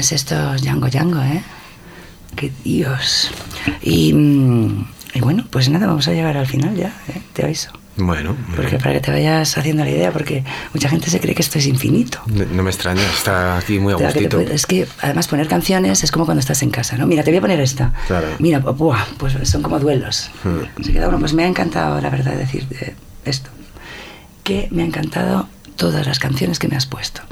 Estos 0.00 0.62
Django 0.62 0.88
Django, 0.88 1.20
¿eh? 1.20 1.42
Qué 2.34 2.50
Dios. 2.64 3.30
Y, 3.82 4.12
mm, 4.14 4.86
y 5.14 5.20
bueno, 5.20 5.44
pues 5.50 5.68
nada, 5.68 5.86
vamos 5.86 6.08
a 6.08 6.12
llegar 6.12 6.36
al 6.38 6.46
final 6.46 6.74
ya, 6.74 6.88
¿eh? 7.08 7.20
te 7.34 7.44
aviso. 7.44 7.70
Bueno, 7.96 8.34
Porque 8.56 8.70
bien. 8.70 8.80
para 8.82 8.94
que 8.94 9.00
te 9.00 9.10
vayas 9.10 9.58
haciendo 9.58 9.84
la 9.84 9.90
idea, 9.90 10.10
porque 10.10 10.42
mucha 10.72 10.88
gente 10.88 11.10
se 11.10 11.20
cree 11.20 11.34
que 11.34 11.42
esto 11.42 11.58
es 11.58 11.66
infinito. 11.66 12.22
No 12.26 12.46
no 12.46 12.62
me 12.62 12.70
extraña, 12.70 13.02
está 13.02 13.58
aquí 13.58 13.78
muy 13.78 13.92
a 13.92 13.96
que 13.96 14.04
te 14.04 14.36
gustito. 14.36 14.40
es 14.40 14.64
que 14.64 14.86
además 15.02 15.28
poner 15.28 15.48
canciones 15.48 16.02
es 16.02 16.10
como 16.10 16.24
cuando 16.24 16.40
estás 16.40 16.62
en 16.62 16.70
casa, 16.70 16.96
¿no? 16.96 17.06
Mira, 17.06 17.22
te 17.24 17.30
voy 17.30 17.38
a 17.38 17.40
poner 17.42 17.60
esta. 17.60 17.92
Claro. 18.06 18.28
Mira, 18.38 18.60
buah, 18.60 19.04
pues 19.18 19.36
son 19.46 19.60
como 19.60 19.78
duelos. 19.78 20.30
Hmm. 20.44 20.82
Se 20.82 20.92
queda 20.92 21.08
uno, 21.08 21.18
pues 21.18 21.34
me 21.34 21.44
ha 21.44 21.46
encantado, 21.46 22.00
la 22.00 22.08
verdad, 22.08 22.32
decir 22.36 22.66
esto. 23.26 23.50
Que 24.44 24.68
me 24.70 24.82
ha 24.82 24.86
encantado 24.86 25.48
todas 25.80 26.06
las 26.06 26.18
canciones 26.18 26.58
que 26.58 26.68
me 26.68 26.76
has 26.76 26.84
puesto. 26.84 27.22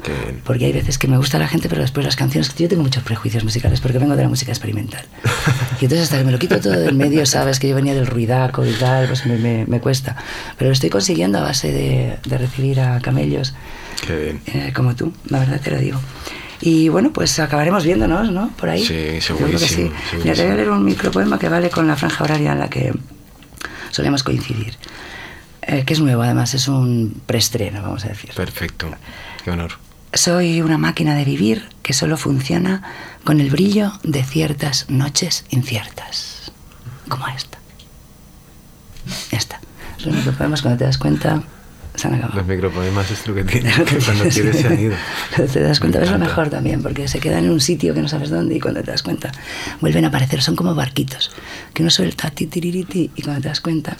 Porque 0.43 0.65
hay 0.65 0.73
veces 0.73 0.97
que 0.97 1.07
me 1.07 1.17
gusta 1.17 1.37
la 1.37 1.47
gente, 1.47 1.69
pero 1.69 1.81
después 1.81 2.03
las 2.03 2.15
canciones. 2.15 2.53
Yo 2.55 2.67
tengo 2.67 2.81
muchos 2.81 3.03
prejuicios 3.03 3.43
musicales 3.43 3.79
porque 3.79 3.99
vengo 3.99 4.15
de 4.15 4.23
la 4.23 4.29
música 4.29 4.51
experimental. 4.51 5.05
Y 5.81 5.85
entonces, 5.85 6.05
hasta 6.07 6.17
que 6.17 6.25
me 6.25 6.31
lo 6.33 6.39
quito 6.39 6.59
todo 6.59 6.73
del 6.77 6.95
medio, 6.95 7.25
sabes 7.25 7.57
que 7.59 7.69
yo 7.69 7.75
venía 7.75 7.93
del 7.93 8.05
ruidaco 8.07 8.65
y 8.65 8.73
tal, 8.73 9.07
pues 9.07 9.25
me, 9.25 9.37
me- 9.37 9.65
me 9.65 9.79
cuesta. 9.79 10.17
Pero 10.57 10.69
lo 10.69 10.73
estoy 10.73 10.89
consiguiendo 10.89 11.37
a 11.37 11.41
base 11.43 11.71
de, 11.71 12.17
de 12.25 12.37
recibir 12.37 12.81
a 12.81 12.99
camellos 12.99 13.53
Qué 14.05 14.15
bien. 14.17 14.41
eh, 14.47 14.73
como 14.75 14.93
tú, 14.95 15.13
la 15.29 15.39
verdad 15.39 15.61
te 15.61 15.71
lo 15.71 15.77
digo. 15.77 15.97
Y 16.59 16.89
bueno, 16.89 17.13
pues 17.13 17.39
acabaremos 17.39 17.85
viéndonos, 17.85 18.29
¿no? 18.31 18.49
Por 18.57 18.67
ahí. 18.69 18.83
Sí, 18.85 19.21
segurísimo, 19.21 19.91
sí. 20.11 20.17
Mira, 20.21 20.33
te 20.35 20.43
voy 20.43 20.51
a 20.51 20.55
leer 20.55 20.69
un 20.71 20.83
micropoema 20.83 21.39
que 21.39 21.47
vale 21.47 21.69
con 21.69 21.87
la 21.87 21.95
franja 21.95 22.25
horaria 22.25 22.51
en 22.51 22.59
la 22.59 22.69
que 22.69 22.91
solemos 23.91 24.23
coincidir. 24.23 24.73
Eh, 25.71 25.83
que 25.85 25.93
es 25.93 25.99
nuevo, 25.99 26.23
además, 26.23 26.55
es 26.55 26.67
un 26.67 27.21
preestreno, 27.27 27.83
vamos 27.83 28.03
a 28.03 28.07
decir. 28.07 28.31
Perfecto. 28.33 28.89
Qué 29.43 29.51
honor. 29.51 29.73
Soy 30.11 30.61
una 30.61 30.79
máquina 30.79 31.13
de 31.13 31.23
vivir 31.23 31.69
que 31.83 31.93
solo 31.93 32.17
funciona 32.17 32.81
con 33.23 33.39
el 33.39 33.51
brillo 33.51 33.91
de 34.01 34.23
ciertas 34.23 34.89
noches 34.89 35.45
inciertas. 35.51 36.51
Como 37.07 37.27
esta. 37.27 37.59
Ya 39.31 39.37
está. 39.37 39.61
Micropoemas, 40.03 40.63
cuando 40.63 40.79
te 40.79 40.85
das 40.85 40.97
cuenta, 40.97 41.43
se 41.93 42.07
han 42.07 42.15
acabado. 42.15 42.39
Los 42.39 42.47
micropoemas 42.47 43.11
es 43.11 43.27
lo 43.27 43.35
que 43.35 43.43
tiene, 43.43 43.71
que 43.85 43.97
cuando 43.97 44.23
quieres 44.23 44.57
se 44.57 44.67
han 44.67 44.79
ido. 44.79 44.95
te 45.35 45.59
das 45.59 45.79
cuenta, 45.79 45.99
Me 45.99 46.05
es 46.05 46.11
lo 46.11 46.17
mejor 46.17 46.49
también, 46.49 46.81
porque 46.81 47.07
se 47.07 47.19
quedan 47.19 47.45
en 47.45 47.51
un 47.51 47.61
sitio 47.61 47.93
que 47.93 48.01
no 48.01 48.07
sabes 48.07 48.31
dónde 48.31 48.55
y 48.55 48.59
cuando 48.59 48.81
te 48.81 48.89
das 48.89 49.03
cuenta 49.03 49.31
vuelven 49.81 50.05
a 50.05 50.07
aparecer, 50.07 50.41
son 50.41 50.55
como 50.55 50.73
barquitos, 50.73 51.29
que 51.75 51.83
uno 51.83 51.91
suelta 51.91 52.31
titiririti 52.31 53.11
y 53.15 53.21
cuando 53.21 53.43
te 53.43 53.49
das 53.49 53.61
cuenta... 53.61 53.95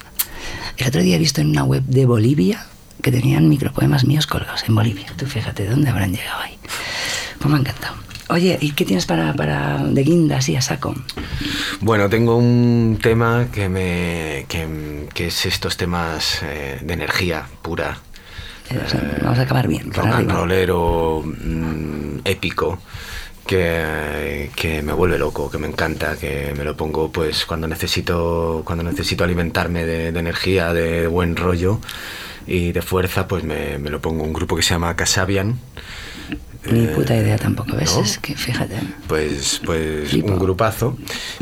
El 0.78 0.88
otro 0.88 1.02
día 1.02 1.16
he 1.16 1.20
visto 1.20 1.42
en 1.42 1.50
una 1.50 1.64
web 1.64 1.84
de 1.84 2.06
Bolivia 2.06 2.66
que 3.02 3.12
tenían 3.12 3.48
micropoemas 3.50 4.06
míos 4.06 4.28
colgados 4.28 4.64
en 4.68 4.76
Bolivia. 4.76 5.08
Tú 5.16 5.26
fíjate, 5.26 5.66
¿dónde 5.66 5.90
habrán 5.90 6.12
llegado 6.12 6.42
ahí? 6.42 6.58
Pues 7.38 7.50
me 7.50 7.58
ha 7.58 7.60
encantado. 7.60 7.96
Oye, 8.30 8.60
¿y 8.62 8.72
qué 8.74 8.86
tienes 8.86 9.08
para, 9.08 9.34
para 9.34 9.84
de 9.84 10.04
guinda 10.04 10.38
así 10.38 10.56
a 10.56 10.62
saco? 10.62 10.94
Bueno, 11.82 12.10
tengo 12.10 12.38
un 12.38 13.00
tema 13.02 13.48
que 13.52 13.70
me 13.70 14.46
que, 14.48 15.08
que 15.14 15.28
es 15.28 15.46
estos 15.48 15.78
temas 15.78 16.42
eh, 16.44 16.80
de 16.82 16.94
energía 16.94 17.46
pura. 17.64 17.98
Eh, 18.70 18.78
vamos 19.24 19.40
a 19.40 19.42
acabar 19.42 19.68
bien, 19.68 19.92
Rock 19.92 20.04
para 20.04 20.18
and 20.18 20.32
rollero 20.32 21.24
mm, 21.26 22.20
épico. 22.24 22.80
Que, 23.50 24.52
que 24.56 24.84
me 24.84 24.94
vuelve 24.94 25.18
loco, 25.18 25.50
que 25.50 25.58
me 25.58 25.66
encanta, 25.66 26.16
que 26.18 26.54
me 26.56 26.64
lo 26.64 26.78
pongo 26.78 27.12
pues 27.12 27.48
cuando 27.48 27.68
necesito, 27.68 28.62
cuando 28.64 28.84
necesito 28.84 29.24
alimentarme 29.24 29.86
de, 29.88 30.12
de 30.12 30.20
energía, 30.20 30.72
de 30.72 31.08
buen 31.08 31.36
rollo 31.36 31.80
y 32.46 32.72
de 32.74 32.84
fuerza, 32.84 33.28
pues 33.28 33.44
me, 33.44 33.80
me 33.80 33.90
lo 33.90 34.00
pongo 34.02 34.24
un 34.24 34.34
grupo 34.34 34.56
que 34.56 34.62
se 34.62 34.76
llama 34.76 34.96
Casabian. 34.96 35.58
Ni 36.72 36.84
Eh, 36.86 36.88
puta 36.90 37.16
idea 37.16 37.40
tampoco, 37.40 37.76
¿ves? 37.76 37.96
¿no? 37.96 38.02
Es 38.04 38.20
que 38.20 38.36
fíjate. 38.36 38.76
Pues, 39.08 39.60
pues 39.66 40.10
Flipo. 40.12 40.28
un 40.32 40.38
grupazo. 40.38 40.96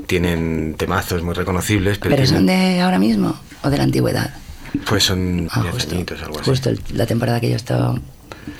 Tienen 0.05 0.75
temazos 0.77 1.23
muy 1.23 1.33
reconocibles, 1.33 1.97
pero, 1.97 2.15
¿Pero 2.15 2.25
son 2.27 2.45
de 2.45 2.79
ahora 2.79 2.99
mismo 2.99 3.35
o 3.63 3.69
de 3.69 3.77
la 3.79 3.83
antigüedad? 3.83 4.33
pues 4.87 5.03
son 5.03 5.49
Ah, 5.51 5.61
10 5.61 5.73
justo, 5.73 5.95
añitos, 5.95 6.21
algo 6.23 6.39
así. 6.39 6.49
justo 6.49 6.69
el- 6.69 6.79
la 6.93 7.05
temporada 7.05 7.41
que 7.41 7.49
yo 7.49 7.57
estaba 7.57 7.95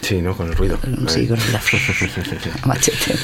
Sí, 0.02 0.22
¿no? 0.22 0.36
Con 0.36 0.48
el 0.48 0.56
ruido. 0.56 0.78
Sí, 1.08 1.28
con 1.28 1.38
a 2.64 2.68
machete. 2.68 3.16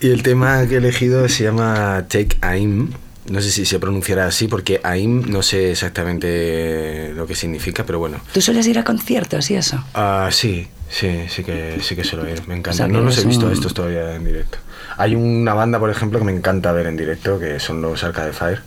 Y 0.00 0.10
el 0.10 0.22
tema 0.22 0.66
que 0.66 0.74
he 0.74 0.78
elegido 0.78 1.28
se 1.28 1.44
llama 1.44 2.04
Take 2.08 2.36
Aim. 2.40 2.90
No 3.30 3.40
sé 3.40 3.50
si 3.50 3.64
se 3.64 3.78
pronunciará 3.78 4.26
así 4.26 4.48
porque 4.48 4.80
Aim 4.82 5.22
no 5.30 5.42
sé 5.42 5.70
exactamente 5.70 7.12
lo 7.14 7.26
que 7.26 7.34
significa, 7.34 7.84
pero 7.86 7.98
bueno. 7.98 8.20
¿Tú 8.32 8.40
sueles 8.40 8.66
ir 8.66 8.78
a 8.78 8.84
conciertos 8.84 9.50
y 9.50 9.54
eso? 9.54 9.82
Ah, 9.94 10.28
sí, 10.30 10.68
sí, 10.90 11.20
sí 11.28 11.42
que 11.42 11.78
sí 11.82 11.96
que 11.96 12.04
suelo 12.04 12.28
ir. 12.28 12.46
Me 12.46 12.54
encanta. 12.54 12.70
O 12.70 12.74
sea, 12.74 12.88
no 12.88 13.00
los 13.00 13.16
he 13.18 13.26
visto 13.26 13.46
un- 13.46 13.52
estos 13.52 13.72
todavía 13.72 14.14
en 14.14 14.24
directo. 14.24 14.58
Hay 14.98 15.14
una 15.14 15.54
banda, 15.54 15.78
por 15.78 15.90
ejemplo, 15.90 16.18
que 16.18 16.24
me 16.26 16.32
encanta 16.32 16.70
ver 16.72 16.86
en 16.86 16.96
directo, 16.96 17.38
que 17.38 17.58
son 17.60 17.80
los 17.80 18.04
Arcade 18.04 18.32
Fire. 18.32 18.60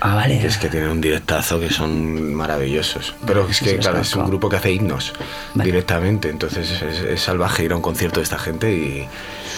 Ah, 0.00 0.14
vale. 0.16 0.38
Que 0.38 0.46
es 0.46 0.58
que 0.58 0.68
tienen 0.68 0.90
un 0.90 1.00
directazo 1.00 1.58
que 1.60 1.70
son 1.70 2.34
maravillosos. 2.34 3.14
Pero 3.26 3.48
es 3.48 3.56
Sí, 3.56 3.64
que, 3.64 3.76
los 3.76 3.80
claro, 3.86 4.00
es 4.00 4.14
un 4.14 4.26
grupo 4.26 4.48
que 4.48 4.56
hace 4.56 4.72
himnos 4.72 5.12
Vale. 5.54 5.64
directamente. 5.70 6.28
Entonces 6.28 6.70
es, 6.82 7.00
es 7.00 7.20
salvaje 7.22 7.64
ir 7.64 7.72
a 7.72 7.76
un 7.76 7.82
concierto 7.82 8.20
de 8.20 8.24
esta 8.24 8.38
gente 8.38 8.72
y. 8.72 9.08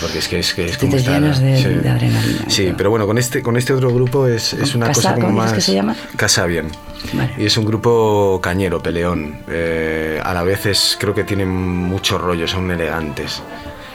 Porque 0.00 0.18
es 0.18 0.28
que 0.28 0.38
es, 0.38 0.52
que 0.52 0.66
es 0.66 0.76
como 0.78 0.94
estar- 0.94 1.14
llenas 1.14 1.40
de- 1.40 1.78
de 1.80 1.88
adrenalina 1.88 2.44
Sí, 2.48 2.66
todo. 2.66 2.76
pero 2.76 2.90
bueno, 2.90 3.06
con 3.06 3.16
este, 3.16 3.42
con 3.42 3.56
este 3.56 3.72
otro 3.72 3.92
grupo 3.94 4.26
es, 4.26 4.52
es 4.52 4.74
una 4.74 4.88
Casa- 4.88 5.00
cosa 5.00 5.14
como 5.14 5.26
¿cómo 5.28 5.38
más. 5.38 5.52
que 5.54 5.60
se 5.62 5.72
llama? 5.74 5.96
Casa 6.16 6.44
Bien. 6.44 6.68
Vale. 7.14 7.32
Y 7.38 7.46
es 7.46 7.56
un 7.56 7.64
grupo 7.64 8.38
cañero, 8.42 8.82
peleón. 8.82 9.38
Eh, 9.48 10.20
a 10.22 10.34
la 10.34 10.42
vez 10.42 10.66
es, 10.66 10.96
creo 11.00 11.14
que 11.14 11.24
tienen 11.24 11.48
mucho 11.48 12.18
rollo, 12.18 12.46
son 12.46 12.70
elegantes. 12.70 13.42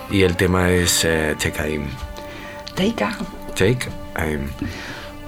Y 0.09 0.23
el 0.23 0.35
tema 0.37 0.71
es 0.71 1.05
eh, 1.05 1.35
Take 1.37 1.61
Aim. 1.61 1.83
Teika. 2.75 3.15
Take 3.55 3.87
Aim. 4.15 4.47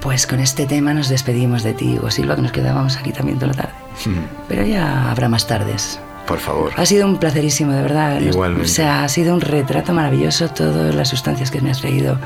Pues 0.04 0.26
con 0.26 0.38
este 0.38 0.66
tema 0.66 0.92
nos 0.94 1.08
despedimos 1.08 1.62
de 1.64 1.72
ti, 1.72 1.96
Hugo 1.98 2.10
Silva, 2.10 2.36
que 2.36 2.42
nos 2.42 2.52
quedábamos 2.52 2.96
aquí 2.96 3.10
también 3.10 3.38
toda 3.38 3.52
la 3.54 3.62
tarde. 3.62 3.72
Hmm, 4.04 4.24
Pero 4.48 4.64
ya 4.64 5.10
habrá 5.10 5.28
más 5.28 5.46
tardes. 5.46 5.98
Por 6.26 6.38
favor. 6.38 6.72
Ha 6.76 6.86
sido 6.86 7.06
un 7.06 7.18
placerísimo, 7.18 7.72
de 7.72 7.82
verdad. 7.82 8.20
Igualmente. 8.20 8.66
O 8.66 8.72
sea, 8.72 9.02
ha 9.04 9.08
sido 9.08 9.34
un 9.34 9.40
retrato 9.40 9.92
maravilloso 9.92 10.48
todas 10.48 10.94
las 10.94 11.08
sustancias 11.08 11.50
que 11.50 11.60
me 11.60 11.70
has 11.70 11.80
traído. 11.80 12.18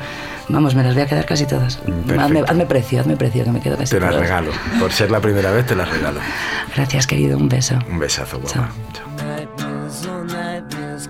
Vamos, 0.49 0.75
me 0.75 0.83
las 0.83 0.93
voy 0.93 1.03
a 1.03 1.05
quedar 1.07 1.25
casi 1.25 1.45
todas. 1.45 1.77
Perfecto. 1.77 2.21
Hazme, 2.21 2.43
hazme 2.47 2.65
precio, 2.65 2.99
hazme 3.01 3.15
precio, 3.17 3.43
que 3.43 3.51
me 3.51 3.59
quedo 3.61 3.77
casi 3.77 3.91
Te 3.95 3.99
las 3.99 4.09
todas. 4.11 4.23
regalo. 4.23 4.51
Por 4.79 4.91
ser 4.91 5.09
la 5.11 5.19
primera 5.21 5.51
vez, 5.51 5.65
te 5.65 5.75
las 5.75 5.89
regalo. 5.89 6.19
Gracias, 6.75 7.07
querido. 7.07 7.37
Un 7.37 7.49
beso. 7.49 7.77
Un 7.89 7.99
besazo, 7.99 8.39
guapa. 8.39 8.69
Chao. 8.93 9.09
Nightmares, 9.19 11.07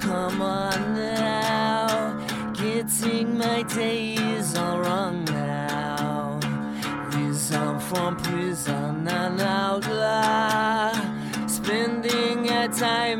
from 7.89 8.15
prison 8.17 9.07
and 9.07 9.41
outlaw. 9.41 10.91
Spending 11.47 12.47
a 12.47 12.67
time 12.67 13.19